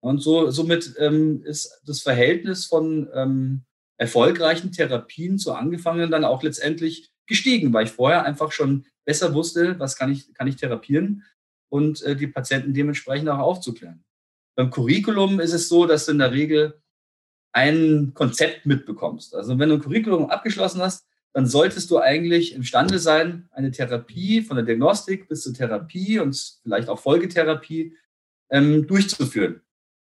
Und 0.00 0.18
so, 0.18 0.50
somit 0.50 0.96
ähm, 0.98 1.42
ist 1.42 1.80
das 1.86 2.02
Verhältnis 2.02 2.66
von 2.66 3.08
ähm, 3.14 3.62
erfolgreichen 3.96 4.72
Therapien 4.72 5.38
zu 5.38 5.54
angefangenen 5.54 6.10
dann 6.10 6.26
auch 6.26 6.42
letztendlich 6.42 7.10
gestiegen, 7.26 7.72
weil 7.72 7.86
ich 7.86 7.92
vorher 7.92 8.26
einfach 8.26 8.52
schon 8.52 8.84
besser 9.06 9.32
wusste, 9.32 9.78
was 9.78 9.96
kann 9.96 10.12
ich, 10.12 10.34
kann 10.34 10.48
ich 10.48 10.56
therapieren 10.56 11.24
und 11.70 12.02
äh, 12.02 12.14
die 12.14 12.26
Patienten 12.26 12.74
dementsprechend 12.74 13.30
auch 13.30 13.38
aufzuklären. 13.38 14.04
Beim 14.54 14.68
Curriculum 14.68 15.40
ist 15.40 15.54
es 15.54 15.70
so, 15.70 15.86
dass 15.86 16.08
in 16.08 16.18
der 16.18 16.32
Regel 16.32 16.79
ein 17.52 18.12
Konzept 18.14 18.66
mitbekommst. 18.66 19.34
Also 19.34 19.58
wenn 19.58 19.68
du 19.68 19.76
ein 19.76 19.80
Curriculum 19.80 20.30
abgeschlossen 20.30 20.80
hast, 20.80 21.06
dann 21.32 21.46
solltest 21.46 21.90
du 21.90 21.98
eigentlich 21.98 22.54
imstande 22.54 22.98
sein, 22.98 23.48
eine 23.52 23.70
Therapie 23.70 24.42
von 24.42 24.56
der 24.56 24.64
Diagnostik 24.64 25.28
bis 25.28 25.42
zur 25.42 25.54
Therapie 25.54 26.18
und 26.18 26.58
vielleicht 26.62 26.88
auch 26.88 26.98
Folgetherapie 26.98 27.96
ähm, 28.50 28.86
durchzuführen. 28.86 29.60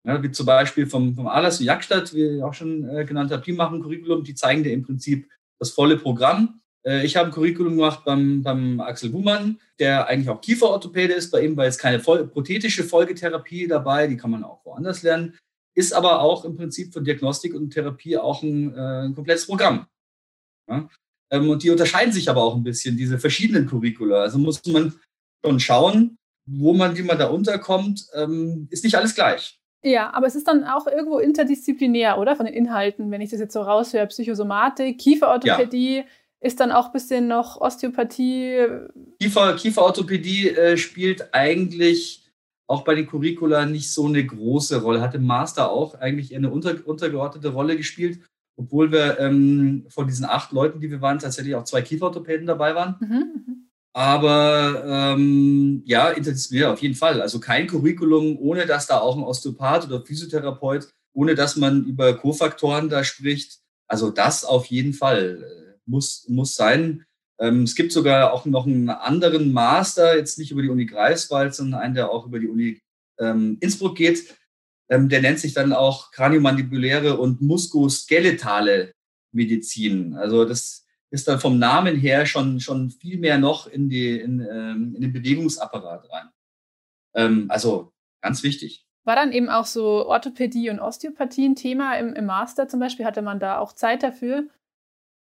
Ja, 0.05 0.22
wie 0.22 0.31
zum 0.31 0.46
Beispiel 0.46 0.87
vom, 0.87 1.14
vom 1.14 1.27
Alas 1.27 1.59
und 1.59 1.66
Jagstadt, 1.66 2.14
wie 2.14 2.42
auch 2.42 2.55
schon 2.55 2.88
äh, 2.88 3.05
genannt 3.05 3.33
habe, 3.33 3.42
die 3.42 3.53
machen 3.53 3.83
Curriculum, 3.83 4.22
die 4.22 4.35
zeigen 4.35 4.62
dir 4.62 4.72
im 4.72 4.85
Prinzip 4.85 5.29
das 5.59 5.70
volle 5.70 5.98
Programm. 5.98 6.61
Äh, 6.87 7.05
ich 7.05 7.16
habe 7.16 7.27
ein 7.27 7.33
Curriculum 7.33 7.77
gemacht 7.77 8.05
beim, 8.05 8.42
beim 8.42 8.81
Axel 8.81 9.11
Buhmann, 9.11 9.59
der 9.81 10.07
eigentlich 10.07 10.31
auch 10.31 10.40
Kieferorthopäde 10.40 11.14
ist. 11.14 11.33
Bei 11.33 11.44
ihm 11.44 11.57
war 11.57 11.64
jetzt 11.64 11.81
keine 11.81 11.98
voll, 11.98 12.29
prothetische 12.29 12.85
Folgetherapie 12.85 13.66
dabei, 13.66 14.07
die 14.07 14.16
kann 14.16 14.31
man 14.31 14.44
auch 14.44 14.64
woanders 14.64 15.03
lernen 15.03 15.37
ist 15.78 15.92
aber 15.92 16.20
auch 16.22 16.44
im 16.44 16.56
Prinzip 16.56 16.92
für 16.92 17.00
Diagnostik 17.00 17.54
und 17.54 17.70
Therapie 17.70 18.18
auch 18.18 18.42
ein, 18.42 18.74
äh, 18.74 19.06
ein 19.06 19.14
komplettes 19.14 19.46
Programm. 19.46 19.86
Ja? 20.68 20.88
Ähm, 21.30 21.48
und 21.48 21.62
die 21.62 21.70
unterscheiden 21.70 22.12
sich 22.12 22.28
aber 22.28 22.42
auch 22.42 22.56
ein 22.56 22.64
bisschen, 22.64 22.96
diese 22.96 23.20
verschiedenen 23.20 23.66
Curricula. 23.66 24.22
Also 24.22 24.38
muss 24.38 24.60
man 24.66 24.98
schon 25.44 25.60
schauen, 25.60 26.18
wo 26.46 26.74
man, 26.74 26.98
wie 26.98 27.02
man 27.02 27.16
da 27.16 27.28
unterkommt, 27.28 28.08
ähm, 28.14 28.66
ist 28.72 28.82
nicht 28.82 28.96
alles 28.96 29.14
gleich. 29.14 29.60
Ja, 29.84 30.12
aber 30.12 30.26
es 30.26 30.34
ist 30.34 30.48
dann 30.48 30.64
auch 30.64 30.88
irgendwo 30.88 31.20
interdisziplinär, 31.20 32.18
oder? 32.18 32.34
Von 32.34 32.46
den 32.46 32.56
Inhalten, 32.56 33.12
wenn 33.12 33.20
ich 33.20 33.30
das 33.30 33.38
jetzt 33.38 33.52
so 33.52 33.62
raushöre, 33.62 34.08
Psychosomatik, 34.08 34.98
Kieferorthopädie, 34.98 35.98
ja. 35.98 36.04
ist 36.40 36.58
dann 36.58 36.72
auch 36.72 36.86
ein 36.86 36.92
bisschen 36.92 37.28
noch 37.28 37.60
Osteopathie. 37.60 38.66
Kiefer, 39.20 39.54
Kieferorthopädie 39.54 40.48
äh, 40.48 40.76
spielt 40.76 41.32
eigentlich 41.32 42.27
auch 42.68 42.85
bei 42.85 42.94
den 42.94 43.07
Curricula 43.07 43.66
nicht 43.66 43.90
so 43.90 44.07
eine 44.07 44.24
große 44.24 44.83
Rolle. 44.83 45.00
Hat 45.00 45.14
im 45.14 45.26
Master 45.26 45.70
auch 45.70 45.94
eigentlich 45.94 46.33
eher 46.33 46.38
eine 46.38 46.50
unter, 46.50 46.76
untergeordnete 46.87 47.48
Rolle 47.48 47.76
gespielt, 47.76 48.20
obwohl 48.57 48.92
wir 48.92 49.18
ähm, 49.18 49.87
von 49.88 50.07
diesen 50.07 50.26
acht 50.26 50.52
Leuten, 50.52 50.78
die 50.78 50.90
wir 50.90 51.00
waren, 51.00 51.18
tatsächlich 51.18 51.54
auch 51.54 51.64
zwei 51.64 51.83
Kieferorthopäden 51.83 52.46
dabei 52.46 52.74
waren. 52.74 52.96
Mhm. 53.00 53.09
mhm. 53.09 53.64
Aber 53.94 54.85
ähm, 54.87 55.83
ja, 55.85 56.11
interdisziplinär 56.11 56.72
auf 56.72 56.81
jeden 56.83 56.94
Fall. 56.94 57.20
Also 57.20 57.40
kein 57.40 57.66
Curriculum, 57.66 58.38
ohne 58.38 58.64
dass 58.64 58.87
da 58.87 59.00
auch 59.00 59.16
ein 59.16 59.24
Osteopath 59.24 59.87
oder 59.87 60.04
Physiotherapeut, 60.04 60.88
ohne 61.14 61.35
dass 61.35 61.57
man 61.57 61.85
über 61.85 62.16
Kofaktoren 62.16 62.88
da 62.90 63.02
spricht. 63.02 63.59
Also 63.88 64.11
das 64.11 64.44
auf 64.44 64.66
jeden 64.66 64.92
Fall 64.92 65.42
äh, 65.42 65.78
muss, 65.87 66.26
muss 66.28 66.54
sein. 66.54 67.07
Ähm, 67.40 67.62
es 67.62 67.74
gibt 67.74 67.92
sogar 67.92 68.33
auch 68.33 68.44
noch 68.44 68.66
einen 68.66 68.90
anderen 68.90 69.53
Master, 69.53 70.16
jetzt 70.16 70.38
nicht 70.38 70.51
über 70.51 70.62
die 70.62 70.68
Uni 70.68 70.87
Greifswald, 70.87 71.55
sondern 71.55 71.81
einen, 71.81 71.94
der 71.94 72.11
auch 72.11 72.27
über 72.27 72.38
die 72.38 72.48
Uni 72.48 72.81
ähm, 73.18 73.59
Innsbruck 73.61 73.96
geht. 73.96 74.37
Ähm, 74.88 75.09
der 75.09 75.20
nennt 75.20 75.38
sich 75.38 75.55
dann 75.55 75.72
auch 75.72 76.11
kraniomandibuläre 76.11 77.18
und 77.18 77.40
muskuloskeletale 77.40 78.92
Medizin. 79.33 80.14
Also 80.14 80.44
das 80.44 80.87
ist 81.11 81.29
dann 81.29 81.40
vom 81.40 81.59
Namen 81.59 81.96
her 81.96 82.27
schon, 82.27 82.61
schon 82.61 82.90
viel 82.90 83.18
mehr 83.18 83.38
noch 83.38 83.66
in, 83.66 83.88
die, 83.88 84.18
in, 84.18 84.40
in 84.40 85.01
den 85.01 85.12
Bewegungsapparat 85.12 86.07
rein. 86.11 87.48
Also 87.48 87.92
ganz 88.20 88.42
wichtig. 88.42 88.87
War 89.05 89.16
dann 89.16 89.33
eben 89.33 89.48
auch 89.48 89.64
so 89.64 90.07
Orthopädie 90.07 90.68
und 90.68 90.81
Osteopathie 90.81 91.48
ein 91.48 91.57
Thema 91.57 91.94
im, 91.94 92.12
im 92.12 92.27
Master 92.27 92.68
zum 92.68 92.79
Beispiel? 92.79 93.07
Hatte 93.07 93.22
man 93.22 93.40
da 93.40 93.59
auch 93.59 93.72
Zeit 93.72 94.03
dafür? 94.03 94.48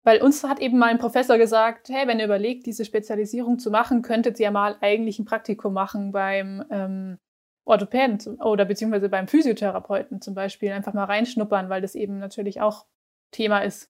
Weil 0.03 0.21
uns 0.21 0.43
hat 0.43 0.59
eben 0.59 0.79
mal 0.79 0.89
ein 0.89 0.97
Professor 0.97 1.37
gesagt, 1.37 1.89
hey, 1.89 2.07
wenn 2.07 2.19
ihr 2.19 2.25
überlegt, 2.25 2.65
diese 2.65 2.85
Spezialisierung 2.85 3.59
zu 3.59 3.69
machen, 3.69 4.01
könntet 4.01 4.39
ihr 4.39 4.45
ja 4.45 4.51
mal 4.51 4.77
eigentlich 4.81 5.19
ein 5.19 5.25
Praktikum 5.25 5.73
machen 5.73 6.11
beim 6.11 6.63
ähm, 6.71 7.17
Orthopäden 7.65 8.19
oder 8.41 8.65
beziehungsweise 8.65 9.09
beim 9.09 9.27
Physiotherapeuten 9.27 10.21
zum 10.21 10.33
Beispiel. 10.33 10.71
Einfach 10.71 10.93
mal 10.93 11.05
reinschnuppern, 11.05 11.69
weil 11.69 11.81
das 11.81 11.93
eben 11.93 12.17
natürlich 12.17 12.61
auch 12.61 12.85
Thema 13.31 13.59
ist. 13.59 13.89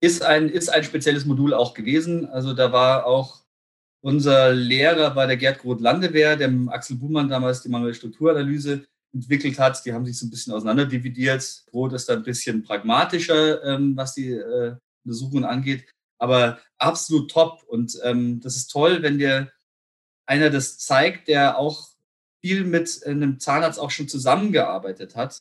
ist 0.00 0.22
ein, 0.22 0.48
ist 0.48 0.68
ein 0.68 0.84
spezielles 0.84 1.24
Modul 1.24 1.54
auch 1.54 1.72
gewesen. 1.72 2.26
Also 2.26 2.52
da 2.52 2.72
war 2.72 3.06
auch 3.06 3.46
unser 4.02 4.52
Lehrer 4.52 5.16
war 5.16 5.26
der 5.26 5.36
Gerd 5.36 5.58
Groth 5.58 5.80
Landewehr, 5.80 6.36
der 6.36 6.52
Axel 6.68 6.96
Buhmann 6.96 7.28
damals 7.28 7.62
die 7.62 7.68
manuelle 7.68 7.94
Strukturanalyse 7.94 8.86
entwickelt 9.12 9.58
hat. 9.58 9.84
Die 9.84 9.92
haben 9.92 10.06
sich 10.06 10.18
so 10.18 10.26
ein 10.26 10.30
bisschen 10.30 10.52
auseinanderdividiert. 10.52 11.64
Groth 11.70 11.94
ist 11.94 12.08
da 12.08 12.12
ein 12.12 12.22
bisschen 12.22 12.62
pragmatischer, 12.62 13.64
ähm, 13.64 13.96
was 13.96 14.14
die 14.14 14.30
äh, 14.30 14.76
Untersuchungen 15.06 15.44
angeht, 15.44 15.86
aber 16.18 16.58
absolut 16.78 17.30
top. 17.30 17.62
Und 17.64 17.98
ähm, 18.02 18.40
das 18.40 18.56
ist 18.56 18.68
toll, 18.68 19.02
wenn 19.02 19.18
dir 19.18 19.50
einer 20.26 20.50
das 20.50 20.78
zeigt, 20.78 21.28
der 21.28 21.58
auch 21.58 21.88
viel 22.42 22.64
mit 22.64 23.00
einem 23.06 23.40
Zahnarzt 23.40 23.78
auch 23.78 23.90
schon 23.90 24.08
zusammengearbeitet 24.08 25.16
hat 25.16 25.38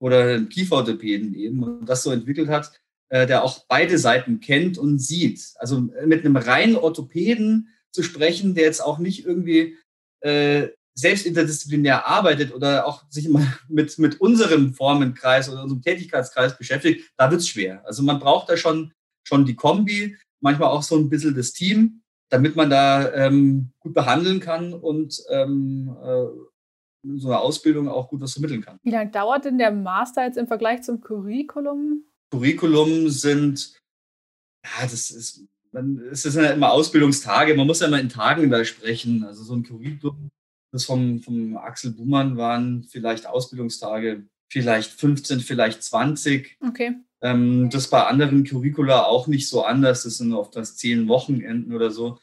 oder 0.00 0.22
einem 0.22 0.48
Kieferorthopäden 0.48 1.34
eben 1.34 1.62
und 1.62 1.86
das 1.86 2.02
so 2.02 2.10
entwickelt 2.10 2.48
hat, 2.48 2.72
äh, 3.08 3.26
der 3.26 3.44
auch 3.44 3.66
beide 3.68 3.98
Seiten 3.98 4.40
kennt 4.40 4.78
und 4.78 4.98
sieht. 4.98 5.52
Also 5.56 5.80
mit 5.80 6.24
einem 6.24 6.36
reinen 6.36 6.76
Orthopäden 6.76 7.68
zu 7.92 8.02
sprechen, 8.02 8.54
der 8.54 8.64
jetzt 8.64 8.82
auch 8.82 8.98
nicht 8.98 9.26
irgendwie 9.26 9.76
äh, 10.20 10.68
selbst 10.94 11.26
interdisziplinär 11.26 12.06
arbeitet 12.06 12.54
oder 12.54 12.86
auch 12.86 13.04
sich 13.10 13.28
mit, 13.68 13.98
mit 13.98 14.20
unserem 14.20 14.74
Formenkreis 14.74 15.48
oder 15.48 15.62
unserem 15.62 15.82
Tätigkeitskreis 15.82 16.56
beschäftigt, 16.56 17.10
da 17.16 17.30
wird 17.30 17.40
es 17.40 17.48
schwer. 17.48 17.84
Also 17.86 18.02
man 18.02 18.20
braucht 18.20 18.48
da 18.48 18.56
schon, 18.56 18.92
schon 19.26 19.44
die 19.44 19.54
Kombi, 19.54 20.16
manchmal 20.40 20.70
auch 20.70 20.82
so 20.82 20.96
ein 20.96 21.08
bisschen 21.08 21.34
das 21.34 21.52
Team, 21.52 22.02
damit 22.30 22.56
man 22.56 22.70
da 22.70 23.12
ähm, 23.12 23.72
gut 23.80 23.94
behandeln 23.94 24.40
kann 24.40 24.72
und 24.72 25.22
ähm, 25.30 25.94
äh, 26.02 26.26
so 27.16 27.28
eine 27.28 27.38
Ausbildung 27.38 27.88
auch 27.88 28.08
gut 28.08 28.20
was 28.20 28.34
vermitteln 28.34 28.62
kann. 28.62 28.78
Wie 28.82 28.90
lange 28.90 29.10
dauert 29.10 29.44
denn 29.44 29.58
der 29.58 29.72
Master 29.72 30.24
jetzt 30.24 30.36
im 30.36 30.46
Vergleich 30.46 30.82
zum 30.82 31.00
Curriculum? 31.00 32.04
Curriculum 32.30 33.08
sind, 33.08 33.74
ja, 34.64 34.82
das 34.82 35.10
ist, 35.10 35.44
man, 35.72 35.98
es 36.10 36.22
sind 36.22 36.42
ja 36.42 36.50
immer 36.50 36.72
Ausbildungstage, 36.72 37.54
man 37.54 37.66
muss 37.66 37.80
ja 37.80 37.88
immer 37.88 38.00
in 38.00 38.08
Tagen 38.08 38.50
da 38.50 38.64
sprechen. 38.64 39.24
Also 39.24 39.42
so 39.42 39.54
ein 39.54 39.62
Curriculum, 39.62 40.30
das 40.72 40.84
vom, 40.84 41.20
vom 41.20 41.56
Axel 41.56 41.92
Buhmann 41.92 42.36
waren 42.36 42.84
vielleicht 42.84 43.26
Ausbildungstage, 43.26 44.26
vielleicht 44.50 44.90
15, 44.90 45.40
vielleicht 45.40 45.82
20. 45.82 46.58
Okay. 46.66 46.96
Ähm, 47.22 47.68
das 47.70 47.88
bei 47.88 48.04
anderen 48.04 48.44
Curricula 48.44 49.04
auch 49.04 49.26
nicht 49.26 49.48
so 49.48 49.64
anders. 49.64 50.04
Das 50.04 50.18
sind 50.18 50.32
oft 50.32 50.56
das 50.56 50.76
zehn 50.76 51.08
Wochenenden 51.08 51.74
oder 51.74 51.90
so. 51.90 52.18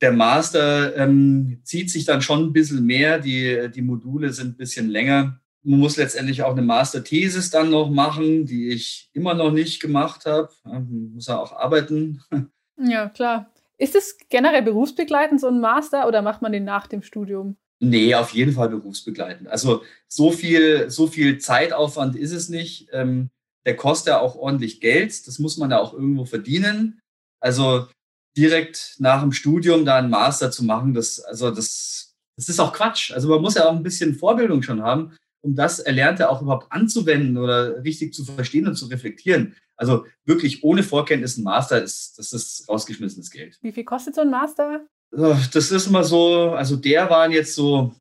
Der 0.00 0.12
Master 0.12 0.96
ähm, 0.96 1.60
zieht 1.62 1.90
sich 1.90 2.04
dann 2.04 2.20
schon 2.20 2.44
ein 2.44 2.52
bisschen 2.52 2.84
mehr. 2.84 3.18
Die, 3.18 3.70
die 3.74 3.82
Module 3.82 4.32
sind 4.32 4.54
ein 4.54 4.56
bisschen 4.56 4.88
länger. 4.88 5.40
Man 5.62 5.78
muss 5.80 5.96
letztendlich 5.96 6.42
auch 6.42 6.52
eine 6.52 6.62
Masterthesis 6.62 7.50
dann 7.50 7.70
noch 7.70 7.88
machen, 7.88 8.44
die 8.44 8.68
ich 8.68 9.08
immer 9.14 9.34
noch 9.34 9.50
nicht 9.50 9.80
gemacht 9.80 10.26
habe. 10.26 10.50
Man 10.64 11.12
muss 11.14 11.26
ja 11.26 11.38
auch 11.38 11.52
arbeiten. 11.52 12.22
Ja, 12.76 13.08
klar. 13.08 13.52
Ist 13.78 13.94
es 13.94 14.18
generell 14.30 14.62
berufsbegleitend, 14.62 15.40
so 15.40 15.46
ein 15.46 15.60
Master, 15.60 16.08
oder 16.08 16.22
macht 16.22 16.42
man 16.42 16.50
den 16.50 16.64
nach 16.64 16.88
dem 16.88 17.02
Studium? 17.02 17.56
Nee, 17.80 18.14
auf 18.14 18.30
jeden 18.30 18.52
Fall 18.52 18.68
berufsbegleitend. 18.68 19.48
Also 19.48 19.82
so 20.08 20.30
viel, 20.30 20.90
so 20.90 21.06
viel 21.06 21.38
Zeitaufwand 21.38 22.16
ist 22.16 22.32
es 22.32 22.48
nicht. 22.48 22.88
Ähm, 22.92 23.30
der 23.66 23.76
kostet 23.76 24.08
ja 24.08 24.20
auch 24.20 24.36
ordentlich 24.36 24.80
Geld. 24.80 25.26
Das 25.26 25.38
muss 25.38 25.56
man 25.56 25.70
ja 25.70 25.80
auch 25.80 25.92
irgendwo 25.92 26.24
verdienen. 26.24 27.00
Also 27.40 27.88
direkt 28.36 28.96
nach 28.98 29.22
dem 29.22 29.32
Studium 29.32 29.84
da 29.84 29.96
einen 29.96 30.10
Master 30.10 30.50
zu 30.50 30.64
machen, 30.64 30.94
das, 30.94 31.20
also 31.20 31.50
das, 31.50 32.14
das 32.36 32.48
ist 32.48 32.60
auch 32.60 32.72
Quatsch. 32.72 33.12
Also 33.12 33.28
man 33.28 33.40
muss 33.40 33.54
ja 33.54 33.66
auch 33.66 33.76
ein 33.76 33.82
bisschen 33.82 34.14
Vorbildung 34.14 34.62
schon 34.62 34.82
haben, 34.82 35.16
um 35.40 35.54
das 35.54 35.78
Erlernte 35.78 36.28
auch 36.30 36.42
überhaupt 36.42 36.72
anzuwenden 36.72 37.36
oder 37.36 37.82
richtig 37.84 38.12
zu 38.12 38.24
verstehen 38.24 38.66
und 38.66 38.76
zu 38.76 38.86
reflektieren. 38.86 39.54
Also 39.76 40.06
wirklich 40.24 40.64
ohne 40.64 40.82
Vorkenntnis 40.82 41.36
ein 41.36 41.44
Master 41.44 41.82
ist, 41.82 42.18
das 42.18 42.32
ist 42.32 42.68
rausgeschmissenes 42.68 43.30
Geld. 43.30 43.58
Wie 43.60 43.72
viel 43.72 43.84
kostet 43.84 44.14
so 44.14 44.22
ein 44.22 44.30
Master? 44.30 44.86
Das 45.10 45.70
ist 45.70 45.86
immer 45.86 46.02
so, 46.02 46.52
also 46.52 46.76
der 46.76 47.08
waren 47.10 47.30
jetzt 47.30 47.54
so, 47.54 47.94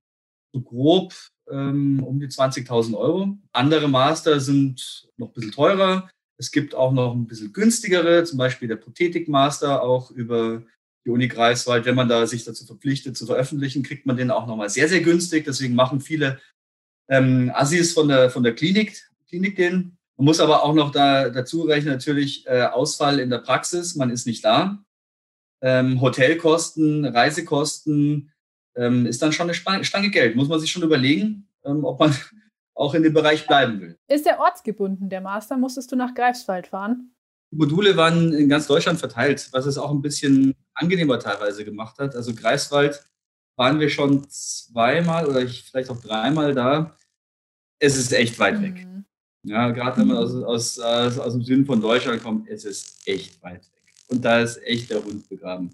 so 0.52 0.62
grob 0.62 1.14
ähm, 1.50 2.04
um 2.04 2.20
die 2.20 2.28
20.000 2.28 2.96
Euro. 2.98 3.38
Andere 3.52 3.88
Master 3.88 4.40
sind 4.40 5.08
noch 5.18 5.30
ein 5.30 5.34
bisschen 5.34 5.52
teurer. 5.52 6.10
Es 6.38 6.52
gibt 6.52 6.76
auch 6.76 6.92
noch 6.92 7.14
ein 7.14 7.28
bisschen 7.28 7.54
günstigere, 7.54 8.24
zum 8.24 8.38
Beispiel 8.38 8.68
der 8.68 8.76
Prothetik-Master, 8.76 9.84
auch 9.84 10.12
über 10.12 10.64
die 11.06 11.12
Uni 11.12 11.28
Greifswald. 11.28 11.86
Wenn 11.86 11.96
man 11.96 12.10
da 12.10 12.26
sich 12.28 12.44
dazu 12.44 12.66
verpflichtet 12.66 13.18
zu 13.18 13.26
veröffentlichen, 13.26 13.84
kriegt 13.84 14.06
man 14.06 14.18
den 14.18 14.32
auch 14.32 14.48
nochmal 14.48 14.70
sehr, 14.70 14.90
sehr 14.90 15.02
günstig. 15.02 15.46
Deswegen 15.46 15.76
machen 15.76 16.02
viele 16.02 16.40
ähm, 17.10 17.52
Assis 17.54 17.94
von 17.94 18.08
der, 18.08 18.30
von 18.30 18.44
der 18.44 18.56
Klinik, 18.56 19.10
Klinik 19.28 19.56
den. 19.56 19.98
Man 20.18 20.26
muss 20.26 20.40
aber 20.40 20.64
auch 20.64 20.74
noch 20.74 20.92
da, 20.92 21.30
dazu 21.30 21.64
rechnen, 21.64 21.94
natürlich 21.94 22.46
äh, 22.48 22.64
Ausfall 22.64 23.20
in 23.20 23.30
der 23.30 23.40
Praxis. 23.40 23.96
Man 23.96 24.10
ist 24.10 24.28
nicht 24.28 24.44
da. 24.46 24.84
Ähm, 25.62 26.02
Hotelkosten, 26.02 27.06
Reisekosten 27.06 28.33
ähm, 28.76 29.06
ist 29.06 29.22
dann 29.22 29.32
schon 29.32 29.50
eine 29.50 29.84
Stange 29.84 30.10
Geld. 30.10 30.36
Muss 30.36 30.48
man 30.48 30.60
sich 30.60 30.72
schon 30.72 30.84
überlegen, 30.84 31.48
ähm, 31.66 31.84
ob 31.86 32.00
man 32.00 32.16
auch 32.76 32.94
in 32.94 33.04
dem 33.04 33.14
Bereich 33.14 33.46
bleiben 33.46 33.82
will. 33.82 33.98
Ist 34.08 34.26
der 34.26 34.40
ortsgebunden, 34.40 35.10
der 35.10 35.22
Master? 35.22 35.58
Musstest 35.58 35.92
du 35.92 35.96
nach 35.96 36.14
Greifswald 36.14 36.68
fahren? 36.68 37.12
Die 37.52 37.58
Module 37.58 37.96
waren 37.96 38.34
in 38.34 38.50
ganz 38.50 38.66
Deutschland 38.66 39.00
verteilt, 39.00 39.48
was 39.52 39.68
es 39.68 39.78
auch 39.78 39.92
ein 39.92 40.02
bisschen 40.02 40.56
angenehmer 40.74 41.20
teilweise 41.20 41.64
gemacht 41.64 42.00
hat. 42.00 42.16
Also 42.16 42.34
Greifswald 42.34 43.06
waren 43.56 43.80
wir 43.80 43.90
schon 43.90 44.28
zweimal 44.30 45.28
oder 45.28 45.48
vielleicht 45.48 45.90
auch 45.90 46.02
dreimal 46.02 46.56
da. 46.56 46.98
Es 47.80 47.96
ist 47.96 48.12
echt 48.12 48.40
weit 48.40 48.60
mhm. 48.60 48.64
weg. 48.64 48.88
Ja, 49.44 49.70
gerade 49.72 49.98
wenn 49.98 50.08
man 50.08 50.18
aus, 50.18 50.34
aus, 50.34 50.80
aus, 50.80 51.20
aus 51.20 51.34
dem 51.34 51.44
Süden 51.44 51.66
von 51.66 51.82
Deutschland 51.82 52.24
kommt, 52.24 52.48
es 52.50 52.66
ist 52.66 53.06
echt 53.06 53.42
weit 53.44 53.64
weg. 53.74 53.94
Und 54.08 54.24
da 54.24 54.40
ist 54.40 54.58
echt 54.64 54.90
der 54.90 55.04
Hund 55.04 55.28
begraben. 55.28 55.70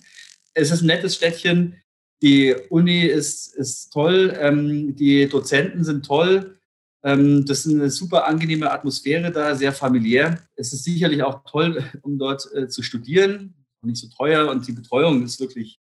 Es 0.54 0.72
ist 0.72 0.82
ein 0.82 0.88
nettes 0.88 1.16
Städtchen. 1.16 1.76
Die 2.22 2.56
Uni 2.70 3.02
ist, 3.02 3.56
ist 3.56 3.92
toll. 3.92 4.36
Ähm, 4.40 4.96
die 4.96 5.28
Dozenten 5.28 5.84
sind 5.84 6.06
toll. 6.06 6.60
Ähm, 7.04 7.46
das 7.46 7.66
ist 7.66 7.74
eine 7.74 7.90
super 7.90 8.28
angenehme 8.28 8.72
Atmosphäre 8.72 9.32
da, 9.32 9.56
sehr 9.56 9.72
familiär. 9.72 10.40
Es 10.56 10.74
ist 10.74 10.84
sicherlich 10.84 11.24
auch 11.24 11.44
toll, 11.46 11.84
um 12.02 12.18
dort 12.18 12.48
äh, 12.54 12.68
zu 12.68 12.84
studieren. 12.84 13.54
Nicht 13.82 13.98
so 13.98 14.10
teuer 14.10 14.50
und 14.50 14.68
die 14.68 14.74
Betreuung 14.74 15.24
ist 15.24 15.40
wirklich, 15.40 15.80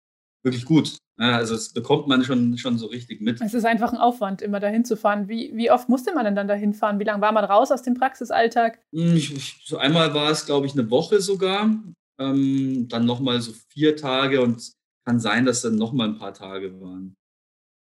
wirklich 0.44 0.64
gut. 0.64 0.96
Ja, 1.18 1.36
also 1.36 1.54
das 1.54 1.72
bekommt 1.72 2.06
man 2.06 2.24
schon, 2.24 2.56
schon 2.56 2.78
so 2.78 2.86
richtig 2.86 3.20
mit. 3.20 3.40
Es 3.42 3.52
ist 3.52 3.66
einfach 3.66 3.92
ein 3.92 3.98
Aufwand, 3.98 4.40
immer 4.40 4.60
dahin 4.60 4.84
zu 4.84 4.96
fahren. 4.96 5.28
Wie, 5.28 5.50
wie 5.54 5.70
oft 5.70 5.88
musste 5.88 6.14
man 6.14 6.24
denn 6.24 6.36
dann 6.36 6.48
dahin 6.48 6.72
fahren? 6.72 7.00
Wie 7.00 7.04
lange 7.04 7.20
war 7.20 7.32
man 7.32 7.44
raus 7.44 7.72
aus 7.72 7.82
dem 7.82 7.94
Praxisalltag? 7.94 8.78
Hm, 8.94 9.16
ich, 9.16 9.34
ich, 9.34 9.60
so 9.64 9.76
einmal 9.76 10.14
war 10.14 10.30
es, 10.30 10.46
glaube 10.46 10.66
ich, 10.66 10.72
eine 10.72 10.88
Woche 10.90 11.20
sogar. 11.20 11.68
Ähm, 12.20 12.86
dann 12.88 13.04
nochmal 13.04 13.40
so 13.40 13.52
vier 13.68 13.96
Tage 13.96 14.40
und 14.40 14.72
kann 15.10 15.18
sein, 15.18 15.44
dass 15.44 15.62
dann 15.62 15.74
nochmal 15.74 16.08
ein 16.08 16.18
paar 16.18 16.32
Tage 16.32 16.80
waren. 16.80 17.16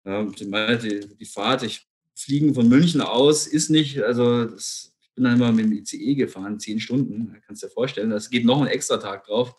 Ja, 0.05 0.23
die, 0.23 1.01
die 1.19 1.25
Fahrt, 1.25 1.63
ich 1.63 1.85
fliegen 2.15 2.55
von 2.55 2.69
München 2.69 3.01
aus 3.01 3.45
ist 3.45 3.69
nicht, 3.69 4.01
also 4.01 4.45
das, 4.45 4.93
ich 5.01 5.13
bin 5.15 5.25
dann 5.25 5.35
immer 5.35 5.51
mit 5.51 5.65
dem 5.65 5.73
ICE 5.73 6.15
gefahren, 6.15 6.61
zehn 6.61 6.79
Stunden, 6.79 7.35
kannst 7.45 7.61
dir 7.61 7.69
vorstellen, 7.69 8.09
das 8.09 8.29
geht 8.29 8.45
noch 8.45 8.61
ein 8.61 8.67
extra 8.67 8.95
Tag 8.97 9.25
drauf. 9.25 9.53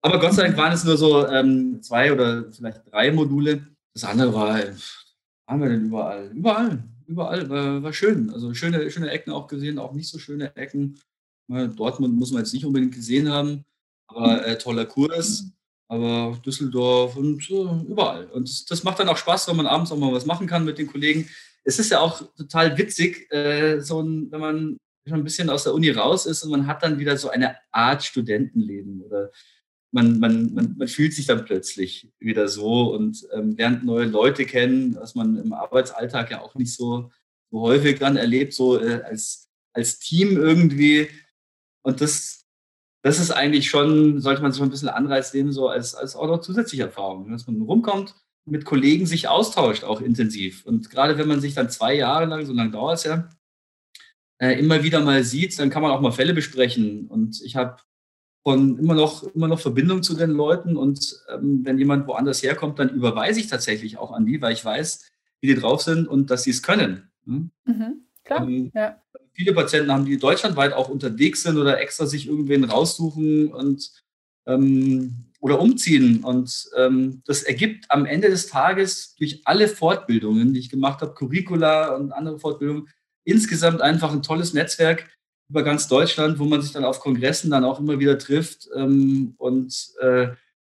Aber 0.00 0.18
Gott 0.18 0.32
sei 0.32 0.44
Dank 0.44 0.56
waren 0.56 0.72
es 0.72 0.84
nur 0.84 0.96
so 0.96 1.26
ähm, 1.28 1.82
zwei 1.82 2.10
oder 2.10 2.50
vielleicht 2.52 2.90
drei 2.90 3.12
Module. 3.12 3.66
Das 3.92 4.04
andere 4.04 4.32
war, 4.32 4.58
waren 5.46 5.60
wir 5.60 5.68
denn 5.68 5.86
überall? 5.86 6.30
Überall, 6.30 6.84
überall, 7.06 7.50
war, 7.50 7.82
war 7.82 7.92
schön. 7.92 8.30
Also 8.30 8.54
schöne, 8.54 8.90
schöne 8.90 9.10
Ecken 9.10 9.32
auch 9.32 9.46
gesehen, 9.46 9.78
auch 9.78 9.92
nicht 9.92 10.08
so 10.08 10.18
schöne 10.18 10.56
Ecken. 10.56 10.98
Dortmund 11.48 12.14
muss 12.14 12.30
man 12.30 12.40
jetzt 12.40 12.54
nicht 12.54 12.64
unbedingt 12.64 12.94
gesehen 12.94 13.28
haben, 13.28 13.66
aber 14.06 14.46
äh, 14.46 14.56
toller 14.56 14.86
Kurs. 14.86 15.52
Aber 15.88 16.38
Düsseldorf 16.44 17.16
und 17.16 17.48
äh, 17.50 17.90
überall. 17.90 18.26
Und 18.26 18.48
das, 18.48 18.66
das, 18.66 18.84
macht 18.84 18.98
dann 18.98 19.08
auch 19.08 19.16
Spaß, 19.16 19.48
wenn 19.48 19.56
man 19.56 19.66
abends 19.66 19.90
auch 19.90 19.96
mal 19.96 20.12
was 20.12 20.26
machen 20.26 20.46
kann 20.46 20.64
mit 20.64 20.78
den 20.78 20.86
Kollegen 20.86 21.28
es 21.68 21.78
ist 21.78 21.90
ja 21.90 22.00
auch 22.00 22.22
total 22.34 22.78
witzig, 22.78 23.30
äh, 23.30 23.80
so 23.80 24.00
ein, 24.00 24.32
wenn 24.32 24.40
man 24.40 24.78
schon 25.06 25.18
ein 25.18 25.24
bisschen 25.24 25.50
aus 25.50 25.64
der 25.64 25.74
Uni 25.74 25.90
raus 25.90 26.24
ist 26.24 26.42
und 26.42 26.50
man 26.50 26.66
hat 26.66 26.82
dann 26.82 26.98
wieder 26.98 27.18
so 27.18 27.28
eine 27.28 27.56
Art 27.70 28.02
Studentenleben 28.02 29.02
oder 29.02 29.30
man, 29.90 30.18
man, 30.18 30.54
man, 30.54 30.76
man 30.78 30.88
fühlt 30.88 31.12
sich 31.12 31.26
dann 31.26 31.44
plötzlich 31.44 32.10
wieder 32.18 32.48
so 32.48 32.94
und 32.94 33.26
ähm, 33.34 33.54
lernt 33.56 33.84
neue 33.84 34.06
Leute 34.06 34.46
kennen, 34.46 34.96
was 34.96 35.14
man 35.14 35.36
im 35.36 35.52
Arbeitsalltag 35.52 36.30
ja 36.30 36.40
auch 36.40 36.54
nicht 36.54 36.72
so, 36.72 37.10
so 37.50 37.60
häufig 37.60 37.98
dann 37.98 38.16
erlebt, 38.16 38.54
so 38.54 38.82
äh, 38.82 39.02
als, 39.02 39.50
als 39.74 39.98
Team 39.98 40.38
irgendwie. 40.38 41.08
Und 41.82 42.00
das, 42.00 42.37
das 43.02 43.20
ist 43.20 43.30
eigentlich 43.30 43.70
schon, 43.70 44.20
sollte 44.20 44.42
man 44.42 44.52
sich 44.52 44.62
ein 44.62 44.70
bisschen 44.70 44.88
Anreiz 44.88 45.32
nehmen, 45.32 45.52
so 45.52 45.68
als, 45.68 45.94
als 45.94 46.16
auch 46.16 46.26
noch 46.26 46.40
zusätzliche 46.40 46.84
Erfahrung, 46.84 47.30
dass 47.30 47.46
man 47.46 47.60
rumkommt 47.62 48.14
mit 48.44 48.64
Kollegen 48.64 49.06
sich 49.06 49.28
austauscht, 49.28 49.84
auch 49.84 50.00
intensiv. 50.00 50.64
Und 50.64 50.90
gerade 50.90 51.18
wenn 51.18 51.28
man 51.28 51.40
sich 51.40 51.54
dann 51.54 51.70
zwei 51.70 51.94
Jahre 51.94 52.26
lang, 52.26 52.46
so 52.46 52.52
lange 52.52 52.70
dauert 52.70 52.98
es 52.98 53.04
ja, 53.04 53.28
äh, 54.38 54.58
immer 54.58 54.82
wieder 54.82 55.00
mal 55.00 55.22
sieht, 55.22 55.58
dann 55.58 55.70
kann 55.70 55.82
man 55.82 55.92
auch 55.92 56.00
mal 56.00 56.12
Fälle 56.12 56.34
besprechen. 56.34 57.06
Und 57.08 57.40
ich 57.42 57.56
habe 57.56 57.76
von 58.42 58.78
immer 58.78 58.94
noch, 58.94 59.22
immer 59.34 59.48
noch 59.48 59.60
Verbindung 59.60 60.02
zu 60.02 60.14
den 60.14 60.30
Leuten. 60.30 60.76
Und 60.76 61.22
ähm, 61.28 61.60
wenn 61.64 61.78
jemand 61.78 62.06
woanders 62.06 62.42
herkommt, 62.42 62.78
dann 62.78 62.90
überweise 62.90 63.40
ich 63.40 63.48
tatsächlich 63.48 63.98
auch 63.98 64.12
an 64.12 64.26
die, 64.26 64.40
weil 64.40 64.52
ich 64.52 64.64
weiß, 64.64 65.10
wie 65.40 65.48
die 65.48 65.54
drauf 65.54 65.82
sind 65.82 66.08
und 66.08 66.30
dass 66.30 66.44
sie 66.44 66.50
es 66.50 66.62
können. 66.62 67.10
Hm? 67.26 67.50
Mhm, 67.64 68.06
klar, 68.24 68.48
ähm, 68.48 68.70
ja. 68.74 69.02
Viele 69.38 69.54
Patienten 69.54 69.92
haben, 69.92 70.04
die 70.04 70.18
deutschlandweit 70.18 70.72
auch 70.72 70.88
unterwegs 70.88 71.44
sind 71.44 71.58
oder 71.58 71.80
extra 71.80 72.06
sich 72.06 72.26
irgendwen 72.26 72.64
raussuchen 72.64 73.52
und 73.52 73.92
ähm, 74.46 75.26
oder 75.40 75.60
umziehen. 75.60 76.24
Und 76.24 76.68
ähm, 76.76 77.22
das 77.24 77.44
ergibt 77.44 77.86
am 77.90 78.04
Ende 78.04 78.28
des 78.28 78.48
Tages 78.48 79.14
durch 79.14 79.42
alle 79.44 79.68
Fortbildungen, 79.68 80.52
die 80.52 80.60
ich 80.60 80.70
gemacht 80.70 81.00
habe, 81.00 81.14
Curricula 81.14 81.94
und 81.94 82.10
andere 82.12 82.40
Fortbildungen, 82.40 82.88
insgesamt 83.24 83.80
einfach 83.80 84.12
ein 84.12 84.22
tolles 84.22 84.54
Netzwerk 84.54 85.08
über 85.48 85.62
ganz 85.62 85.86
Deutschland, 85.86 86.40
wo 86.40 86.44
man 86.44 86.60
sich 86.60 86.72
dann 86.72 86.84
auf 86.84 86.98
Kongressen 86.98 87.50
dann 87.50 87.64
auch 87.64 87.78
immer 87.78 88.00
wieder 88.00 88.18
trifft. 88.18 88.68
Ähm, 88.74 89.34
und 89.38 89.92
äh, 90.00 90.28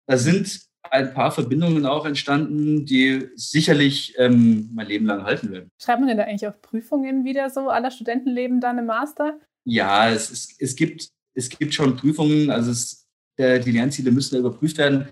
da 0.07 0.19
sind 0.19 0.70
ein 0.83 1.13
paar 1.15 1.31
Verbindungen 1.31 1.87
auch 1.87 2.07
entstanden, 2.07 2.87
die 2.87 3.29
sicherlich 3.35 4.15
ähm, 4.19 4.71
mein 4.73 4.87
Leben 4.87 5.07
lang 5.07 5.25
halten 5.25 5.51
werden. 5.51 5.71
Schreibt 5.81 6.01
man 6.01 6.09
denn 6.09 6.17
da 6.17 6.25
eigentlich 6.25 6.47
auch 6.47 6.61
Prüfungen 6.61 7.25
wieder 7.25 7.51
so 7.51 7.69
aller 7.69 7.91
Studentenleben 7.91 8.61
dann 8.61 8.79
im 8.79 8.87
Master? 8.87 9.39
Ja, 9.65 10.11
es, 10.11 10.31
ist, 10.31 10.61
es, 10.61 10.75
gibt, 10.75 11.09
es 11.35 11.49
gibt 11.49 11.75
schon 11.75 11.97
Prüfungen, 11.97 12.51
also 12.51 12.71
es, 12.71 13.07
der, 13.39 13.59
die 13.59 13.73
Lernziele 13.73 14.11
müssen 14.11 14.35
da 14.35 14.41
überprüft 14.41 14.79
werden. 14.79 15.09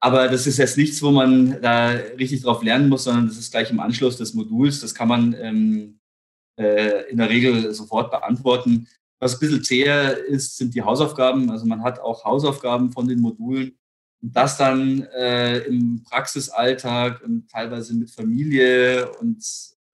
Aber 0.00 0.28
das 0.28 0.46
ist 0.46 0.58
jetzt 0.58 0.76
nichts, 0.76 1.00
wo 1.02 1.10
man 1.10 1.60
da 1.62 1.90
richtig 2.18 2.42
drauf 2.42 2.62
lernen 2.62 2.88
muss, 2.88 3.04
sondern 3.04 3.28
das 3.28 3.38
ist 3.38 3.52
gleich 3.52 3.70
im 3.70 3.78
Anschluss 3.78 4.16
des 4.16 4.34
Moduls. 4.34 4.80
Das 4.80 4.94
kann 4.94 5.06
man 5.08 5.36
ähm, 5.38 6.00
äh, 6.58 7.08
in 7.08 7.18
der 7.18 7.28
Regel 7.28 7.72
sofort 7.72 8.10
beantworten. 8.10 8.88
Was 9.20 9.34
ein 9.34 9.40
bisschen 9.40 9.62
zäher 9.62 10.18
ist, 10.26 10.56
sind 10.56 10.74
die 10.74 10.82
Hausaufgaben. 10.82 11.50
Also 11.50 11.66
man 11.66 11.84
hat 11.84 12.00
auch 12.00 12.24
Hausaufgaben 12.24 12.90
von 12.90 13.06
den 13.06 13.20
Modulen 13.20 13.78
und 14.22 14.36
das 14.36 14.56
dann 14.56 15.02
äh, 15.14 15.58
im 15.58 16.04
Praxisalltag 16.04 17.22
und 17.22 17.50
teilweise 17.50 17.94
mit 17.94 18.10
Familie 18.10 19.10
und 19.18 19.44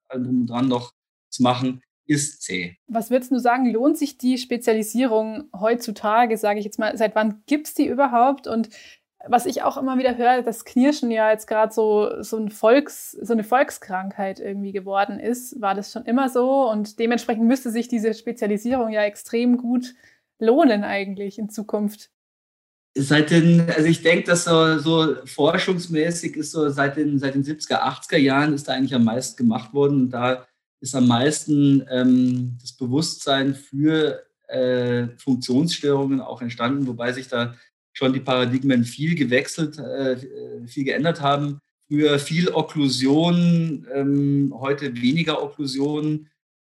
allem 0.08 0.46
dran 0.46 0.68
noch 0.68 0.92
zu 1.30 1.42
machen, 1.42 1.82
ist 2.06 2.42
zäh. 2.42 2.76
Was 2.86 3.10
würdest 3.10 3.30
du 3.30 3.38
sagen, 3.38 3.70
lohnt 3.70 3.98
sich 3.98 4.16
die 4.16 4.38
Spezialisierung 4.38 5.50
heutzutage, 5.58 6.36
sage 6.38 6.58
ich 6.58 6.64
jetzt 6.64 6.78
mal, 6.78 6.96
seit 6.96 7.14
wann 7.14 7.42
gibt 7.46 7.68
es 7.68 7.74
die 7.74 7.86
überhaupt? 7.86 8.46
Und 8.46 8.70
was 9.26 9.46
ich 9.46 9.62
auch 9.62 9.76
immer 9.76 9.98
wieder 9.98 10.16
höre, 10.16 10.42
dass 10.42 10.64
Knirschen 10.64 11.10
ja 11.10 11.30
jetzt 11.30 11.46
gerade 11.46 11.72
so, 11.72 12.22
so, 12.22 12.38
ein 12.38 12.50
Volks, 12.50 13.12
so 13.12 13.32
eine 13.32 13.44
Volkskrankheit 13.44 14.40
irgendwie 14.40 14.72
geworden 14.72 15.18
ist. 15.18 15.60
War 15.60 15.74
das 15.74 15.92
schon 15.92 16.04
immer 16.04 16.28
so? 16.28 16.70
Und 16.70 16.98
dementsprechend 16.98 17.44
müsste 17.44 17.70
sich 17.70 17.88
diese 17.88 18.14
Spezialisierung 18.14 18.90
ja 18.90 19.02
extrem 19.02 19.58
gut 19.58 19.94
lohnen 20.38 20.84
eigentlich 20.84 21.38
in 21.38 21.50
Zukunft 21.50 22.10
seit 22.98 23.30
den, 23.30 23.68
also 23.70 23.86
ich 23.86 24.02
denke, 24.02 24.24
dass 24.24 24.44
so, 24.44 24.78
so, 24.78 25.16
forschungsmäßig 25.24 26.36
ist 26.36 26.52
so 26.52 26.68
seit 26.68 26.96
den, 26.96 27.18
seit 27.18 27.34
den 27.34 27.44
70er, 27.44 27.82
80er 27.82 28.18
Jahren 28.18 28.54
ist 28.54 28.68
da 28.68 28.72
eigentlich 28.72 28.94
am 28.94 29.04
meisten 29.04 29.36
gemacht 29.36 29.72
worden. 29.72 30.02
Und 30.02 30.10
da 30.10 30.46
ist 30.80 30.94
am 30.94 31.06
meisten 31.06 31.84
ähm, 31.90 32.56
das 32.60 32.72
Bewusstsein 32.72 33.54
für 33.54 34.22
äh, 34.48 35.08
Funktionsstörungen 35.18 36.20
auch 36.20 36.42
entstanden, 36.42 36.86
wobei 36.86 37.12
sich 37.12 37.28
da 37.28 37.54
schon 37.92 38.12
die 38.12 38.20
Paradigmen 38.20 38.84
viel 38.84 39.14
gewechselt, 39.14 39.78
äh, 39.78 40.16
viel 40.66 40.84
geändert 40.84 41.20
haben. 41.20 41.60
Früher 41.88 42.18
viel 42.18 42.50
Okklusion, 42.50 43.86
ähm, 43.92 44.54
heute 44.58 44.94
weniger 45.00 45.42
Okklusion. 45.42 46.28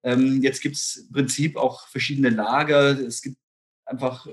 Ähm, 0.05 0.43
jetzt 0.43 0.61
gibt 0.61 0.77
es 0.77 0.97
im 0.97 1.13
Prinzip 1.13 1.57
auch 1.57 1.89
verschiedene 1.89 2.31
Lager. 2.31 2.99
Es 3.01 3.23
gibt 3.23 3.37
einfach 3.85 4.27
äh, 4.27 4.33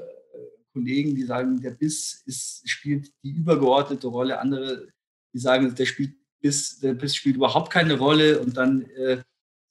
Kollegen, 0.76 1.16
die 1.16 1.24
sagen, 1.24 1.62
der 1.62 1.72
Biss 1.72 2.22
ist, 2.26 2.70
spielt 2.70 3.14
die 3.24 3.32
übergeordnete 3.32 4.08
Rolle. 4.08 4.40
Andere, 4.40 4.90
die 5.34 5.40
sagen, 5.40 5.74
der, 5.74 5.86
spielt 5.86 6.16
Biss, 6.42 6.80
der 6.82 6.94
Biss 6.94 7.16
spielt 7.16 7.38
überhaupt 7.38 7.72
keine 7.72 7.98
Rolle. 7.98 8.40
Und 8.40 8.58
dann 8.58 8.82
äh, 8.92 9.24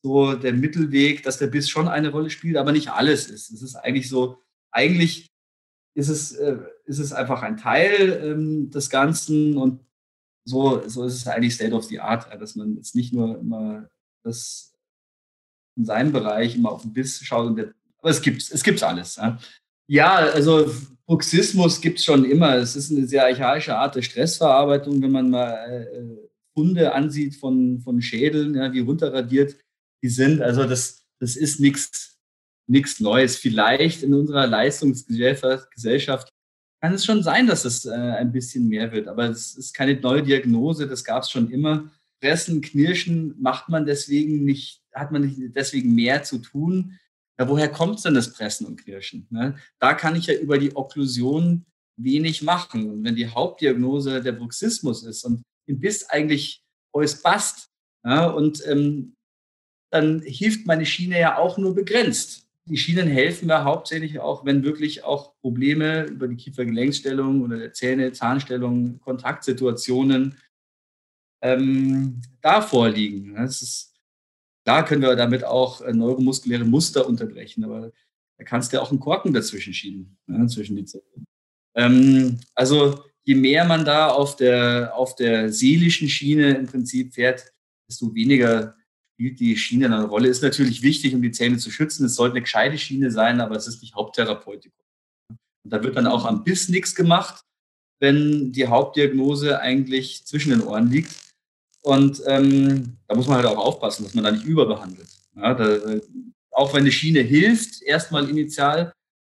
so 0.02 0.32
der 0.32 0.54
Mittelweg, 0.54 1.22
dass 1.22 1.38
der 1.38 1.48
Biss 1.48 1.68
schon 1.68 1.88
eine 1.88 2.10
Rolle 2.10 2.30
spielt, 2.30 2.56
aber 2.56 2.72
nicht 2.72 2.88
alles 2.88 3.26
ist. 3.26 3.50
Es 3.50 3.60
ist 3.60 3.76
eigentlich 3.76 4.08
so, 4.08 4.38
eigentlich 4.72 5.30
ist 5.94 6.08
es, 6.08 6.32
äh, 6.32 6.56
ist 6.86 6.98
es 6.98 7.12
einfach 7.12 7.42
ein 7.42 7.58
Teil 7.58 8.20
ähm, 8.24 8.70
des 8.70 8.88
Ganzen 8.88 9.58
und 9.58 9.80
so, 10.46 10.86
so 10.88 11.04
ist 11.04 11.14
es 11.14 11.26
eigentlich 11.26 11.54
State 11.54 11.74
of 11.74 11.84
the 11.84 12.00
Art, 12.00 12.32
dass 12.40 12.56
man 12.56 12.76
jetzt 12.76 12.94
nicht 12.94 13.12
nur 13.12 13.38
immer 13.38 13.90
das 14.22 14.74
in 15.76 15.84
seinem 15.84 16.12
Bereich 16.12 16.56
immer 16.56 16.72
auf 16.72 16.82
den 16.82 16.94
Biss 16.94 17.22
schaut, 17.22 17.58
der, 17.58 17.74
aber 17.98 18.10
es 18.10 18.22
gibt 18.22 18.42
es 18.50 18.62
gibt's 18.62 18.82
alles. 18.82 19.16
Ja. 19.16 19.38
Ja, 19.86 20.16
also 20.16 20.70
Bruxismus 21.06 21.80
gibt 21.80 21.98
es 21.98 22.04
schon 22.04 22.24
immer. 22.24 22.56
Es 22.56 22.76
ist 22.76 22.90
eine 22.90 23.06
sehr 23.06 23.24
archaische 23.24 23.76
Art 23.76 23.94
der 23.94 24.02
Stressverarbeitung, 24.02 25.02
wenn 25.02 25.12
man 25.12 25.30
mal 25.30 25.52
äh, 25.52 26.28
Funde 26.54 26.94
ansieht 26.94 27.36
von, 27.36 27.80
von 27.80 28.00
Schädeln, 28.00 28.54
ja, 28.54 28.72
wie 28.72 28.80
runterradiert 28.80 29.56
die 30.02 30.08
sind. 30.08 30.40
Also 30.40 30.64
das, 30.64 31.04
das 31.18 31.36
ist 31.36 31.60
nichts 31.60 32.14
nichts 32.66 33.00
Neues. 33.00 33.36
Vielleicht 33.36 34.02
in 34.02 34.14
unserer 34.14 34.46
Leistungsgesellschaft 34.46 36.28
kann 36.80 36.94
es 36.94 37.04
schon 37.04 37.22
sein, 37.22 37.46
dass 37.46 37.64
es 37.64 37.84
äh, 37.84 37.92
ein 37.92 38.32
bisschen 38.32 38.68
mehr 38.68 38.92
wird, 38.92 39.08
aber 39.08 39.28
es 39.30 39.54
ist 39.56 39.74
keine 39.74 39.98
neue 39.98 40.22
Diagnose, 40.22 40.86
das 40.86 41.04
gab 41.04 41.22
es 41.22 41.30
schon 41.30 41.50
immer. 41.50 41.90
Fressen, 42.20 42.60
Knirschen 42.60 43.34
macht 43.40 43.68
man 43.68 43.86
deswegen 43.86 44.44
nicht, 44.44 44.82
hat 44.92 45.10
man 45.12 45.22
nicht 45.22 45.38
deswegen 45.54 45.94
mehr 45.94 46.22
zu 46.22 46.38
tun, 46.38 46.98
ja, 47.38 47.48
woher 47.48 47.68
kommt 47.68 48.04
denn 48.04 48.14
das 48.14 48.32
Pressen 48.32 48.66
und 48.66 48.82
Knirschen? 48.82 49.26
Ne? 49.30 49.56
Da 49.78 49.94
kann 49.94 50.16
ich 50.16 50.26
ja 50.26 50.34
über 50.34 50.58
die 50.58 50.74
Okklusion 50.76 51.66
wenig 51.96 52.42
machen. 52.42 52.90
Und 52.90 53.04
wenn 53.04 53.16
die 53.16 53.28
Hauptdiagnose 53.28 54.22
der 54.22 54.32
Bruxismus 54.32 55.02
ist 55.04 55.24
und 55.24 55.42
im 55.66 55.80
Biss 55.80 56.08
eigentlich 56.08 56.62
alles 56.92 57.22
passt, 57.22 57.70
ja, 58.04 58.26
und 58.26 58.64
ähm, 58.66 59.14
dann 59.90 60.20
hilft 60.20 60.66
meine 60.66 60.84
Schiene 60.84 61.18
ja 61.18 61.38
auch 61.38 61.56
nur 61.56 61.74
begrenzt. 61.74 62.46
Die 62.66 62.76
Schienen 62.76 63.08
helfen 63.08 63.46
mir 63.46 63.64
hauptsächlich 63.64 64.20
auch, 64.20 64.44
wenn 64.44 64.64
wirklich 64.64 65.04
auch 65.04 65.34
Probleme 65.40 66.04
über 66.04 66.28
die 66.28 66.36
Kiefergelenksstellung 66.36 67.42
oder 67.42 67.58
der 67.58 67.72
Zähne, 67.72 68.12
Zahnstellung, 68.12 69.00
Kontaktsituationen 69.00 70.36
ähm, 71.42 72.20
da 72.40 72.62
vorliegen. 72.62 73.34
Das 73.34 73.62
ist 73.62 73.93
Klar 74.64 74.84
können 74.84 75.02
wir 75.02 75.14
damit 75.14 75.44
auch 75.44 75.82
äh, 75.82 75.92
neuromuskuläre 75.92 76.64
Muster 76.64 77.06
unterbrechen, 77.06 77.64
aber 77.64 77.92
da 78.38 78.44
kannst 78.44 78.72
du 78.72 78.76
ja 78.76 78.82
auch 78.82 78.90
einen 78.90 79.00
Korken 79.00 79.32
dazwischen 79.32 79.74
schieben, 79.74 80.16
ja, 80.26 80.46
zwischen 80.46 80.76
die 80.76 80.84
Zellen. 80.84 81.26
Ähm, 81.76 82.40
also 82.54 83.04
je 83.24 83.34
mehr 83.34 83.64
man 83.64 83.84
da 83.84 84.08
auf 84.08 84.36
der, 84.36 84.96
auf 84.96 85.14
der 85.16 85.52
seelischen 85.52 86.08
Schiene 86.08 86.54
im 86.54 86.66
Prinzip 86.66 87.14
fährt, 87.14 87.52
desto 87.88 88.14
weniger 88.14 88.74
spielt 89.14 89.38
die 89.38 89.56
Schiene 89.56 89.86
eine 89.86 90.04
Rolle. 90.04 90.28
Ist 90.28 90.42
natürlich 90.42 90.82
wichtig, 90.82 91.14
um 91.14 91.22
die 91.22 91.30
Zähne 91.30 91.58
zu 91.58 91.70
schützen. 91.70 92.06
Es 92.06 92.16
sollte 92.16 92.34
eine 92.34 92.42
gescheite 92.42 92.78
Schiene 92.78 93.10
sein, 93.10 93.40
aber 93.40 93.56
es 93.56 93.66
ist 93.66 93.82
nicht 93.82 93.94
Haupttherapeutikum. 93.94 94.84
Und 95.64 95.72
da 95.72 95.82
wird 95.82 95.96
dann 95.96 96.06
auch 96.06 96.24
am 96.24 96.42
Biss 96.44 96.68
nichts 96.68 96.94
gemacht, 96.94 97.44
wenn 98.00 98.52
die 98.52 98.66
Hauptdiagnose 98.66 99.60
eigentlich 99.60 100.26
zwischen 100.26 100.50
den 100.50 100.62
Ohren 100.62 100.90
liegt. 100.90 101.23
Und 101.84 102.22
ähm, 102.26 102.96
da 103.06 103.14
muss 103.14 103.28
man 103.28 103.36
halt 103.36 103.46
auch 103.46 103.58
aufpassen, 103.58 104.04
dass 104.04 104.14
man 104.14 104.24
da 104.24 104.30
nicht 104.30 104.46
überbehandelt. 104.46 105.08
Ja, 105.36 105.52
da, 105.52 105.78
auch 106.50 106.72
wenn 106.72 106.80
eine 106.80 106.92
Schiene 106.92 107.20
hilft, 107.20 107.82
erstmal 107.82 108.28
initial, 108.30 108.92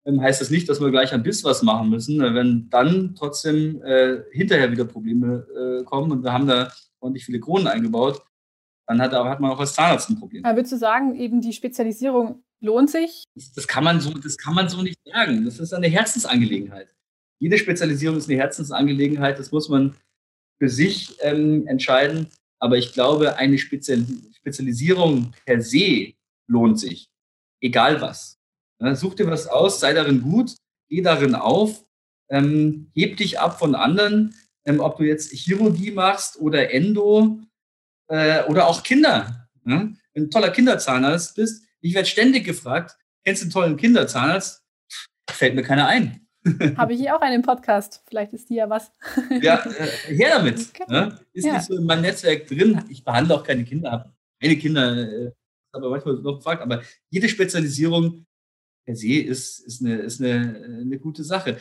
ähm, 0.05 0.21
heißt 0.21 0.41
das 0.41 0.51
nicht, 0.51 0.69
dass 0.69 0.81
wir 0.81 0.91
gleich 0.93 1.13
ein 1.13 1.25
bisschen 1.25 1.51
was 1.51 1.63
machen 1.63 1.91
müssen. 1.91 2.21
Wenn 2.21 2.71
dann 2.71 3.17
trotzdem 3.17 3.83
äh, 3.83 4.19
hinterher 4.31 4.71
wieder 4.71 4.85
Probleme 4.85 5.45
äh, 5.57 5.85
kommen 5.85 6.13
und 6.13 6.23
wir 6.23 6.33
haben 6.33 6.47
da 6.47 6.71
ordentlich 7.01 7.25
viele 7.25 7.41
Kronen 7.41 7.67
eingebaut, 7.67 8.23
dann 8.87 9.03
hat, 9.03 9.13
hat 9.13 9.41
man 9.41 9.51
auch 9.51 9.59
als 9.59 9.75
Zahnarzt 9.75 10.09
ein 10.11 10.19
Problem. 10.21 10.45
Aber 10.45 10.57
würdest 10.57 10.73
du 10.73 10.79
sagen, 10.79 11.17
eben 11.17 11.41
die 11.41 11.53
Spezialisierung 11.53 12.45
lohnt 12.61 12.91
sich? 12.91 13.25
Das, 13.35 13.53
das, 13.55 13.67
kann 13.67 13.83
man 13.83 14.01
so, 14.01 14.11
das 14.11 14.37
kann 14.37 14.55
man 14.55 14.69
so 14.69 14.83
nicht 14.83 15.01
sagen. 15.05 15.45
Das 15.45 15.59
ist 15.59 15.73
eine 15.75 15.89
Herzensangelegenheit. 15.89 16.95
Jede 17.41 17.59
Spezialisierung 17.59 18.17
ist 18.19 18.29
eine 18.29 18.39
Herzensangelegenheit. 18.39 19.41
Das 19.41 19.51
muss 19.51 19.69
man 19.69 19.97
für 20.59 20.69
sich 20.69 21.16
ähm, 21.21 21.66
entscheiden. 21.66 22.29
Aber 22.59 22.77
ich 22.79 22.92
glaube, 22.92 23.37
eine 23.37 23.59
Spezialisierung 23.59 25.33
per 25.45 25.61
se 25.61 26.14
lohnt 26.49 26.81
sich. 26.81 27.11
Egal 27.61 28.01
was. 28.01 28.38
Such 28.95 29.14
dir 29.14 29.27
was 29.27 29.47
aus, 29.47 29.81
sei 29.81 29.95
darin 29.95 30.21
gut, 30.21 30.55
geh 30.88 31.01
darin 31.01 31.35
auf, 31.35 31.85
ähm, 32.29 32.90
heb 32.95 33.17
dich 33.17 33.40
ab 33.40 33.59
von 33.59 33.75
anderen, 33.75 34.35
ähm, 34.65 34.81
ob 34.81 34.98
du 34.98 35.04
jetzt 35.04 35.33
Chirurgie 35.33 35.92
machst 35.92 36.38
oder 36.38 36.71
Endo 36.73 37.40
äh, 38.09 38.44
oder 38.44 38.67
auch 38.67 38.83
Kinder. 38.83 39.48
Ja? 39.65 39.88
Wenn 40.13 40.25
du 40.25 40.29
ein 40.29 40.31
toller 40.31 40.50
Kinderzahnarzt 40.50 41.37
bist, 41.37 41.65
ich 41.81 41.94
werde 41.94 42.09
ständig 42.09 42.44
gefragt, 42.44 42.96
kennst 43.25 43.42
du 43.42 43.44
einen 43.44 43.52
tollen 43.52 43.77
Kinderzahnarzt? 43.77 44.63
Fällt 45.31 45.54
mir 45.54 45.63
keiner 45.63 45.88
ein. 45.88 46.25
Habe 46.77 46.94
ich 46.94 47.01
hier 47.01 47.17
auch 47.17 47.21
einen 47.21 47.42
Podcast. 47.42 48.03
Vielleicht 48.09 48.33
ist 48.33 48.49
die 48.51 48.57
ja 48.57 48.69
was. 48.69 48.92
ja, 49.42 49.65
äh, 49.65 50.15
her 50.15 50.38
damit. 50.38 50.69
Okay. 50.75 50.85
Ne? 50.88 51.19
Ist 51.33 51.44
ja. 51.44 51.55
nicht 51.55 51.65
so 51.67 51.77
in 51.77 51.85
meinem 51.85 52.03
Netzwerk 52.03 52.47
drin. 52.47 52.83
Ich 52.88 53.05
behandle 53.05 53.35
auch 53.35 53.44
keine 53.44 53.65
Kinder, 53.65 53.90
habe 53.90 54.13
keine 54.40 54.57
Kinder, 54.57 54.97
äh, 54.97 55.33
aber 55.73 55.90
manchmal 55.90 56.15
noch 56.17 56.37
gefragt. 56.37 56.63
Aber 56.63 56.83
jede 57.11 57.29
Spezialisierung 57.29 58.27
per 58.85 58.97
se 58.97 59.15
ist, 59.15 59.61
ist, 59.61 59.83
eine, 59.83 59.97
ist 59.97 60.21
eine, 60.21 60.81
eine 60.83 60.99
gute 60.99 61.25
Sache. 61.25 61.59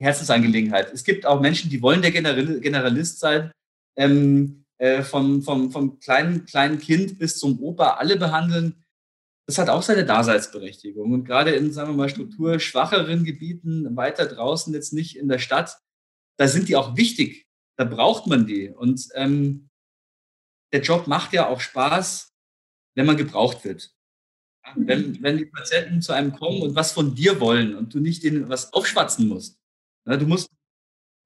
Herzensangelegenheit. 0.00 0.92
Es 0.92 1.04
gibt 1.04 1.26
auch 1.26 1.40
Menschen, 1.40 1.70
die 1.70 1.80
wollen 1.80 2.02
der 2.02 2.10
Generalist 2.10 3.20
sein. 3.20 3.52
Ähm, 3.96 4.64
äh, 4.78 5.02
vom, 5.02 5.42
vom, 5.42 5.70
vom 5.70 6.00
kleinen, 6.00 6.44
kleinen 6.44 6.80
Kind 6.80 7.16
bis 7.18 7.38
zum 7.38 7.62
Opa 7.62 7.98
alle 7.98 8.16
behandeln. 8.16 8.81
Das 9.52 9.58
hat 9.58 9.68
auch 9.68 9.82
seine 9.82 10.06
Daseinsberechtigung. 10.06 11.12
Und 11.12 11.24
gerade 11.24 11.50
in, 11.50 11.72
sagen 11.72 11.90
wir 11.90 11.96
mal, 11.96 12.08
strukturschwacheren 12.08 13.22
Gebieten, 13.22 13.94
weiter 13.96 14.24
draußen, 14.24 14.72
jetzt 14.72 14.94
nicht 14.94 15.16
in 15.16 15.28
der 15.28 15.38
Stadt, 15.38 15.76
da 16.38 16.48
sind 16.48 16.70
die 16.70 16.76
auch 16.76 16.96
wichtig. 16.96 17.46
Da 17.76 17.84
braucht 17.84 18.26
man 18.26 18.46
die. 18.46 18.70
Und 18.70 19.08
ähm, 19.14 19.68
der 20.72 20.80
Job 20.80 21.06
macht 21.06 21.34
ja 21.34 21.48
auch 21.48 21.60
Spaß, 21.60 22.32
wenn 22.96 23.04
man 23.04 23.18
gebraucht 23.18 23.62
wird. 23.64 23.94
Wenn, 24.74 25.22
wenn 25.22 25.36
die 25.36 25.46
Patienten 25.46 26.00
zu 26.00 26.14
einem 26.14 26.32
kommen 26.32 26.62
und 26.62 26.74
was 26.74 26.92
von 26.92 27.14
dir 27.14 27.38
wollen 27.38 27.76
und 27.76 27.92
du 27.92 28.00
nicht 28.00 28.22
denen 28.22 28.48
was 28.48 28.72
aufschwatzen 28.72 29.28
musst. 29.28 29.60
Ja, 30.06 30.16
du 30.16 30.26
musst, 30.26 30.48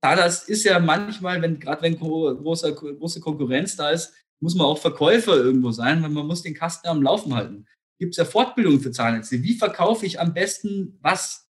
das 0.02 0.48
ist 0.48 0.64
ja 0.64 0.80
manchmal, 0.80 1.40
wenn, 1.42 1.60
gerade 1.60 1.82
wenn 1.82 1.96
große, 1.96 2.74
große 2.74 3.20
Konkurrenz 3.20 3.76
da 3.76 3.90
ist, 3.90 4.14
muss 4.40 4.56
man 4.56 4.66
auch 4.66 4.78
Verkäufer 4.78 5.36
irgendwo 5.36 5.70
sein, 5.70 6.02
weil 6.02 6.10
man 6.10 6.26
muss 6.26 6.42
den 6.42 6.54
Kasten 6.54 6.88
am 6.88 7.02
Laufen 7.02 7.32
halten. 7.32 7.66
Gibt 7.98 8.12
es 8.12 8.18
ja 8.18 8.24
Fortbildungen 8.24 8.80
für 8.80 8.90
Zahnärzte. 8.90 9.42
Wie 9.42 9.54
verkaufe 9.54 10.06
ich 10.06 10.20
am 10.20 10.34
besten 10.34 10.98
was? 11.00 11.48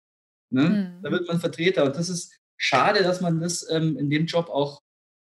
Ne? 0.51 0.69
Mhm. 0.99 1.03
Da 1.03 1.11
wird 1.11 1.29
man 1.29 1.41
Vertreter. 1.41 1.85
Und 1.85 1.97
das 1.97 2.09
ist 2.09 2.33
schade, 2.57 3.03
dass 3.03 3.21
man 3.21 3.41
das 3.41 3.69
ähm, 3.71 3.97
in 3.97 4.11
dem 4.11 4.27
Job 4.27 4.49
auch, 4.49 4.83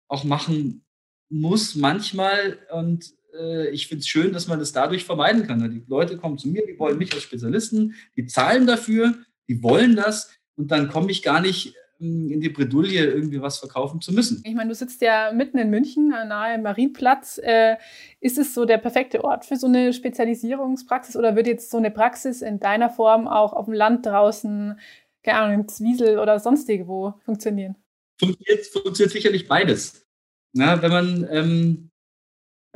auch 0.09 0.25
machen 0.25 0.85
muss 1.29 1.75
manchmal. 1.75 2.59
Und 2.73 3.13
äh, 3.39 3.69
ich 3.71 3.87
finde 3.89 4.01
es 4.01 4.09
schön, 4.09 4.33
dass 4.33 4.49
man 4.49 4.59
das 4.59 4.73
dadurch 4.73 5.05
vermeiden 5.05 5.47
kann. 5.47 5.71
Die 5.71 5.85
Leute 5.87 6.17
kommen 6.17 6.39
zu 6.39 6.49
mir, 6.49 6.67
die 6.67 6.79
wollen 6.79 6.99
mich 6.99 7.13
als 7.13 7.23
Spezialisten, 7.23 7.95
die 8.17 8.27
zahlen 8.27 8.67
dafür, 8.67 9.15
die 9.49 9.63
wollen 9.63 9.97
das. 9.97 10.31
Und 10.57 10.71
dann 10.71 10.89
komme 10.89 11.11
ich 11.11 11.23
gar 11.23 11.41
nicht 11.41 11.75
in 11.99 12.41
die 12.41 12.49
Bredouille, 12.49 13.07
irgendwie 13.07 13.41
was 13.41 13.59
verkaufen 13.59 14.01
zu 14.01 14.13
müssen. 14.13 14.43
Ich 14.45 14.55
meine, 14.55 14.69
du 14.69 14.75
sitzt 14.75 15.01
ja 15.01 15.33
mitten 15.33 15.59
in 15.59 15.71
München, 15.71 16.09
nahe 16.09 16.59
Marienplatz. 16.59 17.39
Äh, 17.43 17.77
ist 18.21 18.39
es 18.39 18.55
so 18.55 18.65
der 18.65 18.79
perfekte 18.79 19.25
Ort 19.25 19.45
für 19.45 19.57
so 19.57 19.67
eine 19.67 19.93
Spezialisierungspraxis 19.93 21.17
oder 21.17 21.37
wird 21.37 21.47
jetzt 21.47 21.71
so 21.71 21.79
eine 21.79 21.91
Praxis 21.91 22.43
in 22.43 22.61
deiner 22.61 22.91
Form 22.91 23.27
auch 23.29 23.53
auf 23.53 23.67
dem 23.67 23.75
Land 23.75 24.07
draußen, 24.07 24.79
keine 25.23 25.39
Ahnung, 25.39 25.61
in 25.61 25.69
Zwiesel 25.69 26.19
oder 26.19 26.39
sonst 26.39 26.69
irgendwo 26.69 27.15
funktionieren? 27.25 27.77
Funktioniert, 28.19 28.67
funktioniert 28.67 29.13
sicherlich 29.13 29.49
beides. 29.49 30.07
Na, 30.53 30.81
wenn 30.83 30.91
man 30.91 31.29
ähm, 31.31 31.86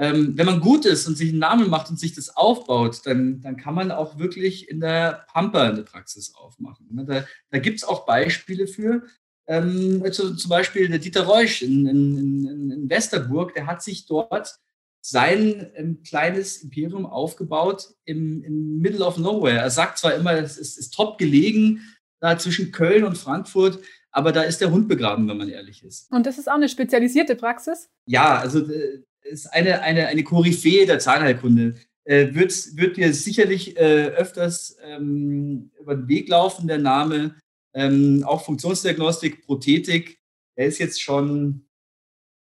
ähm, 0.01 0.33
wenn 0.39 0.47
man 0.47 0.61
gut 0.61 0.87
ist 0.87 1.07
und 1.07 1.19
sich 1.19 1.29
einen 1.29 1.41
Namen 1.41 1.69
macht 1.69 1.91
und 1.91 2.01
sich 2.01 2.15
das 2.15 2.35
aufbaut, 2.35 3.03
dann, 3.05 3.43
dann 3.43 3.59
kann 3.59 3.75
man 3.75 3.93
auch 3.93 4.19
wirklich 4.19 4.71
in 4.71 4.81
der 4.81 5.27
Pampa 5.31 5.65
eine 5.65 5.83
Praxis 5.83 6.35
aufmachen. 6.35 6.87
Ne? 6.91 7.05
Da, 7.05 7.25
da 7.51 7.59
gibt 7.59 7.77
es 7.77 7.85
auch 7.85 8.07
Beispiele 8.07 8.67
für. 8.67 9.03
Ähm, 9.47 10.01
also 10.03 10.35
zum 10.35 10.49
Beispiel 10.49 10.89
der 10.89 11.01
Dieter 11.01 11.25
Reusch 11.25 11.61
in, 11.61 11.87
in, 11.87 12.71
in 12.71 12.89
Westerburg, 12.89 13.53
der 13.53 13.67
hat 13.67 13.83
sich 13.83 14.07
dort 14.07 14.59
sein 15.03 15.71
ähm, 15.75 16.03
kleines 16.03 16.63
Imperium 16.63 17.05
aufgebaut 17.05 17.95
im, 18.07 18.43
im 18.43 18.79
Middle 18.79 19.05
of 19.05 19.19
Nowhere. 19.19 19.59
Er 19.59 19.71
sagt 19.71 19.99
zwar 19.99 20.15
immer, 20.15 20.33
es 20.33 20.57
ist, 20.57 20.79
ist 20.79 20.95
top 20.95 21.19
gelegen, 21.19 21.83
da 22.21 22.39
zwischen 22.39 22.73
Köln 22.73 23.05
und 23.05 23.19
Frankfurt, 23.19 23.79
aber 24.13 24.33
da 24.33 24.43
ist 24.43 24.63
der 24.63 24.71
Hund 24.71 24.89
begraben, 24.89 25.29
wenn 25.29 25.37
man 25.37 25.51
ehrlich 25.51 25.85
ist. 25.85 26.11
Und 26.11 26.25
das 26.25 26.39
ist 26.39 26.49
auch 26.49 26.55
eine 26.55 26.71
spezialisierte 26.71 27.37
Praxis? 27.37 27.91
Ja, 28.07 28.39
also 28.39 28.61
äh, 28.61 29.03
ist 29.23 29.47
eine, 29.47 29.83
eine, 29.83 30.07
eine 30.07 30.25
Koryphäe 30.25 30.87
der 30.87 30.99
Zahnheilkunde. 30.99 31.75
Äh, 32.05 32.35
wird, 32.35 32.53
wird 32.77 32.97
dir 32.97 33.13
sicherlich 33.15 33.77
äh, 33.77 34.07
öfters 34.09 34.77
ähm, 34.83 35.71
über 35.79 35.95
den 35.95 36.09
Weg 36.09 36.29
laufen, 36.29 36.67
der 36.67 36.79
Name. 36.79 37.37
Ähm, 37.73 38.25
auch 38.27 38.45
Funktionsdiagnostik, 38.45 39.45
Prothetik. 39.47 40.19
Er 40.57 40.67
ist 40.67 40.79
jetzt 40.79 41.01
schon 41.01 41.67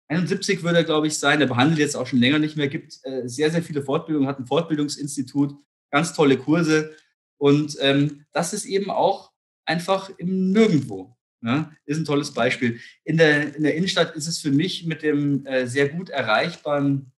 71, 0.09 0.63
würde 0.63 0.80
er, 0.80 0.84
glaube 0.84 1.07
ich, 1.07 1.18
sein. 1.18 1.41
Er 1.41 1.47
behandelt 1.47 1.80
jetzt 1.80 1.95
auch 1.95 2.07
schon 2.07 2.20
länger 2.20 2.39
nicht 2.39 2.55
mehr, 2.55 2.68
gibt 2.68 2.99
äh, 3.03 3.28
sehr, 3.28 3.51
sehr 3.51 3.63
viele 3.63 3.82
Fortbildungen, 3.82 4.28
hat 4.28 4.39
ein 4.39 4.45
Fortbildungsinstitut, 4.45 5.55
ganz 5.91 6.13
tolle 6.13 6.38
Kurse. 6.38 6.95
Und 7.38 7.78
ähm, 7.82 8.26
das 8.32 8.53
ist 8.53 8.65
eben 8.65 8.89
auch 8.89 9.32
einfach 9.65 10.09
im 10.18 10.51
Nirgendwo. 10.51 11.16
Ja, 11.43 11.71
ist 11.85 11.97
ein 11.97 12.05
tolles 12.05 12.33
Beispiel. 12.33 12.79
In 13.03 13.17
der, 13.17 13.55
in 13.55 13.63
der 13.63 13.75
Innenstadt 13.75 14.15
ist 14.15 14.27
es 14.27 14.39
für 14.39 14.51
mich 14.51 14.85
mit 14.85 15.03
dem 15.03 15.45
äh, 15.45 15.67
sehr 15.67 15.89
gut 15.89 16.09
erreichbaren 16.09 17.11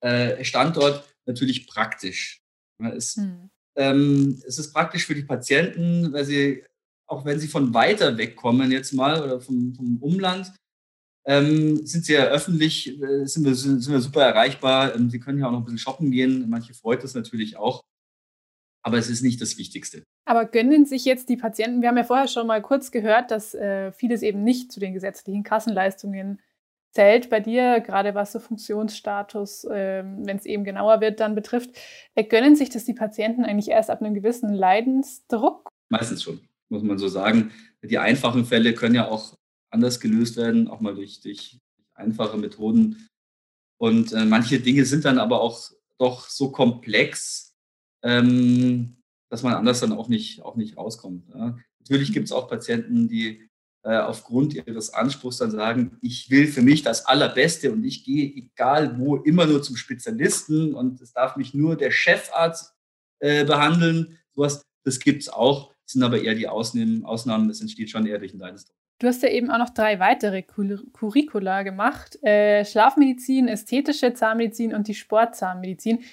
äh, 0.00 0.42
Standort 0.44 1.04
natürlich 1.26 1.66
praktisch. 1.66 2.42
Ja, 2.80 2.90
es, 2.90 3.16
hm. 3.16 3.50
ähm, 3.76 4.42
es 4.46 4.58
ist 4.58 4.72
praktisch 4.72 5.06
für 5.06 5.14
die 5.14 5.24
Patienten, 5.24 6.12
weil 6.12 6.24
sie, 6.24 6.64
auch 7.06 7.24
wenn 7.24 7.38
sie 7.38 7.48
von 7.48 7.74
weiter 7.74 8.16
weg 8.16 8.34
kommen 8.34 8.72
jetzt 8.72 8.92
mal 8.92 9.22
oder 9.22 9.40
vom, 9.40 9.74
vom 9.74 9.98
Umland, 9.98 10.52
ähm, 11.26 11.86
sind 11.86 12.04
sie 12.04 12.14
ja 12.14 12.24
öffentlich, 12.24 13.00
äh, 13.00 13.26
sind, 13.26 13.44
wir, 13.44 13.54
sind 13.54 13.88
wir 13.88 14.00
super 14.00 14.22
erreichbar. 14.22 14.94
Ähm, 14.94 15.10
sie 15.10 15.20
können 15.20 15.38
ja 15.38 15.46
auch 15.46 15.52
noch 15.52 15.60
ein 15.60 15.64
bisschen 15.64 15.78
shoppen 15.78 16.10
gehen. 16.10 16.48
Manche 16.48 16.74
freut 16.74 17.02
das 17.02 17.14
natürlich 17.14 17.56
auch 17.56 17.84
aber 18.84 18.98
es 18.98 19.08
ist 19.08 19.22
nicht 19.22 19.40
das 19.40 19.58
Wichtigste. 19.58 20.04
Aber 20.26 20.44
gönnen 20.44 20.84
sich 20.84 21.04
jetzt 21.04 21.28
die 21.28 21.36
Patienten, 21.36 21.80
wir 21.80 21.88
haben 21.88 21.96
ja 21.96 22.04
vorher 22.04 22.28
schon 22.28 22.46
mal 22.46 22.62
kurz 22.62 22.90
gehört, 22.90 23.30
dass 23.30 23.54
äh, 23.54 23.92
vieles 23.92 24.22
eben 24.22 24.44
nicht 24.44 24.70
zu 24.70 24.78
den 24.78 24.92
gesetzlichen 24.92 25.42
Kassenleistungen 25.42 26.40
zählt 26.92 27.28
bei 27.30 27.40
dir, 27.40 27.80
gerade 27.80 28.14
was 28.14 28.32
so 28.32 28.38
Funktionsstatus, 28.38 29.64
äh, 29.64 30.04
wenn 30.04 30.36
es 30.36 30.46
eben 30.46 30.64
genauer 30.64 31.00
wird, 31.00 31.18
dann 31.20 31.34
betrifft. 31.34 31.70
Äh, 32.14 32.24
gönnen 32.24 32.56
sich 32.56 32.70
das 32.70 32.84
die 32.84 32.94
Patienten 32.94 33.44
eigentlich 33.44 33.68
erst 33.68 33.90
ab 33.90 34.00
einem 34.00 34.14
gewissen 34.14 34.52
Leidensdruck? 34.52 35.68
Meistens 35.88 36.22
schon, 36.22 36.40
muss 36.68 36.82
man 36.82 36.98
so 36.98 37.08
sagen. 37.08 37.52
Die 37.82 37.98
einfachen 37.98 38.44
Fälle 38.44 38.74
können 38.74 38.94
ja 38.94 39.08
auch 39.08 39.34
anders 39.70 39.98
gelöst 39.98 40.36
werden, 40.36 40.68
auch 40.68 40.80
mal 40.80 40.94
durch, 40.94 41.20
durch 41.20 41.58
einfache 41.94 42.36
Methoden. 42.36 43.08
Und 43.78 44.12
äh, 44.12 44.24
manche 44.24 44.60
Dinge 44.60 44.84
sind 44.84 45.04
dann 45.04 45.18
aber 45.18 45.40
auch 45.40 45.70
doch 45.98 46.28
so 46.28 46.50
komplex, 46.52 47.43
ähm, 48.04 48.96
dass 49.30 49.42
man 49.42 49.54
anders 49.54 49.80
dann 49.80 49.92
auch 49.92 50.08
nicht, 50.08 50.42
auch 50.42 50.54
nicht 50.54 50.76
rauskommt. 50.76 51.28
Ja. 51.34 51.56
Natürlich 51.80 52.12
gibt 52.12 52.26
es 52.26 52.32
auch 52.32 52.48
Patienten, 52.48 53.08
die 53.08 53.48
äh, 53.82 53.96
aufgrund 53.96 54.54
ihres 54.54 54.94
Anspruchs 54.94 55.38
dann 55.38 55.50
sagen, 55.50 55.98
ich 56.00 56.30
will 56.30 56.46
für 56.46 56.62
mich 56.62 56.82
das 56.82 57.04
Allerbeste 57.06 57.72
und 57.72 57.84
ich 57.84 58.04
gehe 58.04 58.32
egal 58.34 58.98
wo 58.98 59.16
immer 59.16 59.46
nur 59.46 59.62
zum 59.62 59.76
Spezialisten 59.76 60.74
und 60.74 61.00
es 61.00 61.12
darf 61.12 61.36
mich 61.36 61.52
nur 61.52 61.76
der 61.76 61.90
Chefarzt 61.90 62.74
äh, 63.18 63.44
behandeln. 63.44 64.18
Sowas, 64.34 64.62
das 64.84 65.00
gibt 65.00 65.22
es 65.22 65.28
auch, 65.28 65.74
sind 65.84 66.02
aber 66.02 66.20
eher 66.20 66.34
die 66.34 66.48
Ausnahmen, 66.48 67.04
Ausnahmen, 67.04 67.48
das 67.48 67.60
entsteht 67.60 67.90
schon 67.90 68.06
eher 68.06 68.18
durch 68.18 68.32
den 68.32 68.40
Leidensdruck. 68.40 68.76
Du 69.00 69.08
hast 69.08 69.22
ja 69.22 69.28
eben 69.28 69.50
auch 69.50 69.58
noch 69.58 69.70
drei 69.70 69.98
weitere 69.98 70.42
Curricula 70.42 71.62
gemacht. 71.62 72.18
Äh, 72.22 72.64
Schlafmedizin, 72.64 73.48
ästhetische 73.48 74.14
Zahnmedizin 74.14 74.72
und 74.72 74.88
die 74.88 74.94
Sportzahnmedizin. 74.94 76.04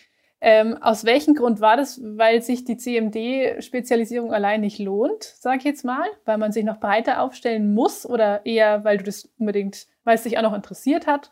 Ähm, 0.44 0.82
aus 0.82 1.06
welchem 1.06 1.36
Grund 1.36 1.62
war 1.62 1.78
das? 1.78 2.02
Weil 2.04 2.42
sich 2.42 2.66
die 2.66 2.76
CMD-Spezialisierung 2.76 4.34
allein 4.34 4.62
nicht 4.62 4.80
lohnt, 4.80 5.24
sage 5.24 5.60
ich 5.60 5.64
jetzt 5.64 5.86
mal, 5.86 6.06
weil 6.26 6.40
man 6.40 6.52
sich 6.52 6.64
noch 6.64 6.80
breiter 6.80 7.22
aufstellen 7.22 7.76
muss 7.76 8.08
oder 8.08 8.44
eher, 8.46 8.84
weil 8.84 8.98
du 8.98 9.04
das 9.04 9.30
unbedingt, 9.38 9.86
weil 10.04 10.16
es 10.16 10.24
dich 10.24 10.40
auch 10.40 10.42
noch 10.42 10.56
interessiert 10.56 11.06
hat? 11.06 11.30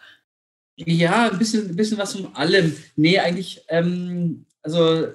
Ja, 0.76 1.30
ein 1.32 1.40
bisschen, 1.40 1.70
ein 1.70 1.76
bisschen 1.76 1.98
was 1.98 2.14
von 2.14 2.36
allem. 2.36 2.76
Nee, 2.96 3.18
eigentlich, 3.20 3.66
ähm, 3.68 4.46
also 4.62 5.08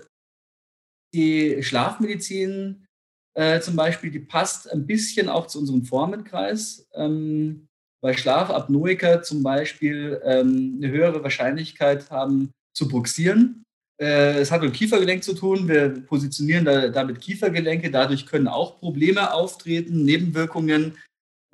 die 1.14 1.62
Schlafmedizin 1.62 2.86
äh, 3.34 3.60
zum 3.60 3.76
Beispiel, 3.76 4.10
die 4.10 4.18
passt 4.18 4.70
ein 4.72 4.86
bisschen 4.86 5.28
auch 5.28 5.46
zu 5.46 5.60
unserem 5.60 5.84
Formenkreis. 5.84 6.88
Ähm, 6.94 7.68
weil 8.02 8.18
Schlafapnoiker 8.18 9.22
zum 9.22 9.42
Beispiel 9.42 10.20
ähm, 10.24 10.74
eine 10.76 10.90
höhere 10.92 11.22
Wahrscheinlichkeit 11.22 12.10
haben 12.10 12.50
zu 12.76 12.86
buxieren 12.86 13.64
äh, 13.64 13.73
es 13.96 14.50
hat 14.50 14.62
mit 14.62 14.74
Kiefergelenk 14.74 15.22
zu 15.22 15.34
tun. 15.34 15.68
Wir 15.68 15.88
positionieren 15.88 16.64
da, 16.64 16.88
damit 16.88 17.20
Kiefergelenke. 17.20 17.90
Dadurch 17.90 18.26
können 18.26 18.48
auch 18.48 18.80
Probleme 18.80 19.32
auftreten, 19.32 20.04
Nebenwirkungen. 20.04 20.96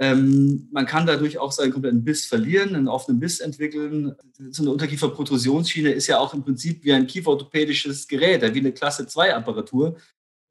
Ähm, 0.01 0.66
man 0.72 0.86
kann 0.86 1.07
dadurch 1.07 1.36
auch 1.36 1.53
seinen 1.53 1.72
kompletten 1.72 2.03
Biss 2.03 2.24
verlieren, 2.24 2.74
einen 2.74 2.88
offenen 2.88 3.20
Biss 3.20 3.41
entwickeln. 3.41 4.16
So 4.51 4.62
eine 4.62 4.72
Unterkieferprotrusionsschiene 4.72 5.93
ist 5.93 6.07
ja 6.07 6.18
auch 6.18 6.32
im 6.32 6.43
Prinzip 6.43 6.82
wie 6.84 6.95
ein 6.95 7.07
kieferorthopädisches 7.07 8.09
Gerät, 8.09 8.43
wie 8.55 8.61
eine 8.61 8.72
Klasse 8.72 9.07
2 9.07 9.34
Apparatur. 9.34 9.99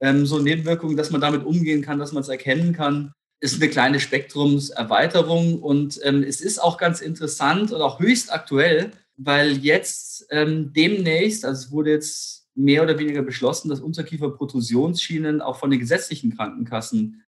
Ähm, 0.02 0.28
so 0.28 0.38
Nebenwirkungen, 0.38 0.96
dass 0.96 1.10
man 1.10 1.20
damit 1.20 1.44
umgehen 1.44 1.82
kann, 1.82 1.98
dass 1.98 2.12
man 2.12 2.22
es 2.22 2.30
erkennen 2.30 2.74
kann, 2.74 3.12
ist 3.42 3.60
eine 3.60 3.72
kleine 3.72 4.00
Spektrumserweiterung. 4.00 5.64
Und 5.64 6.00
ähm, 6.04 6.22
es 6.22 6.42
ist 6.42 6.60
auch 6.60 6.78
ganz 6.78 7.02
interessant 7.02 7.72
und 7.72 7.82
auch 7.82 8.00
höchst 8.00 8.32
aktuell, 8.32 8.92
weil 9.22 9.58
jetzt 9.58 10.26
ähm, 10.30 10.72
demnächst, 10.74 11.44
also 11.44 11.66
es 11.66 11.72
wurde 11.72 11.92
jetzt 11.92 12.48
mehr 12.56 12.84
oder 12.84 12.98
weniger 12.98 13.22
beschlossen, 13.22 13.70
dass 13.70 13.82
Unterkieferprotrusionsschienen 13.82 15.42
auch 15.42 15.58
von 15.58 15.70
den 15.70 15.80
gesetzlichen 15.80 16.36
Krankenkassen 16.36 17.24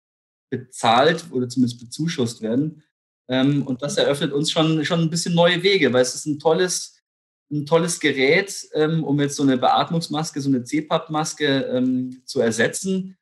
bezahlt 0.51 1.27
oder 1.31 1.49
zumindest 1.49 1.81
bezuschusst 1.81 2.43
werden. 2.43 2.83
Ähm, 3.29 3.67
und 3.67 3.83
das 3.83 3.97
eröffnet 3.97 4.33
uns 4.33 4.51
schon, 4.51 4.85
schon 4.85 5.01
ein 5.01 5.11
bisschen 5.11 5.35
neue 5.35 5.63
Wege, 5.63 5.93
weil 5.93 6.03
es 6.03 6.15
ist 6.15 6.27
ein 6.27 6.39
tolles, 6.39 6.99
ein 7.51 7.65
tolles 7.65 8.01
Gerät, 8.01 8.69
ähm, 8.75 9.03
um 9.03 9.19
jetzt 9.21 9.37
so 9.37 9.43
eine 9.43 9.57
Beatmungsmaske, 9.57 10.41
so 10.43 10.51
eine 10.51 10.65
CPAP-Maske 10.65 11.47
ähm, 11.73 12.23
zu 12.27 12.41
ersetzen. 12.41 13.17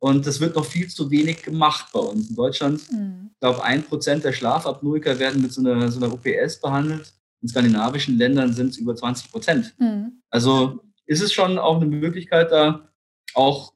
Und 0.00 0.26
das 0.26 0.38
wird 0.38 0.54
noch 0.54 0.66
viel 0.66 0.88
zu 0.88 1.10
wenig 1.10 1.42
gemacht 1.42 1.86
bei 1.92 2.00
uns 2.00 2.30
in 2.30 2.36
Deutschland. 2.36 2.92
Mhm. 2.92 3.30
Ich 3.32 3.40
glaube, 3.40 3.64
ein 3.64 3.82
Prozent 3.82 4.22
der 4.22 4.32
Schlafapnoiker 4.32 5.18
werden 5.18 5.42
mit 5.42 5.52
so 5.52 5.60
einer, 5.60 5.90
so 5.90 5.98
einer 5.98 6.12
OPS 6.12 6.60
behandelt 6.60 7.12
in 7.44 7.48
skandinavischen 7.48 8.16
Ländern 8.16 8.54
sind 8.54 8.70
es 8.70 8.78
über 8.78 8.96
20 8.96 9.30
Prozent. 9.30 9.74
Mhm. 9.78 10.22
Also 10.30 10.80
ist 11.04 11.20
es 11.20 11.30
schon 11.30 11.58
auch 11.58 11.76
eine 11.76 11.84
Möglichkeit, 11.84 12.50
da 12.50 12.88
auch 13.34 13.74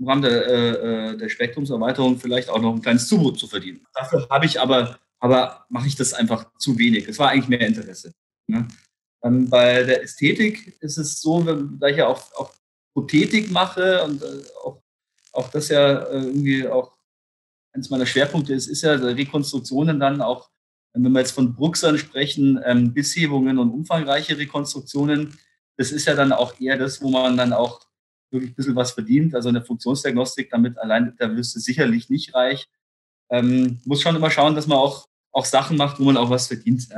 im 0.00 0.08
Rahmen 0.08 0.22
der, 0.22 0.46
äh, 0.48 0.70
äh, 1.12 1.16
der 1.16 1.28
Spektrumserweiterung 1.28 2.18
vielleicht 2.18 2.50
auch 2.50 2.60
noch 2.60 2.74
ein 2.74 2.82
kleines 2.82 3.06
Zubrot 3.06 3.38
zu 3.38 3.46
verdienen. 3.46 3.86
Dafür 3.94 4.26
habe 4.28 4.46
ich 4.46 4.60
aber, 4.60 4.98
aber 5.20 5.64
mache 5.68 5.86
ich 5.86 5.94
das 5.94 6.12
einfach 6.12 6.50
zu 6.58 6.76
wenig. 6.76 7.06
Es 7.06 7.20
war 7.20 7.28
eigentlich 7.28 7.48
mehr 7.48 7.60
Interesse. 7.60 8.12
Ne? 8.48 8.66
Ähm, 9.22 9.48
bei 9.48 9.84
der 9.84 10.02
Ästhetik 10.02 10.76
ist 10.80 10.98
es 10.98 11.20
so, 11.20 11.46
wenn, 11.46 11.78
da 11.78 11.86
ich 11.86 11.98
ja 11.98 12.08
auch, 12.08 12.20
auch 12.34 12.52
Prothetik 12.94 13.48
mache 13.52 14.02
und 14.02 14.20
äh, 14.24 14.42
auch, 14.64 14.82
auch 15.30 15.48
das 15.50 15.68
ja 15.68 16.02
äh, 16.02 16.24
irgendwie 16.24 16.66
auch 16.66 16.96
eines 17.72 17.90
meiner 17.90 18.06
Schwerpunkte 18.06 18.54
ist, 18.54 18.66
ist 18.66 18.82
ja 18.82 18.94
Rekonstruktionen 18.94 20.00
dann 20.00 20.20
auch, 20.20 20.50
wenn 21.02 21.12
wir 21.12 21.20
jetzt 21.20 21.32
von 21.32 21.54
Bruxern 21.54 21.98
sprechen, 21.98 22.60
ähm, 22.64 22.94
Bisshebungen 22.94 23.58
und 23.58 23.70
umfangreiche 23.70 24.38
Rekonstruktionen. 24.38 25.36
Das 25.76 25.90
ist 25.90 26.06
ja 26.06 26.14
dann 26.14 26.32
auch 26.32 26.60
eher 26.60 26.78
das, 26.78 27.02
wo 27.02 27.10
man 27.10 27.36
dann 27.36 27.52
auch 27.52 27.80
wirklich 28.30 28.52
ein 28.52 28.54
bisschen 28.54 28.76
was 28.76 28.92
verdient. 28.92 29.34
Also 29.34 29.48
eine 29.48 29.64
Funktionsdiagnostik 29.64 30.50
damit 30.50 30.78
allein, 30.78 31.14
wirst 31.18 31.56
du 31.56 31.60
sicherlich 31.60 32.10
nicht 32.10 32.34
reich. 32.34 32.68
Ähm, 33.30 33.80
muss 33.84 34.02
schon 34.02 34.14
immer 34.14 34.30
schauen, 34.30 34.54
dass 34.54 34.68
man 34.68 34.78
auch, 34.78 35.08
auch 35.32 35.44
Sachen 35.44 35.76
macht, 35.76 35.98
wo 35.98 36.04
man 36.04 36.16
auch 36.16 36.30
was 36.30 36.46
verdient. 36.46 36.88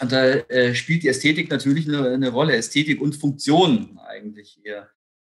Und 0.00 0.12
da 0.12 0.24
äh, 0.26 0.74
spielt 0.74 1.02
die 1.02 1.08
Ästhetik 1.08 1.50
natürlich 1.50 1.88
eine, 1.88 2.08
eine, 2.10 2.28
Rolle, 2.30 2.56
Ästhetik 2.56 3.00
und 3.00 3.16
Funktion 3.16 3.98
eigentlich 4.06 4.60
eher. 4.64 4.90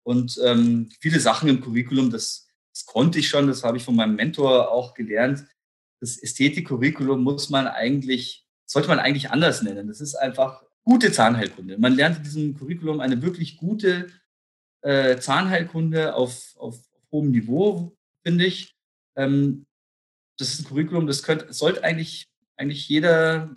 Und 0.03 0.37
ähm, 0.43 0.89
viele 0.99 1.19
Sachen 1.19 1.47
im 1.47 1.61
Curriculum, 1.61 2.09
das, 2.09 2.47
das 2.73 2.85
konnte 2.85 3.19
ich 3.19 3.29
schon, 3.29 3.47
das 3.47 3.63
habe 3.63 3.77
ich 3.77 3.83
von 3.83 3.95
meinem 3.95 4.15
Mentor 4.15 4.71
auch 4.71 4.93
gelernt. 4.93 5.45
Das 6.03 6.17
Ästhetik-Curriculum 6.21 7.23
muss 7.23 7.49
man 7.49 7.65
eigentlich, 7.65 8.45
sollte 8.65 8.89
man 8.89 8.99
eigentlich 8.99 9.31
anders 9.31 9.61
nennen. 9.61 9.87
Das 9.87 10.01
ist 10.01 10.15
einfach 10.15 10.61
gute 10.83 11.13
Zahnheilkunde. 11.13 11.77
Man 11.77 11.95
lernt 11.95 12.17
in 12.17 12.23
diesem 12.23 12.57
Curriculum 12.57 12.99
eine 12.99 13.21
wirklich 13.21 13.55
gute 13.55 14.07
äh, 14.81 15.17
Zahnheilkunde 15.17 16.13
auf, 16.13 16.57
auf, 16.57 16.77
hohem 17.09 17.31
Niveau, 17.31 17.95
finde 18.21 18.45
ich. 18.45 18.75
Ähm, 19.15 19.65
das 20.37 20.49
ist 20.49 20.59
ein 20.59 20.65
Curriculum, 20.65 21.07
das 21.07 21.23
könnte, 21.23 21.53
sollte 21.53 21.85
eigentlich, 21.85 22.27
eigentlich 22.57 22.89
jeder 22.89 23.55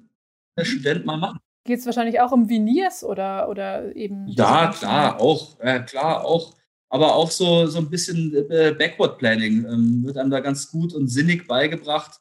Student 0.60 1.04
mal 1.04 1.16
machen. 1.16 1.40
Geht 1.64 1.80
es 1.80 1.86
wahrscheinlich 1.86 2.20
auch 2.20 2.30
um 2.30 2.48
Veneers 2.48 3.02
oder, 3.02 3.48
oder 3.48 3.96
eben. 3.96 4.28
Ja, 4.28 4.70
klar, 4.70 5.20
auch. 5.20 5.58
Ja, 5.58 5.80
klar, 5.80 6.24
auch. 6.24 6.54
Aber 6.90 7.16
auch 7.16 7.32
so, 7.32 7.66
so 7.66 7.78
ein 7.78 7.90
bisschen 7.90 8.32
äh, 8.50 8.72
Backward 8.78 9.18
Planning 9.18 9.64
ähm, 9.64 10.04
wird 10.04 10.16
einem 10.16 10.30
da 10.30 10.38
ganz 10.38 10.70
gut 10.70 10.94
und 10.94 11.08
sinnig 11.08 11.48
beigebracht. 11.48 12.20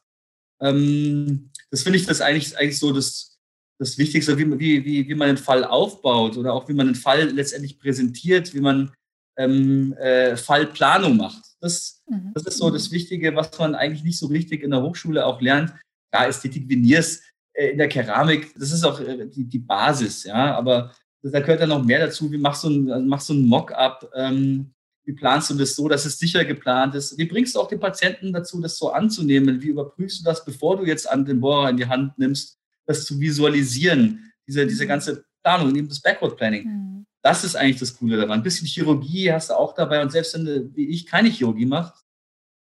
Ähm, 0.60 1.50
das 1.70 1.82
finde 1.82 1.98
ich 1.98 2.06
das 2.06 2.20
eigentlich, 2.20 2.56
eigentlich 2.56 2.78
so 2.78 2.92
das, 2.92 3.38
das 3.78 3.98
Wichtigste, 3.98 4.38
wie, 4.38 4.58
wie, 4.58 4.84
wie, 4.84 5.08
wie 5.08 5.14
man 5.14 5.28
den 5.28 5.36
Fall 5.36 5.64
aufbaut 5.64 6.36
oder 6.36 6.52
auch 6.52 6.68
wie 6.68 6.74
man 6.74 6.86
den 6.86 6.94
Fall 6.94 7.30
letztendlich 7.30 7.78
präsentiert, 7.78 8.54
wie 8.54 8.60
man 8.60 8.92
ähm, 9.38 9.92
äh, 9.94 10.36
Fallplanung 10.36 11.16
macht. 11.16 11.44
Das, 11.60 12.02
mhm. 12.08 12.32
das 12.34 12.44
ist 12.44 12.58
so 12.58 12.70
das 12.70 12.90
Wichtige, 12.90 13.34
was 13.34 13.56
man 13.58 13.74
eigentlich 13.74 14.04
nicht 14.04 14.18
so 14.18 14.26
richtig 14.26 14.62
in 14.62 14.70
der 14.70 14.82
Hochschule 14.82 15.24
auch 15.26 15.40
lernt. 15.40 15.74
Ja, 16.12 16.26
Ästhetik 16.26 16.68
Veneers 16.68 17.22
äh, 17.52 17.70
in 17.70 17.78
der 17.78 17.88
Keramik, 17.88 18.54
das 18.58 18.72
ist 18.72 18.84
auch 18.84 19.00
äh, 19.00 19.26
die, 19.26 19.44
die 19.44 19.58
Basis, 19.58 20.24
ja, 20.24 20.54
aber 20.54 20.94
da 21.22 21.40
gehört 21.40 21.60
ja 21.60 21.66
noch 21.66 21.84
mehr 21.84 22.06
dazu. 22.06 22.30
Wie 22.30 22.38
machst 22.38 22.64
du 22.64 22.70
ein, 22.70 23.08
machst 23.08 23.28
du 23.28 23.34
ein 23.34 23.46
Mock-up? 23.46 24.10
Ähm, 24.14 24.72
wie 25.06 25.12
planst 25.12 25.50
du 25.50 25.54
das 25.54 25.74
so, 25.74 25.88
dass 25.88 26.04
es 26.04 26.18
sicher 26.18 26.44
geplant 26.44 26.94
ist? 26.94 27.16
Wie 27.16 27.24
bringst 27.24 27.54
du 27.54 27.60
auch 27.60 27.68
den 27.68 27.80
Patienten 27.80 28.32
dazu, 28.32 28.60
das 28.60 28.76
so 28.76 28.90
anzunehmen? 28.90 29.62
Wie 29.62 29.68
überprüfst 29.68 30.20
du 30.20 30.24
das, 30.24 30.44
bevor 30.44 30.76
du 30.76 30.84
jetzt 30.84 31.08
an 31.08 31.24
den 31.24 31.40
Bohrer 31.40 31.70
in 31.70 31.76
die 31.76 31.86
Hand 31.86 32.18
nimmst, 32.18 32.58
das 32.86 33.04
zu 33.04 33.18
visualisieren? 33.18 34.32
Diese, 34.46 34.66
diese 34.66 34.84
mhm. 34.84 34.88
ganze 34.88 35.24
Planung, 35.42 35.74
eben 35.74 35.88
das 35.88 36.00
Backward 36.00 36.36
Planning. 36.36 36.64
Mhm. 36.64 37.06
Das 37.22 37.44
ist 37.44 37.56
eigentlich 37.56 37.78
das 37.78 37.96
Coole 37.96 38.16
daran. 38.16 38.32
Ein 38.32 38.42
bisschen 38.42 38.66
Chirurgie 38.66 39.32
hast 39.32 39.50
du 39.50 39.54
auch 39.54 39.74
dabei. 39.74 40.02
Und 40.02 40.12
selbst 40.12 40.34
wenn 40.34 40.44
du, 40.44 40.74
wie 40.74 40.88
ich, 40.88 41.06
keine 41.06 41.28
Chirurgie 41.28 41.66
machst, 41.66 42.04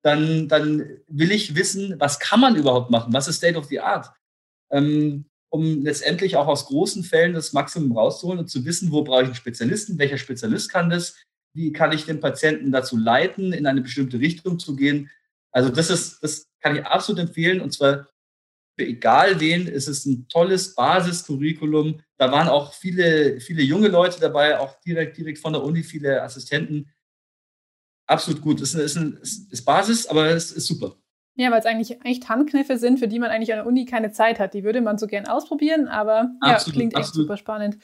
dann, 0.01 0.47
dann 0.47 0.97
will 1.07 1.31
ich 1.31 1.55
wissen, 1.55 1.95
was 1.99 2.19
kann 2.19 2.39
man 2.39 2.55
überhaupt 2.55 2.89
machen? 2.89 3.13
Was 3.13 3.27
ist 3.27 3.37
State 3.37 3.57
of 3.57 3.65
the 3.65 3.81
Art? 3.81 4.09
ähm, 4.71 5.25
um 5.51 5.81
letztendlich 5.81 6.35
auch 6.35 6.47
aus 6.47 6.67
großen 6.67 7.03
Fällen 7.03 7.33
das 7.33 7.53
Maximum 7.53 7.97
rauszuholen 7.97 8.39
und 8.39 8.49
zu 8.49 8.65
wissen, 8.65 8.91
wo 8.91 9.03
brauche 9.03 9.21
ich 9.21 9.27
einen 9.27 9.35
Spezialisten, 9.35 9.97
welcher 9.97 10.17
Spezialist 10.17 10.71
kann 10.71 10.89
das, 10.89 11.15
wie 11.53 11.71
kann 11.71 11.91
ich 11.91 12.05
den 12.05 12.19
Patienten 12.19 12.71
dazu 12.71 12.97
leiten, 12.97 13.53
in 13.53 13.67
eine 13.67 13.81
bestimmte 13.81 14.19
Richtung 14.19 14.59
zu 14.59 14.75
gehen. 14.75 15.09
Also 15.51 15.69
das 15.69 15.89
ist, 15.89 16.23
das 16.23 16.47
kann 16.61 16.75
ich 16.75 16.85
absolut 16.85 17.19
empfehlen 17.21 17.61
und 17.61 17.71
zwar 17.71 18.07
für 18.79 18.85
egal 18.85 19.41
wen 19.41 19.67
ist 19.67 19.89
es 19.89 20.05
ein 20.05 20.27
tolles 20.29 20.73
Basiscurriculum. 20.73 21.99
Da 22.17 22.31
waren 22.31 22.47
auch 22.47 22.73
viele, 22.73 23.41
viele 23.41 23.61
junge 23.61 23.89
Leute 23.89 24.21
dabei, 24.21 24.57
auch 24.57 24.79
direkt, 24.79 25.17
direkt 25.17 25.39
von 25.39 25.51
der 25.51 25.63
Uni, 25.63 25.83
viele 25.83 26.21
Assistenten. 26.23 26.89
Absolut 28.07 28.41
gut. 28.41 28.61
Es 28.61 28.73
ist, 28.73 28.95
ein, 28.95 29.17
ist, 29.21 29.51
ist 29.51 29.65
Basis, 29.65 30.07
aber 30.07 30.27
es 30.27 30.53
ist 30.53 30.65
super. 30.65 30.95
Ja, 31.35 31.51
weil 31.51 31.59
es 31.59 31.65
eigentlich 31.65 32.03
echt 32.05 32.29
Handkniffe 32.29 32.77
sind, 32.77 32.99
für 32.99 33.09
die 33.09 33.19
man 33.19 33.31
eigentlich 33.31 33.51
an 33.51 33.59
der 33.59 33.65
Uni 33.65 33.85
keine 33.85 34.11
Zeit 34.11 34.39
hat. 34.39 34.53
Die 34.53 34.63
würde 34.63 34.79
man 34.79 34.97
so 34.97 35.07
gern 35.07 35.27
ausprobieren, 35.27 35.89
aber 35.89 36.31
absolut, 36.39 36.75
ja, 36.75 36.79
klingt 36.79 36.93
echt 36.93 37.07
absolut. 37.07 37.27
super 37.27 37.37
spannend. 37.37 37.79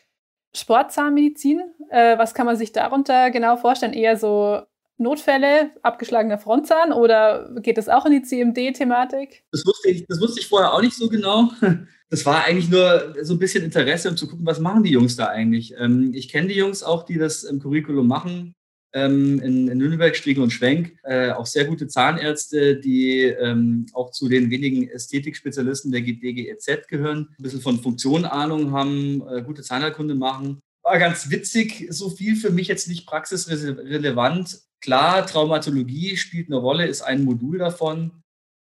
Sportzahnmedizin, 0.56 1.62
äh, 1.89 2.18
was 2.18 2.34
kann 2.34 2.45
man 2.45 2.56
sich 2.56 2.72
darunter 2.72 3.30
genau 3.30 3.58
vorstellen? 3.58 3.93
Eher 3.93 4.18
so 4.18 4.62
Notfälle, 4.97 5.72
abgeschlagener 5.82 6.38
Frontzahn 6.38 6.93
oder 6.93 7.49
geht 7.62 7.78
das 7.78 7.89
auch 7.89 8.06
in 8.06 8.14
die 8.14 8.22
CMD-Thematik? 8.22 9.43
Das 9.51 9.66
wusste, 9.66 9.89
ich, 9.89 10.06
das 10.08 10.22
wusste 10.22 10.39
ich 10.39 10.47
vorher 10.47 10.74
auch 10.74 10.82
nicht 10.82 10.95
so 10.95 11.10
genau. 11.10 11.51
Das 12.12 12.24
war 12.24 12.45
eigentlich 12.45 12.70
nur 12.70 13.16
so 13.24 13.34
ein 13.34 13.39
bisschen 13.39 13.64
Interesse, 13.64 14.08
um 14.08 14.16
zu 14.16 14.28
gucken, 14.28 14.45
was 14.45 14.60
machen 14.60 14.84
die 14.84 14.91
Jungs 14.91 15.16
da 15.16 15.26
eigentlich. 15.26 15.74
Ähm, 15.80 16.12
ich 16.14 16.30
kenne 16.30 16.49
die 16.49 16.53
Jungs 16.53 16.84
auch, 16.84 17.01
die 17.01 17.18
das 17.18 17.43
im 17.43 17.60
Curriculum 17.60 18.08
machen 18.08 18.56
ähm, 18.96 19.41
in, 19.41 19.68
in 19.68 19.78
Nürnberg, 19.78 20.16
Striegel 20.16 20.41
und 20.41 20.52
Schwenk, 20.52 20.98
äh, 21.04 21.32
auch 21.32 21.46
sehr 21.46 21.66
gute 21.66 21.88
Zahnärzte, 21.88 22.78
die 22.78 23.24
ähm, 23.24 23.88
auch 23.93 24.12
zu 24.12 24.30
den 24.30 24.50
wenigen 24.50 24.88
Ästhetikspezialisten 24.88 25.91
der 25.91 26.02
DGEZ 26.02 26.88
gehören, 26.88 27.28
ein 27.38 27.43
bisschen 27.43 27.62
von 27.62 27.82
Funktion 27.82 28.24
Ahnung 28.24 28.72
haben, 28.72 29.22
äh, 29.28 29.43
gute 29.43 29.64
Zahnheilkunde 29.64 30.16
machen. 30.16 30.62
War 30.82 30.98
ganz 30.98 31.30
witzig, 31.30 31.88
so 31.89 32.10
viel 32.10 32.38
für 32.38 32.52
mich 32.52 32.70
jetzt 32.70 32.88
nicht 32.88 33.06
praxisrelevant. 33.06 34.62
Klar, 34.80 35.26
Traumatologie 35.26 36.16
spielt 36.16 36.48
eine 36.48 36.58
Rolle, 36.58 36.88
ist 36.88 37.02
ein 37.02 37.26
Modul 37.26 37.58
davon. 37.58 38.24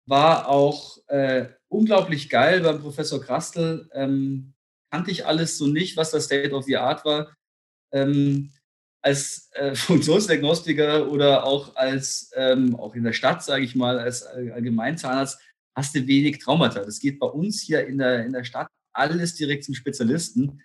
War 0.09 0.49
auch 0.49 0.97
äh, 1.07 1.45
unglaublich 1.69 2.29
geil 2.29 2.61
beim 2.61 2.81
Professor 2.81 3.21
Krastel. 3.21 3.89
Ähm, 3.93 4.53
kannte 4.91 5.11
ich 5.11 5.25
alles 5.25 5.57
so 5.57 5.67
nicht, 5.67 5.95
was 5.95 6.11
das 6.11 6.25
State 6.25 6.53
of 6.53 6.65
the 6.65 6.77
Art 6.77 7.05
war. 7.05 7.33
Ähm, 7.93 8.51
als 9.07 9.49
äh, 9.53 9.73
Funktionsdiagnostiker 9.87 11.09
oder 11.09 11.45
auch 11.45 11.75
als, 11.75 12.31
ähm, 12.35 12.75
auch 12.75 12.93
in 12.93 13.03
der 13.03 13.13
Stadt, 13.13 13.43
sage 13.43 13.63
ich 13.63 13.75
mal, 13.75 13.99
als 13.99 14.23
Allgemeinzahnarzt, 14.23 15.39
hast 15.75 15.95
du 15.95 16.05
wenig 16.07 16.39
Traumata. 16.39 16.83
Das 16.83 16.99
geht 16.99 17.19
bei 17.19 17.27
uns 17.27 17.61
hier 17.61 17.87
in 17.87 17.97
der, 17.99 18.25
in 18.25 18.33
der 18.33 18.43
Stadt 18.43 18.67
alles 18.93 19.35
direkt 19.35 19.63
zum 19.63 19.75
Spezialisten. 19.75 20.61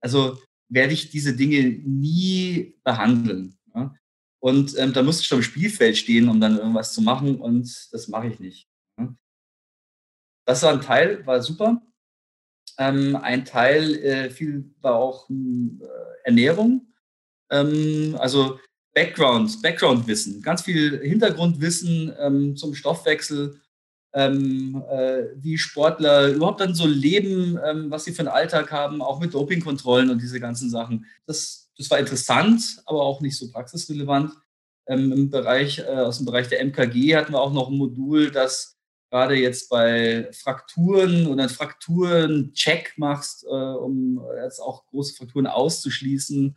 Also 0.00 0.38
werde 0.68 0.92
ich 0.92 1.10
diese 1.10 1.34
Dinge 1.34 1.62
nie 1.62 2.78
behandeln. 2.84 3.56
Ja? 3.74 3.94
Und 4.40 4.76
ähm, 4.76 4.92
da 4.92 5.02
musst 5.02 5.20
du 5.20 5.24
schon 5.24 5.38
im 5.38 5.44
Spielfeld 5.44 5.96
stehen, 5.96 6.28
um 6.28 6.40
dann 6.40 6.58
irgendwas 6.58 6.92
zu 6.92 7.00
machen 7.00 7.40
und 7.40 7.88
das 7.92 8.08
mache 8.08 8.28
ich 8.28 8.38
nicht. 8.38 8.68
Ja? 8.98 9.14
Das 10.46 10.62
war 10.62 10.72
ein 10.72 10.82
Teil, 10.82 11.24
war 11.26 11.40
super. 11.40 11.80
Ähm, 12.76 13.16
ein 13.16 13.44
Teil 13.44 13.94
äh, 13.96 14.30
viel 14.30 14.74
war 14.80 14.96
auch 14.96 15.30
äh, 15.30 15.84
Ernährung. 16.24 16.92
Ähm, 17.50 18.16
also 18.18 18.58
Background, 18.94 19.62
Background-Wissen, 19.62 20.42
ganz 20.42 20.62
viel 20.62 21.00
Hintergrundwissen 21.00 22.12
ähm, 22.18 22.56
zum 22.56 22.74
Stoffwechsel, 22.74 23.60
ähm, 24.14 24.82
äh, 24.90 25.24
wie 25.36 25.58
Sportler 25.58 26.28
überhaupt 26.28 26.60
dann 26.60 26.74
so 26.74 26.86
leben, 26.86 27.58
ähm, 27.64 27.90
was 27.90 28.04
sie 28.04 28.12
für 28.12 28.20
einen 28.20 28.28
Alltag 28.28 28.72
haben, 28.72 29.02
auch 29.02 29.20
mit 29.20 29.34
Dopingkontrollen 29.34 30.10
und 30.10 30.20
diese 30.20 30.40
ganzen 30.40 30.70
Sachen. 30.70 31.06
Das, 31.26 31.70
das 31.76 31.90
war 31.90 31.98
interessant, 31.98 32.82
aber 32.86 33.02
auch 33.02 33.20
nicht 33.20 33.36
so 33.36 33.50
praxisrelevant. 33.52 34.32
Ähm, 34.86 35.12
Im 35.12 35.30
Bereich, 35.30 35.78
äh, 35.78 35.84
aus 35.84 36.16
dem 36.16 36.26
Bereich 36.26 36.48
der 36.48 36.64
MKG 36.64 37.14
hatten 37.14 37.32
wir 37.32 37.40
auch 37.40 37.52
noch 37.52 37.68
ein 37.68 37.76
Modul, 37.76 38.30
das 38.30 38.78
gerade 39.10 39.36
jetzt 39.36 39.68
bei 39.68 40.28
Frakturen 40.32 41.26
oder 41.26 41.48
Frakturen-Check 41.48 42.94
machst, 42.96 43.44
äh, 43.44 43.48
um 43.48 44.20
jetzt 44.42 44.60
auch 44.60 44.86
große 44.86 45.14
Frakturen 45.14 45.46
auszuschließen 45.46 46.56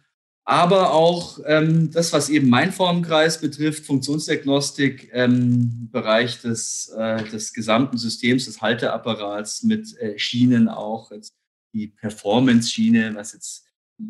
aber 0.51 0.91
auch 0.91 1.39
ähm, 1.45 1.91
das, 1.91 2.11
was 2.11 2.27
eben 2.27 2.49
mein 2.49 2.73
Formenkreis 2.73 3.39
betrifft, 3.39 3.85
Funktionsdiagnostik 3.85 5.09
ähm, 5.13 5.87
Bereich 5.93 6.41
des, 6.41 6.89
äh, 6.89 7.23
des 7.29 7.53
gesamten 7.53 7.97
Systems, 7.97 8.43
des 8.45 8.61
Halteapparats 8.61 9.63
mit 9.63 9.97
äh, 9.97 10.19
Schienen 10.19 10.67
auch, 10.67 11.09
jetzt 11.11 11.33
die 11.73 11.87
Performance-Schiene, 11.87 13.15
was 13.15 13.33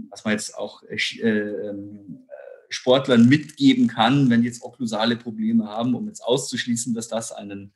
was 0.09 0.25
man 0.25 0.31
jetzt 0.31 0.57
auch 0.57 0.81
äh, 0.83 0.95
äh 0.95 1.69
ähm, 1.69 2.25
Sportlern 2.69 3.29
mitgeben 3.29 3.87
kann, 3.87 4.31
wenn 4.31 4.41
jetzt 4.41 4.63
okklusale 4.63 5.17
Probleme 5.17 5.67
haben, 5.67 5.93
um 5.93 6.07
jetzt 6.07 6.21
auszuschließen, 6.21 6.95
dass 6.95 7.07
das 7.07 7.31
einen, 7.31 7.71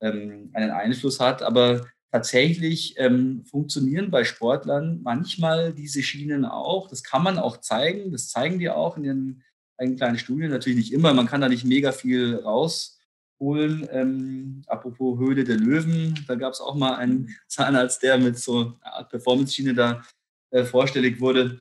ähm, 0.00 0.50
einen 0.52 0.72
Einfluss 0.72 1.20
hat. 1.20 1.42
Aber 1.42 1.86
tatsächlich 2.14 2.94
ähm, 2.98 3.44
funktionieren 3.44 4.12
bei 4.12 4.22
Sportlern 4.22 5.00
manchmal 5.02 5.72
diese 5.72 6.00
Schienen 6.00 6.44
auch. 6.44 6.86
Das 6.86 7.02
kann 7.02 7.24
man 7.24 7.40
auch 7.40 7.56
zeigen. 7.56 8.12
Das 8.12 8.28
zeigen 8.28 8.60
die 8.60 8.70
auch 8.70 8.96
in 8.96 9.02
den 9.02 9.42
eigenen 9.78 9.96
kleinen 9.96 10.18
Studien. 10.18 10.52
Natürlich 10.52 10.78
nicht 10.78 10.92
immer. 10.92 11.12
Man 11.12 11.26
kann 11.26 11.40
da 11.40 11.48
nicht 11.48 11.64
mega 11.64 11.90
viel 11.90 12.36
rausholen. 12.36 13.88
Ähm, 13.90 14.62
apropos 14.68 15.18
Höhle 15.18 15.42
der 15.42 15.56
Löwen, 15.56 16.24
da 16.28 16.36
gab 16.36 16.52
es 16.52 16.60
auch 16.60 16.76
mal 16.76 16.94
einen 16.94 17.34
Zahnarzt, 17.48 18.00
der 18.04 18.16
mit 18.18 18.38
so 18.38 18.76
einer 18.80 18.94
Art 18.94 19.10
Performance-Schiene 19.10 19.74
da 19.74 20.00
äh, 20.52 20.62
vorstellig 20.62 21.20
wurde. 21.20 21.58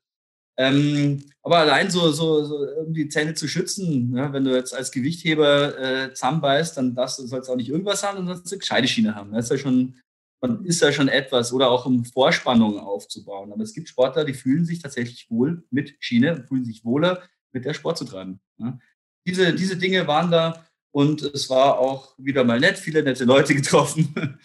Ähm, 0.56 1.24
aber 1.41 1.58
allein 1.58 1.89
so, 1.89 2.12
so, 2.12 2.45
so 2.45 2.64
irgendwie 2.64 3.08
Zähne 3.08 3.34
zu 3.34 3.47
schützen, 3.47 4.12
ne? 4.12 4.32
wenn 4.32 4.45
du 4.45 4.56
jetzt 4.56 4.76
als 4.76 4.91
Gewichtheber 4.91 5.80
äh, 5.80 6.14
zusammenbeißt, 6.14 6.78
dann 6.78 6.93
darfst 6.93 7.18
du, 7.18 7.26
sollst 7.26 7.49
auch 7.49 7.56
nicht 7.56 7.70
irgendwas 7.70 8.04
haben, 8.04 8.18
sondern 8.18 8.36
sollst 8.36 8.54
eine 8.54 8.60
gescheite 8.60 8.88
Schiene 8.88 9.16
haben. 9.16 9.32
Das 9.32 9.45
ist 9.45 9.49
ja 9.49 9.58
schon 9.58 9.95
man 10.44 10.66
ist 10.66 10.82
ja 10.82 10.91
schon 10.91 11.08
etwas 11.08 11.54
oder 11.54 11.70
auch 11.70 11.86
um 11.86 12.04
Vorspannungen 12.04 12.80
aufzubauen. 12.80 13.54
Aber 13.54 13.64
es 13.64 13.74
gibt 13.74 13.88
Sportler, 13.88 14.26
die 14.26 14.34
fühlen 14.34 14.66
sich 14.66 14.82
tatsächlich 14.82 15.32
wohl 15.32 15.64
mit 15.72 15.96
Schiene, 16.00 16.44
fühlen 16.48 16.66
sich 16.66 16.84
wohler, 16.84 17.24
mit 17.54 17.64
der 17.64 17.74
Sport 17.74 17.98
zu 17.98 18.04
treiben. 18.04 18.41
Ja. 18.58 18.78
Diese, 19.26 19.54
diese 19.54 19.78
Dinge 19.78 20.06
waren 20.06 20.32
da 20.32 20.66
und 20.91 21.22
es 21.22 21.50
war 21.50 21.80
auch 21.80 22.14
wieder 22.18 22.44
mal 22.44 22.60
nett, 22.60 22.78
viele 22.78 23.04
nette 23.04 23.24
Leute 23.24 23.56
getroffen. 23.56 24.38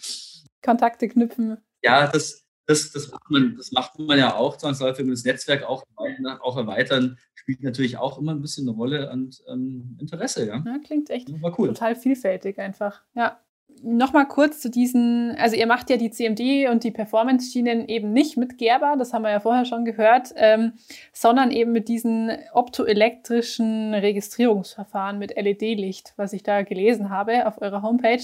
Kontakte 0.63 1.09
knüpfen. 1.09 1.57
Ja, 1.83 2.07
das, 2.07 2.45
das, 2.65 2.91
das, 2.91 3.11
macht, 3.11 3.29
man, 3.29 3.57
das 3.57 3.71
macht 3.73 3.99
man 3.99 4.17
ja 4.17 4.35
auch 4.35 4.55
zwangsläufig 4.55 5.03
und 5.03 5.11
das 5.11 5.25
Netzwerk 5.25 5.63
auch, 5.63 5.83
auch 5.97 6.57
erweitern 6.57 7.19
spielt 7.35 7.61
natürlich 7.61 7.97
auch 7.97 8.19
immer 8.19 8.33
ein 8.33 8.41
bisschen 8.41 8.69
eine 8.69 8.77
Rolle 8.77 9.11
und 9.11 9.43
ähm, 9.49 9.97
Interesse. 9.99 10.47
Ja. 10.47 10.63
ja 10.65 10.79
klingt 10.85 11.09
echt 11.09 11.29
cool. 11.29 11.67
total 11.67 11.97
vielfältig 11.97 12.57
einfach. 12.57 13.03
Ja 13.15 13.41
nochmal 13.83 14.27
kurz 14.27 14.59
zu 14.59 14.69
diesen, 14.69 15.35
also 15.37 15.55
ihr 15.55 15.67
macht 15.67 15.89
ja 15.89 15.97
die 15.97 16.11
CMD 16.11 16.69
und 16.69 16.83
die 16.83 16.91
Performance-Schienen 16.91 17.87
eben 17.87 18.11
nicht 18.11 18.37
mit 18.37 18.57
Gerber, 18.57 18.95
das 18.97 19.13
haben 19.13 19.23
wir 19.23 19.31
ja 19.31 19.39
vorher 19.39 19.65
schon 19.65 19.85
gehört, 19.85 20.33
ähm, 20.35 20.73
sondern 21.13 21.51
eben 21.51 21.71
mit 21.71 21.87
diesen 21.87 22.31
optoelektrischen 22.53 23.93
Registrierungsverfahren 23.93 25.19
mit 25.19 25.35
LED-Licht, 25.35 26.13
was 26.17 26.33
ich 26.33 26.43
da 26.43 26.61
gelesen 26.63 27.09
habe 27.09 27.47
auf 27.47 27.61
eurer 27.61 27.81
Homepage. 27.81 28.23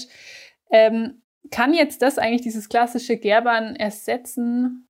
Ähm, 0.70 1.22
kann 1.50 1.74
jetzt 1.74 2.02
das 2.02 2.18
eigentlich 2.18 2.42
dieses 2.42 2.68
klassische 2.68 3.16
Gerbern 3.16 3.76
ersetzen? 3.76 4.88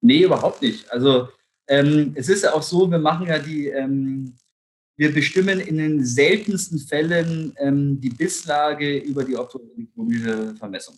Nee, 0.00 0.22
überhaupt 0.22 0.62
nicht. 0.62 0.90
Also 0.92 1.28
ähm, 1.68 2.12
es 2.16 2.28
ist 2.28 2.44
ja 2.44 2.54
auch 2.54 2.62
so, 2.62 2.90
wir 2.90 2.98
machen 2.98 3.26
ja 3.26 3.38
die 3.38 3.68
ähm, 3.68 4.34
wir 4.96 5.12
bestimmen 5.12 5.60
in 5.60 5.76
den 5.76 6.04
seltensten 6.04 6.78
Fällen 6.78 7.52
ähm, 7.58 8.00
die 8.00 8.10
Bisslage 8.10 8.98
über 8.98 9.24
die 9.24 9.36
optoelektronische 9.36 10.54
Vermessung. 10.56 10.96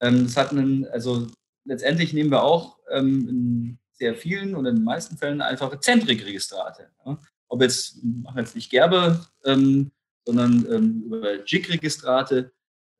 Ähm, 0.00 0.24
das 0.24 0.36
hat 0.36 0.50
einen, 0.50 0.86
also 0.88 1.28
letztendlich 1.64 2.12
nehmen 2.12 2.30
wir 2.30 2.42
auch 2.42 2.78
ähm, 2.90 3.28
in 3.28 3.78
sehr 3.92 4.14
vielen 4.14 4.54
oder 4.54 4.70
in 4.70 4.76
den 4.76 4.84
meisten 4.84 5.16
Fällen 5.16 5.40
einfache 5.40 5.80
Zentrikregistrate. 5.80 6.90
Ja? 7.04 7.18
Ob 7.48 7.62
jetzt, 7.62 8.02
machen 8.02 8.38
jetzt 8.38 8.54
nicht 8.54 8.70
Gerbe, 8.70 9.24
ähm, 9.44 9.90
sondern 10.26 10.66
ähm, 10.70 11.02
über 11.06 11.44
JIG-Registrate, 11.44 12.50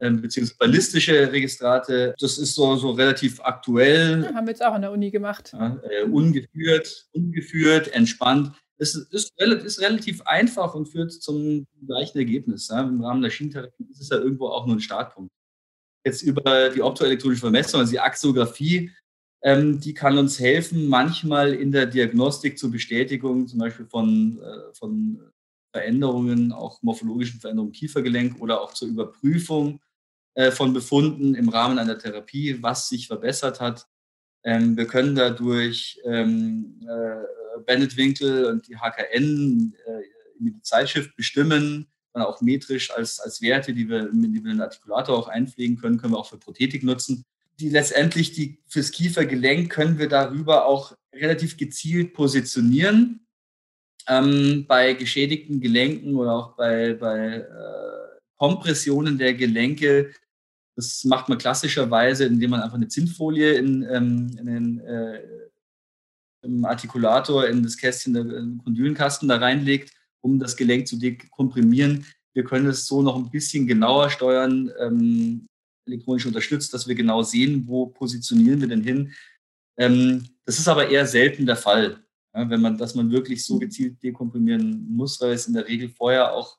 ähm, 0.01 0.23
beziehungsweise 0.23 0.59
ballistische 0.59 1.33
Registrate. 1.33 2.15
Das 2.21 2.39
ist 2.39 2.55
so, 2.55 2.77
so 2.77 2.93
relativ 2.93 3.41
aktuell. 3.41 4.23
Ja, 4.23 4.35
haben 4.35 4.47
wir 4.47 4.53
jetzt 4.53 4.65
auch 4.65 4.73
an 4.73 4.83
der 4.83 4.93
Uni 4.93 5.11
gemacht. 5.11 5.53
Ja, 5.53 5.81
äh, 5.91 6.05
ungeführt, 6.05 7.09
ungeführt, 7.13 7.89
entspannt 7.89 8.53
es 8.79 8.95
ist, 8.95 9.33
ist, 9.39 9.81
relativ 9.81 10.23
einfach 10.23 10.75
und 10.75 10.87
führt 10.87 11.13
zum 11.13 11.67
gleichen 11.87 12.19
Ergebnis. 12.19 12.69
Ja. 12.69 12.83
Im 12.83 13.03
Rahmen 13.03 13.23
der 13.23 13.31
Schienentherapie 13.31 13.87
ist 13.91 14.01
es 14.01 14.09
ja 14.11 14.19
irgendwo 14.19 14.49
auch 14.49 14.67
nur 14.67 14.77
ein 14.77 14.81
Startpunkt. 14.81 15.31
Jetzt 16.05 16.23
über 16.23 16.71
die 16.71 16.83
optoelektronische 16.83 17.41
Vermessung, 17.41 17.81
also 17.81 17.93
die 17.93 18.01
Axiographie, 18.01 18.93
ähm, 19.43 19.81
die 19.81 19.95
kann 19.95 20.19
uns 20.19 20.39
helfen, 20.39 20.89
manchmal 20.89 21.53
in 21.55 21.73
der 21.73 21.87
Diagnostik 21.87 22.59
zur 22.59 22.71
Bestätigung 22.71 23.47
zum 23.47 23.59
Beispiel 23.59 23.87
von, 23.87 24.41
äh, 24.41 24.75
von 24.75 25.21
Veränderungen, 25.73 26.53
auch 26.53 26.83
morphologischen 26.83 27.41
Veränderungen 27.41 27.71
im 27.71 27.79
Kiefergelenk 27.79 28.41
oder 28.41 28.61
auch 28.61 28.73
zur 28.73 28.89
Überprüfung 28.89 29.81
äh, 30.35 30.51
von 30.51 30.73
Befunden 30.73 31.35
im 31.35 31.49
Rahmen 31.49 31.79
einer 31.79 31.99
Therapie, 31.99 32.63
was 32.63 32.89
sich 32.89 33.07
verbessert 33.07 33.61
hat. 33.61 33.87
Ähm, 34.47 34.77
wir 34.77 34.87
können 34.87 35.17
dadurch 35.17 36.01
ähm, 36.05 36.81
äh, 36.89 37.59
Bennett-Winkel 37.67 38.47
und 38.47 38.69
die 38.69 38.77
HKN 38.77 39.75
äh, 39.87 40.03
die 40.39 40.63
Zeitschrift 40.63 41.17
bestimmen, 41.17 41.89
dann 42.13 42.23
auch 42.23 42.41
metrisch 42.41 42.93
als, 42.93 43.19
als 43.19 43.43
Werte, 43.43 43.75
die 43.75 43.89
wir, 43.89 44.09
die 44.13 44.45
wir 44.45 44.51
in 44.53 44.59
den 44.59 44.61
Artikulator 44.61 45.19
auch 45.19 45.29
einpflegen 45.29 45.77
können, 45.79 45.99
können 45.99 46.13
wir 46.13 46.19
auch 46.19 46.29
für 46.29 46.39
Prothetik 46.39 46.85
nutzen. 46.85 47.25
Die 47.59 47.71
letztendlich 47.71 48.33
die 48.33 48.63
fürs 48.69 48.93
Kiefergelenk 48.93 49.71
können 49.73 49.99
wir 49.99 50.09
darüber 50.09 50.67
auch 50.67 50.95
relativ 51.13 51.57
gezielt 51.57 52.15
positionieren. 52.15 53.27
Ähm, 54.09 54.67
bei 54.69 54.93
geschädigten 54.93 55.61
Gelenken 55.61 56.15
oder 56.15 56.33
auch 56.33 56.57
bei, 56.57 56.95
bei 56.95 57.39
äh, 57.39 58.19
Kompressionen 58.37 59.19
der 59.19 59.35
Gelenke 59.35 60.13
das 60.77 61.05
macht 61.05 61.29
man 61.29 61.39
klassischerweise, 61.39 62.27
indem 62.27 62.51
man 62.51 62.61
einfach 62.61 62.77
eine 62.77 62.89
Zinnfolie 62.89 63.55
in, 63.55 63.83
ähm, 63.91 64.37
in 64.39 64.47
den 64.47 64.81
äh, 64.81 65.23
im 66.43 66.65
Artikulator 66.65 67.47
in 67.47 67.63
das 67.63 67.77
Kästchen, 67.77 68.15
den 68.15 68.61
Kondylenkasten 68.63 69.29
da 69.29 69.37
reinlegt, 69.37 69.93
um 70.21 70.39
das 70.39 70.57
Gelenk 70.57 70.87
zu 70.87 70.97
dekomprimieren. 70.97 72.07
Wir 72.35 72.45
können 72.45 72.67
es 72.67 72.87
so 72.87 73.03
noch 73.03 73.17
ein 73.17 73.31
bisschen 73.31 73.67
genauer 73.67 74.11
steuern, 74.11 74.71
ähm, 74.79 75.47
elektronisch 75.87 76.27
unterstützt, 76.27 76.73
dass 76.75 76.87
wir 76.87 76.95
genau 76.95 77.23
sehen, 77.23 77.65
wo 77.67 77.87
positionieren 77.87 78.61
wir 78.61 78.69
denn 78.69 78.83
hin. 78.83 79.13
Ähm, 79.79 80.29
das 80.45 80.59
ist 80.59 80.69
aber 80.69 80.89
eher 80.89 81.07
selten 81.07 81.47
der 81.47 81.57
Fall, 81.57 82.05
ja, 82.35 82.49
wenn 82.49 82.61
man, 82.61 82.77
dass 82.79 82.95
man 82.95 83.11
wirklich 83.11 83.45
so 83.45 83.59
gezielt 83.59 84.03
dekomprimieren 84.03 84.87
muss, 84.89 85.21
weil 85.21 85.31
wir 85.31 85.35
es 85.35 85.47
in 85.47 85.55
der 85.55 85.67
Regel 85.67 85.89
vorher 85.89 86.33
auch 86.33 86.59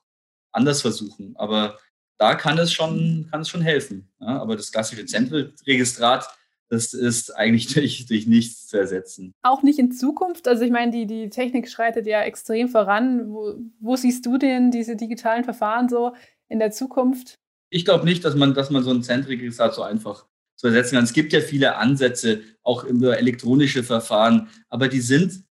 anders 0.52 0.82
versuchen. 0.82 1.36
Aber 1.36 1.78
da 2.18 2.34
kann 2.34 2.58
es 2.58 2.72
schon, 2.72 3.28
kann 3.30 3.40
es 3.40 3.48
schon 3.48 3.62
helfen. 3.62 4.08
Ja, 4.20 4.40
aber 4.40 4.56
das 4.56 4.72
klassische 4.72 5.06
Zentralregistrat 5.06 6.28
das 6.68 6.92
ist 6.92 7.34
eigentlich 7.34 7.66
durch, 7.74 8.06
durch 8.06 8.26
nichts 8.26 8.66
zu 8.68 8.78
ersetzen. 8.78 9.34
Auch 9.42 9.62
nicht 9.62 9.78
in 9.78 9.92
Zukunft? 9.92 10.46
Also 10.48 10.64
ich 10.64 10.70
meine, 10.70 10.92
die, 10.92 11.06
die 11.06 11.30
Technik 11.30 11.68
schreitet 11.68 12.06
ja 12.06 12.22
extrem 12.22 12.68
voran. 12.68 13.30
Wo, 13.30 13.54
wo 13.80 13.96
siehst 13.96 14.26
du 14.26 14.38
denn 14.38 14.70
diese 14.70 14.96
digitalen 14.96 15.44
Verfahren 15.44 15.88
so 15.88 16.14
in 16.48 16.58
der 16.58 16.70
Zukunft? 16.70 17.38
Ich 17.70 17.84
glaube 17.84 18.04
nicht, 18.04 18.24
dass 18.24 18.34
man, 18.34 18.54
dass 18.54 18.70
man 18.70 18.82
so 18.82 18.90
ein 18.90 19.02
Zentrikregistrat 19.02 19.74
so 19.74 19.82
einfach 19.82 20.26
zu 20.56 20.68
ersetzen 20.68 20.96
kann. 20.96 21.04
Es 21.04 21.12
gibt 21.12 21.32
ja 21.32 21.40
viele 21.40 21.76
Ansätze, 21.76 22.42
auch 22.62 22.84
über 22.84 23.18
elektronische 23.18 23.82
Verfahren, 23.82 24.48
aber 24.68 24.88
die 24.88 25.00
sind 25.00 25.44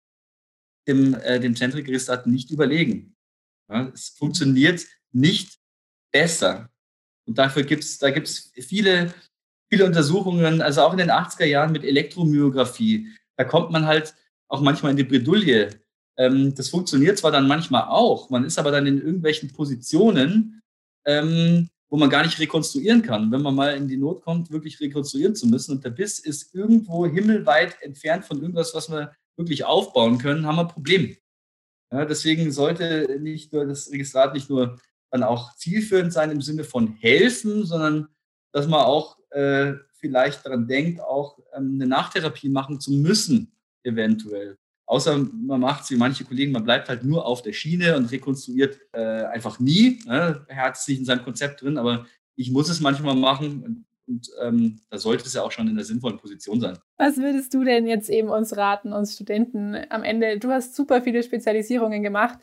dem, 0.86 1.14
äh, 1.14 1.40
dem 1.40 1.54
Zentrikregistrat 1.54 2.26
nicht 2.26 2.50
überlegen. 2.50 3.16
Ja, 3.70 3.90
es 3.94 4.10
funktioniert 4.10 4.84
nicht 5.12 5.57
besser. 6.18 6.68
Und 7.26 7.38
dafür 7.38 7.62
gibt 7.62 7.84
es 7.84 7.98
da 7.98 8.10
gibt's 8.10 8.52
viele 8.56 9.12
viele 9.70 9.84
Untersuchungen, 9.84 10.62
also 10.62 10.82
auch 10.82 10.92
in 10.92 10.98
den 10.98 11.10
80er 11.10 11.44
Jahren 11.44 11.72
mit 11.72 11.84
Elektromyographie. 11.84 13.08
Da 13.36 13.44
kommt 13.44 13.70
man 13.70 13.86
halt 13.86 14.14
auch 14.48 14.60
manchmal 14.60 14.92
in 14.92 14.96
die 14.96 15.04
Bredouille. 15.04 15.68
Ähm, 16.16 16.54
das 16.54 16.70
funktioniert 16.70 17.18
zwar 17.18 17.30
dann 17.30 17.46
manchmal 17.46 17.84
auch, 17.84 18.30
man 18.30 18.44
ist 18.44 18.58
aber 18.58 18.70
dann 18.70 18.86
in 18.86 19.00
irgendwelchen 19.00 19.52
Positionen, 19.52 20.60
ähm, 21.04 21.68
wo 21.90 21.96
man 21.96 22.10
gar 22.10 22.22
nicht 22.22 22.38
rekonstruieren 22.38 23.02
kann. 23.02 23.30
Wenn 23.30 23.42
man 23.42 23.54
mal 23.54 23.76
in 23.76 23.88
die 23.88 23.96
Not 23.96 24.22
kommt, 24.22 24.50
wirklich 24.50 24.80
rekonstruieren 24.80 25.36
zu 25.36 25.46
müssen 25.46 25.72
und 25.72 25.84
der 25.84 25.90
Biss 25.90 26.18
ist 26.18 26.54
irgendwo 26.54 27.06
himmelweit 27.06 27.80
entfernt 27.82 28.24
von 28.24 28.40
irgendwas, 28.40 28.74
was 28.74 28.90
wir 28.90 29.12
wirklich 29.36 29.64
aufbauen 29.64 30.18
können, 30.18 30.46
haben 30.46 30.56
wir 30.56 30.62
ein 30.62 30.68
Problem. 30.68 31.16
Ja, 31.92 32.04
deswegen 32.04 32.50
sollte 32.52 33.18
nicht 33.20 33.52
nur 33.52 33.64
das 33.64 33.90
Registrat 33.90 34.34
nicht 34.34 34.50
nur 34.50 34.78
dann 35.10 35.22
auch 35.22 35.54
zielführend 35.56 36.12
sein 36.12 36.30
im 36.30 36.40
Sinne 36.40 36.64
von 36.64 36.94
helfen, 37.00 37.64
sondern 37.64 38.08
dass 38.52 38.66
man 38.66 38.80
auch 38.80 39.18
äh, 39.30 39.74
vielleicht 39.92 40.44
daran 40.44 40.66
denkt, 40.66 41.00
auch 41.00 41.38
ähm, 41.54 41.74
eine 41.74 41.86
Nachtherapie 41.86 42.48
machen 42.48 42.80
zu 42.80 42.92
müssen, 42.92 43.52
eventuell. 43.82 44.56
Außer 44.86 45.18
man 45.18 45.60
macht 45.60 45.84
es 45.84 45.90
wie 45.90 45.96
manche 45.96 46.24
Kollegen, 46.24 46.52
man 46.52 46.64
bleibt 46.64 46.88
halt 46.88 47.04
nur 47.04 47.26
auf 47.26 47.42
der 47.42 47.52
Schiene 47.52 47.94
und 47.96 48.10
rekonstruiert 48.10 48.80
äh, 48.92 49.24
einfach 49.24 49.60
nie. 49.60 50.00
Ne? 50.06 50.46
Er 50.48 50.56
hat 50.56 50.76
es 50.76 50.88
nicht 50.88 51.00
in 51.00 51.04
seinem 51.04 51.24
Konzept 51.24 51.60
drin, 51.60 51.76
aber 51.76 52.06
ich 52.36 52.50
muss 52.50 52.70
es 52.70 52.80
manchmal 52.80 53.14
machen 53.14 53.62
und, 53.62 53.84
und 54.06 54.30
ähm, 54.40 54.80
da 54.88 54.96
sollte 54.96 55.26
es 55.26 55.34
ja 55.34 55.42
auch 55.42 55.52
schon 55.52 55.68
in 55.68 55.76
der 55.76 55.84
sinnvollen 55.84 56.16
Position 56.16 56.60
sein. 56.60 56.78
Was 56.96 57.18
würdest 57.18 57.52
du 57.52 57.64
denn 57.64 57.86
jetzt 57.86 58.08
eben 58.08 58.30
uns 58.30 58.56
raten, 58.56 58.94
uns 58.94 59.14
Studenten 59.14 59.76
am 59.90 60.04
Ende? 60.04 60.38
Du 60.38 60.50
hast 60.50 60.74
super 60.74 61.02
viele 61.02 61.22
Spezialisierungen 61.22 62.02
gemacht. 62.02 62.38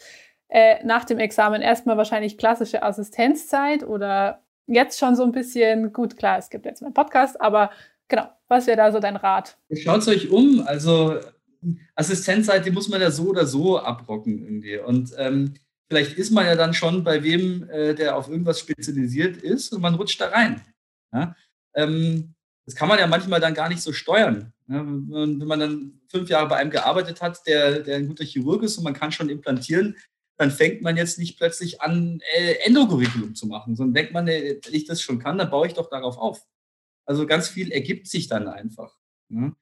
Äh, 0.50 0.84
nach 0.86 1.06
dem 1.06 1.18
Examen 1.18 1.62
erstmal 1.62 1.98
wahrscheinlich 1.98 2.38
klassische 2.38 2.84
Assistenzzeit 2.84 3.84
oder 3.84 4.44
jetzt 4.68 5.00
schon 5.00 5.16
so 5.16 5.24
ein 5.24 5.32
bisschen, 5.32 5.92
gut, 5.92 6.18
klar, 6.18 6.38
es 6.38 6.50
gibt 6.50 6.66
jetzt 6.66 6.84
einen 6.84 6.94
Podcast, 6.94 7.40
aber 7.42 7.72
genau, 8.08 8.30
was 8.48 8.68
wäre 8.68 8.78
da 8.78 8.92
so 8.92 9.00
dein 9.00 9.16
Rat? 9.16 9.58
Schaut 9.74 10.02
es 10.02 10.08
euch 10.08 10.30
um, 10.30 10.64
also 10.66 11.20
Assistenzzeit, 11.96 12.66
die 12.66 12.72
muss 12.72 12.90
man 12.90 13.02
ja 13.02 13.12
so 13.12 13.30
oder 13.30 13.46
so 13.46 13.80
abrocken 13.80 14.44
irgendwie. 14.44 14.78
Und 14.78 15.14
ähm, 15.18 15.56
vielleicht 15.90 16.18
ist 16.18 16.32
man 16.32 16.46
ja 16.46 16.56
dann 16.56 16.74
schon 16.74 17.04
bei 17.04 17.24
wem, 17.24 17.68
äh, 17.70 17.96
der 17.96 18.16
auf 18.16 18.30
irgendwas 18.30 18.60
spezialisiert 18.60 19.38
ist 19.38 19.74
und 19.74 19.82
man 19.82 19.96
rutscht 19.96 20.22
da 20.22 20.28
rein. 20.28 20.62
Ja? 21.14 21.36
Ähm, 21.74 22.36
das 22.66 22.76
kann 22.76 22.90
man 22.90 23.00
ja 23.00 23.08
manchmal 23.08 23.40
dann 23.40 23.54
gar 23.54 23.70
nicht 23.70 23.82
so 23.82 23.94
steuern. 23.94 24.54
Ne? 24.68 24.84
Wenn 25.08 25.48
man 25.48 25.60
dann 25.60 26.02
fünf 26.10 26.30
Jahre 26.30 26.48
bei 26.48 26.58
einem 26.58 26.72
gearbeitet 26.72 27.22
hat, 27.22 27.46
der, 27.46 27.80
der 27.80 27.98
ein 27.98 28.08
guter 28.08 28.26
Chirurg 28.26 28.64
ist 28.64 28.78
und 28.78 28.84
man 28.84 28.94
kann 28.94 29.12
schon 29.12 29.30
implantieren, 29.30 29.96
dann 30.38 30.52
fängt 30.52 30.82
man 30.82 30.98
jetzt 30.98 31.18
nicht 31.18 31.38
plötzlich 31.38 31.82
an, 31.82 32.22
äh, 32.36 32.72
zu 33.34 33.48
machen, 33.48 33.76
sondern 33.76 33.94
denkt 33.94 34.14
man, 34.14 34.28
wenn 34.28 34.60
ich 34.72 34.86
das 34.86 35.02
schon 35.02 35.20
kann, 35.20 35.38
dann 35.38 35.50
baue 35.50 35.68
ich 35.68 35.74
doch 35.74 35.90
darauf 35.90 36.18
auf. 36.18 36.46
Also 37.06 37.26
ganz 37.26 37.48
viel 37.48 37.72
ergibt 37.72 38.08
sich 38.08 38.28
dann 38.28 38.48
einfach. 38.48 38.98
Ne? 39.30 39.56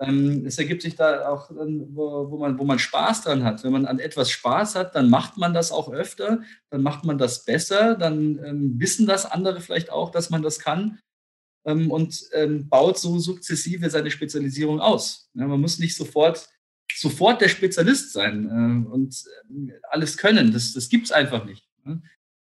Ähm, 0.00 0.46
es 0.46 0.58
ergibt 0.58 0.82
sich 0.82 0.96
da 0.96 1.28
auch, 1.28 1.50
wo, 1.50 2.30
wo, 2.30 2.38
man, 2.38 2.58
wo 2.58 2.64
man 2.64 2.78
Spaß 2.78 3.22
dran 3.22 3.44
hat. 3.44 3.64
Wenn 3.64 3.72
man 3.72 3.86
an 3.86 3.98
etwas 3.98 4.30
Spaß 4.30 4.74
hat, 4.74 4.94
dann 4.94 5.10
macht 5.10 5.36
man 5.36 5.52
das 5.52 5.72
auch 5.72 5.92
öfter, 5.92 6.42
dann 6.70 6.82
macht 6.82 7.04
man 7.04 7.18
das 7.18 7.44
besser, 7.44 7.96
dann 7.96 8.42
ähm, 8.44 8.80
wissen 8.80 9.06
das 9.06 9.26
andere 9.26 9.60
vielleicht 9.60 9.90
auch, 9.90 10.10
dass 10.10 10.30
man 10.30 10.42
das 10.42 10.58
kann 10.58 10.98
ähm, 11.66 11.90
und 11.90 12.28
ähm, 12.32 12.68
baut 12.68 12.98
so 12.98 13.18
sukzessive 13.18 13.90
seine 13.90 14.10
Spezialisierung 14.10 14.80
aus. 14.80 15.30
Ja, 15.34 15.46
man 15.46 15.60
muss 15.60 15.78
nicht 15.78 15.96
sofort, 15.96 16.48
sofort 17.00 17.40
der 17.40 17.48
Spezialist 17.48 18.12
sein 18.12 18.44
äh, 18.46 18.92
und 18.92 19.24
alles 19.90 20.18
können. 20.18 20.52
Das, 20.52 20.74
das 20.74 20.88
gibt 20.88 21.06
es 21.06 21.12
einfach 21.12 21.44
nicht. 21.44 21.66
Ne? 21.84 22.02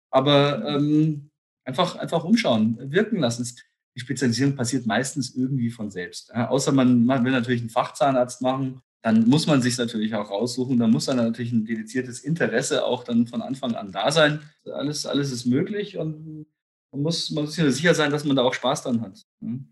Aber 0.09 0.65
ähm, 0.65 1.29
einfach, 1.63 1.95
einfach 1.95 2.23
umschauen, 2.23 2.91
wirken 2.91 3.19
lassen. 3.19 3.47
Die 3.95 3.99
Spezialisierung 3.99 4.55
passiert 4.55 4.85
meistens 4.85 5.35
irgendwie 5.35 5.69
von 5.69 5.91
selbst. 5.91 6.31
Ja, 6.33 6.49
außer 6.49 6.71
man, 6.71 7.05
man 7.05 7.23
will 7.23 7.31
natürlich 7.31 7.61
einen 7.61 7.69
Fachzahnarzt 7.69 8.41
machen, 8.41 8.81
dann 9.03 9.27
muss 9.27 9.45
man 9.45 9.61
sich 9.61 9.77
natürlich 9.77 10.15
auch 10.15 10.29
raussuchen. 10.29 10.79
Dann 10.79 10.91
muss 10.91 11.05
dann 11.05 11.17
natürlich 11.17 11.51
ein 11.51 11.65
dediziertes 11.65 12.21
Interesse 12.21 12.83
auch 12.83 13.03
dann 13.03 13.27
von 13.27 13.41
Anfang 13.41 13.75
an 13.75 13.91
da 13.91 14.11
sein. 14.11 14.41
Alles, 14.65 15.05
alles 15.05 15.31
ist 15.31 15.45
möglich 15.45 15.97
und 15.97 16.47
man 16.91 17.01
muss, 17.03 17.29
man 17.29 17.45
muss 17.45 17.53
sich 17.53 17.75
sicher 17.75 17.93
sein, 17.93 18.11
dass 18.11 18.23
man 18.23 18.35
da 18.35 18.43
auch 18.43 18.53
Spaß 18.53 18.83
dran 18.83 19.01
hat. 19.01 19.23
Ne? 19.39 19.65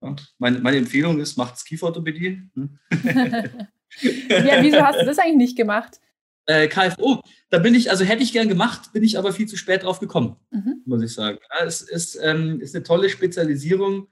Und, 0.00 0.34
meine, 0.38 0.58
meine 0.60 0.78
Empfehlung 0.78 1.20
ist, 1.20 1.36
macht 1.36 1.64
Kieferorthopädie. 1.64 2.42
Ne? 2.54 2.70
ja, 4.00 4.62
wieso 4.62 4.80
hast 4.80 5.00
du 5.00 5.04
das 5.04 5.18
eigentlich 5.18 5.36
nicht 5.36 5.56
gemacht? 5.56 6.00
Äh, 6.46 6.68
KFO, 6.68 7.22
da 7.50 7.58
bin 7.58 7.74
ich, 7.74 7.90
also 7.90 8.04
hätte 8.04 8.22
ich 8.22 8.32
gern 8.32 8.48
gemacht, 8.48 8.92
bin 8.92 9.04
ich 9.04 9.18
aber 9.18 9.32
viel 9.32 9.46
zu 9.46 9.56
spät 9.56 9.82
drauf 9.82 10.00
gekommen, 10.00 10.36
mhm. 10.50 10.82
muss 10.86 11.02
ich 11.02 11.12
sagen. 11.12 11.38
Ja, 11.52 11.66
es 11.66 11.82
ist, 11.82 12.18
ähm, 12.20 12.60
ist 12.60 12.74
eine 12.74 12.82
tolle 12.82 13.10
Spezialisierung, 13.10 14.08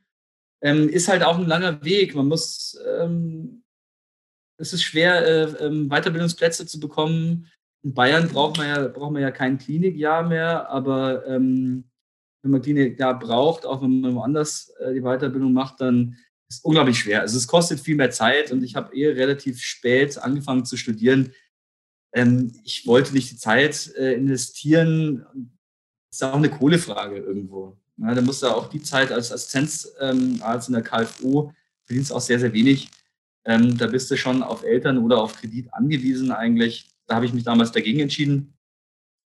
ähm, 0.60 0.88
ist 0.88 1.08
halt 1.08 1.22
auch 1.22 1.38
ein 1.38 1.46
langer 1.46 1.82
Weg. 1.84 2.14
Man 2.14 2.28
muss, 2.28 2.78
ähm, 3.00 3.64
es 4.58 4.72
ist 4.72 4.82
schwer, 4.82 5.26
äh, 5.26 5.66
ähm, 5.66 5.88
Weiterbildungsplätze 5.88 6.66
zu 6.66 6.78
bekommen. 6.78 7.48
In 7.82 7.94
Bayern 7.94 8.28
braucht 8.28 8.58
man 8.58 8.68
ja, 8.68 8.88
braucht 8.88 9.12
man 9.12 9.22
ja 9.22 9.30
kein 9.30 9.58
Klinikjahr 9.58 10.22
mehr, 10.22 10.68
aber 10.68 11.26
ähm, 11.26 11.87
wenn 12.42 12.50
man 12.50 12.62
Klinikjahr 12.62 13.18
braucht, 13.18 13.66
auch 13.66 13.82
wenn 13.82 14.00
man 14.00 14.14
woanders 14.14 14.70
äh, 14.80 14.94
die 14.94 15.00
Weiterbildung 15.00 15.52
macht, 15.52 15.80
dann 15.80 16.16
ist 16.48 16.64
unglaublich 16.64 16.98
schwer. 16.98 17.20
Also 17.20 17.36
es 17.36 17.46
kostet 17.46 17.80
viel 17.80 17.96
mehr 17.96 18.10
Zeit 18.10 18.52
und 18.52 18.62
ich 18.62 18.74
habe 18.74 18.96
eher 18.96 19.16
relativ 19.16 19.60
spät 19.60 20.18
angefangen 20.18 20.64
zu 20.64 20.76
studieren. 20.76 21.32
Ähm, 22.14 22.52
ich 22.64 22.86
wollte 22.86 23.12
nicht 23.12 23.30
die 23.30 23.36
Zeit 23.36 23.92
äh, 23.96 24.14
investieren. 24.14 25.26
Das 26.10 26.20
ist 26.20 26.22
auch 26.22 26.34
eine 26.34 26.50
Kohlefrage 26.50 27.18
irgendwo. 27.18 27.78
Ja, 27.98 28.14
da 28.14 28.22
musst 28.22 28.42
du 28.42 28.46
auch 28.46 28.68
die 28.68 28.82
Zeit 28.82 29.10
als 29.10 29.32
Assistenzarzt 29.32 29.98
ähm, 30.00 30.40
in 30.68 30.72
der 30.72 30.82
KFO 30.82 31.52
verdienst 31.84 32.12
auch 32.12 32.20
sehr, 32.20 32.38
sehr 32.38 32.52
wenig. 32.52 32.90
Ähm, 33.44 33.76
da 33.76 33.86
bist 33.86 34.10
du 34.10 34.16
schon 34.16 34.42
auf 34.42 34.62
Eltern 34.62 34.98
oder 34.98 35.20
auf 35.20 35.34
Kredit 35.34 35.72
angewiesen 35.72 36.30
eigentlich. 36.30 36.90
Da 37.06 37.16
habe 37.16 37.26
ich 37.26 37.32
mich 37.32 37.44
damals 37.44 37.72
dagegen 37.72 38.00
entschieden. 38.00 38.54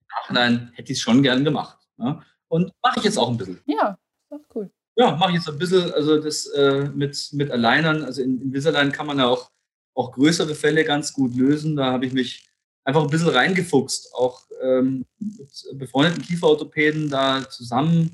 Im 0.01 0.07
Nachhinein 0.15 0.71
hätte 0.73 0.91
ich 0.91 0.97
es 0.97 1.03
schon 1.03 1.23
gern 1.23 1.43
gemacht. 1.43 1.77
Und 2.49 2.71
mache 2.83 2.99
ich 2.99 3.05
jetzt 3.05 3.17
auch 3.17 3.29
ein 3.29 3.37
bisschen. 3.37 3.59
Ja, 3.65 3.97
ist 4.29 4.45
cool. 4.55 4.69
Ja, 4.95 5.15
mache 5.15 5.31
ich 5.31 5.37
jetzt 5.37 5.49
ein 5.49 5.57
bisschen. 5.57 5.91
Also 5.93 6.19
das 6.19 6.47
äh, 6.47 6.89
mit, 6.89 7.29
mit 7.33 7.51
Alleinern, 7.51 8.03
also 8.03 8.21
in, 8.21 8.37
in 8.37 8.41
Invisalign 8.47 8.91
kann 8.91 9.07
man 9.07 9.19
ja 9.19 9.27
auch, 9.27 9.51
auch 9.93 10.11
größere 10.11 10.55
Fälle 10.55 10.83
ganz 10.83 11.13
gut 11.13 11.35
lösen. 11.35 11.75
Da 11.75 11.91
habe 11.91 12.05
ich 12.05 12.13
mich 12.13 12.47
einfach 12.83 13.03
ein 13.03 13.09
bisschen 13.09 13.29
reingefuchst, 13.29 14.13
auch 14.13 14.41
ähm, 14.61 15.05
mit 15.19 15.49
befreundeten 15.73 16.23
Kieferorthopäden 16.23 17.09
da 17.09 17.47
zusammen 17.49 18.11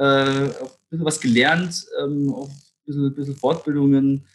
äh, 0.00 0.48
auch 0.62 0.72
ein 0.72 0.88
bisschen 0.88 1.04
was 1.04 1.20
gelernt, 1.20 1.86
ähm, 2.00 2.32
auch 2.32 2.48
ein 2.48 2.84
bisschen, 2.86 3.06
ein 3.06 3.14
bisschen 3.14 3.36
Fortbildungen 3.36 4.26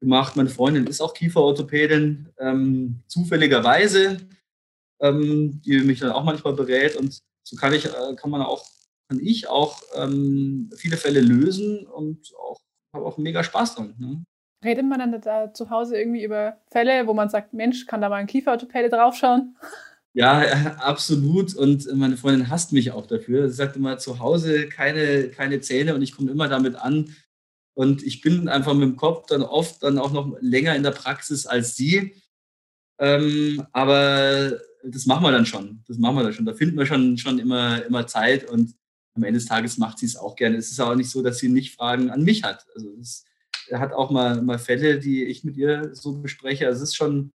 gemacht. 0.00 0.34
Meine 0.34 0.48
Freundin 0.48 0.86
ist 0.86 1.00
auch 1.00 1.12
Kieferorthopädin, 1.12 2.28
ähm, 2.38 3.00
zufälligerweise, 3.06 4.18
ähm, 5.00 5.60
die 5.62 5.78
mich 5.80 6.00
dann 6.00 6.12
auch 6.12 6.24
manchmal 6.24 6.54
berät. 6.54 6.96
Und 6.96 7.18
so 7.42 7.56
kann 7.56 7.74
ich, 7.74 7.84
äh, 7.84 8.14
kann 8.16 8.30
man 8.30 8.40
auch, 8.40 8.64
ich 9.18 9.48
auch 9.48 9.82
ähm, 9.94 10.70
viele 10.76 10.96
Fälle 10.96 11.20
lösen 11.20 11.86
und 11.86 12.32
auch 12.38 12.60
habe 12.94 13.06
auch 13.06 13.18
mega 13.18 13.42
Spaß 13.42 13.76
dran. 13.76 13.94
Ne? 13.98 14.24
Redet 14.64 14.84
man 14.84 14.98
dann 14.98 15.20
da 15.20 15.52
zu 15.54 15.70
Hause 15.70 15.98
irgendwie 15.98 16.22
über 16.22 16.58
Fälle, 16.70 17.06
wo 17.06 17.14
man 17.14 17.30
sagt, 17.30 17.54
Mensch, 17.54 17.86
kann 17.86 18.00
da 18.00 18.08
mal 18.08 18.16
ein 18.16 18.26
Kieferorthopäde 18.26 18.90
draufschauen? 18.90 19.56
Ja, 20.12 20.40
absolut. 20.80 21.54
Und 21.54 21.90
meine 21.94 22.16
Freundin 22.16 22.50
hasst 22.50 22.72
mich 22.72 22.92
auch 22.92 23.06
dafür. 23.06 23.48
Sie 23.48 23.56
sagt 23.56 23.76
immer, 23.76 23.98
zu 23.98 24.18
Hause 24.18 24.68
keine, 24.68 25.30
keine 25.30 25.60
Zähne 25.60 25.94
und 25.94 26.02
ich 26.02 26.14
komme 26.14 26.30
immer 26.30 26.48
damit 26.48 26.76
an, 26.76 27.14
und 27.80 28.02
ich 28.02 28.20
bin 28.20 28.48
einfach 28.48 28.74
mit 28.74 28.82
dem 28.82 28.96
Kopf 28.96 29.26
dann 29.26 29.42
oft 29.42 29.82
dann 29.82 29.98
auch 29.98 30.12
noch 30.12 30.36
länger 30.40 30.74
in 30.76 30.82
der 30.82 30.90
Praxis 30.90 31.46
als 31.46 31.76
sie. 31.76 32.14
Ähm, 32.98 33.64
aber 33.72 34.60
das 34.84 35.06
machen 35.06 35.24
wir 35.24 35.32
dann 35.32 35.46
schon. 35.46 35.82
Das 35.86 35.96
machen 35.96 36.16
wir 36.16 36.22
dann 36.24 36.32
schon. 36.32 36.44
Da 36.44 36.52
finden 36.52 36.76
wir 36.76 36.84
schon, 36.84 37.16
schon 37.16 37.38
immer, 37.38 37.82
immer 37.84 38.06
Zeit 38.06 38.50
und 38.50 38.74
am 39.14 39.24
Ende 39.24 39.38
des 39.38 39.48
Tages 39.48 39.78
macht 39.78 39.98
sie 39.98 40.06
es 40.06 40.16
auch 40.16 40.36
gerne. 40.36 40.56
Es 40.56 40.70
ist 40.70 40.80
auch 40.80 40.94
nicht 40.94 41.10
so, 41.10 41.22
dass 41.22 41.38
sie 41.38 41.48
nicht 41.48 41.74
Fragen 41.74 42.10
an 42.10 42.22
mich 42.22 42.42
hat. 42.44 42.66
Also 42.74 42.90
es 43.00 43.24
hat 43.72 43.92
auch 43.92 44.10
mal, 44.10 44.42
mal 44.42 44.58
Fälle, 44.58 44.98
die 44.98 45.24
ich 45.24 45.44
mit 45.44 45.56
ihr 45.56 45.94
so 45.94 46.18
bespreche. 46.18 46.66
Also 46.66 46.82
es 46.82 46.90
ist 46.90 46.96
schon, 46.96 47.32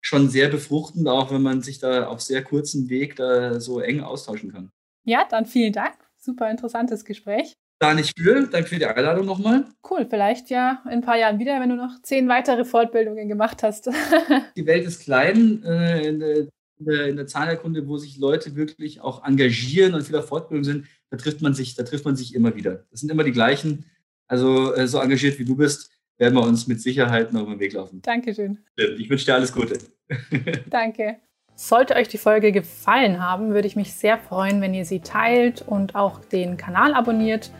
schon 0.00 0.28
sehr 0.28 0.48
befruchtend, 0.48 1.08
auch 1.08 1.30
wenn 1.32 1.42
man 1.42 1.62
sich 1.62 1.78
da 1.78 2.06
auf 2.06 2.20
sehr 2.20 2.42
kurzem 2.42 2.88
Weg 2.88 3.16
da 3.16 3.60
so 3.60 3.80
eng 3.80 4.00
austauschen 4.00 4.52
kann. 4.52 4.70
Ja, 5.04 5.26
dann 5.28 5.46
vielen 5.46 5.72
Dank. 5.72 5.96
Super 6.18 6.50
interessantes 6.50 7.04
Gespräch 7.04 7.54
da 7.82 7.94
nicht 7.94 8.16
für. 8.16 8.46
Danke 8.46 8.68
für 8.68 8.78
die 8.78 8.86
Einladung 8.86 9.26
nochmal. 9.26 9.64
Cool, 9.88 10.06
vielleicht 10.08 10.50
ja 10.50 10.82
in 10.84 10.92
ein 10.92 11.00
paar 11.02 11.18
Jahren 11.18 11.38
wieder, 11.38 11.60
wenn 11.60 11.68
du 11.68 11.76
noch 11.76 12.00
zehn 12.02 12.28
weitere 12.28 12.64
Fortbildungen 12.64 13.28
gemacht 13.28 13.62
hast. 13.62 13.90
die 14.56 14.66
Welt 14.66 14.86
ist 14.86 15.02
klein. 15.02 15.62
In, 16.86 17.16
der, 17.16 17.26
Zahnerkunde, 17.26 17.86
wo 17.86 17.98
sich 17.98 18.18
Leute 18.18 18.56
wirklich 18.56 19.00
auch 19.00 19.24
engagieren 19.24 19.94
und 19.94 20.08
wieder 20.08 20.22
Fortbildung 20.22 20.64
sind, 20.64 20.86
da 21.10 21.16
trifft 21.16 21.42
man 21.42 21.54
sich, 21.54 21.74
da 21.74 21.82
trifft 21.82 22.04
man 22.04 22.16
sich 22.16 22.34
immer 22.34 22.54
wieder. 22.56 22.84
Das 22.90 23.00
sind 23.00 23.10
immer 23.10 23.24
die 23.24 23.32
gleichen. 23.32 23.84
Also 24.26 24.74
äh, 24.74 24.86
so 24.86 24.98
engagiert 24.98 25.38
wie 25.38 25.44
du 25.44 25.56
bist, 25.56 25.90
werden 26.18 26.34
wir 26.34 26.42
uns 26.42 26.66
mit 26.66 26.80
Sicherheit 26.80 27.32
noch 27.32 27.42
über 27.42 27.54
den 27.54 27.60
Weg 27.60 27.72
laufen. 27.72 28.00
Dankeschön. 28.02 28.58
Ich 28.76 29.10
wünsche 29.10 29.26
dir 29.26 29.34
alles 29.34 29.52
Gute. 29.52 29.78
Danke. 30.70 31.16
Sollte 31.54 31.94
euch 31.96 32.08
die 32.08 32.18
Folge 32.18 32.50
gefallen 32.50 33.22
haben, 33.22 33.52
würde 33.52 33.68
ich 33.68 33.76
mich 33.76 33.92
sehr 33.92 34.18
freuen, 34.18 34.60
wenn 34.60 34.72
ihr 34.72 34.84
sie 34.84 35.00
teilt 35.00 35.62
und 35.62 35.94
auch 35.94 36.24
den 36.24 36.56
Kanal 36.56 36.94
abonniert 36.94 37.50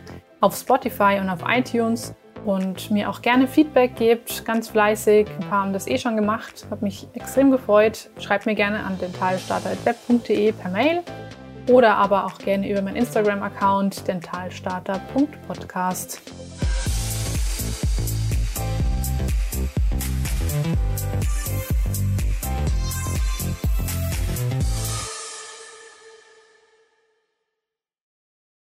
auf 0.41 0.57
Spotify 0.57 1.19
und 1.21 1.29
auf 1.29 1.41
iTunes 1.47 2.13
und 2.45 2.91
mir 2.91 3.09
auch 3.09 3.21
gerne 3.21 3.47
Feedback 3.47 3.95
gebt, 3.95 4.45
ganz 4.45 4.69
fleißig. 4.69 5.27
Ein 5.39 5.49
paar 5.49 5.63
haben 5.63 5.73
das 5.73 5.87
eh 5.87 5.97
schon 5.97 6.15
gemacht, 6.15 6.65
hat 6.69 6.81
mich 6.81 7.07
extrem 7.13 7.51
gefreut. 7.51 8.09
Schreibt 8.19 8.45
mir 8.45 8.55
gerne 8.55 8.83
an 8.83 8.97
dentalstarter.web.de 8.99 10.51
per 10.51 10.71
Mail 10.71 11.01
oder 11.69 11.95
aber 11.95 12.25
auch 12.25 12.37
gerne 12.37 12.69
über 12.69 12.81
meinen 12.81 12.97
Instagram-Account 12.97 14.05
dentalstarter.podcast. 14.07 16.42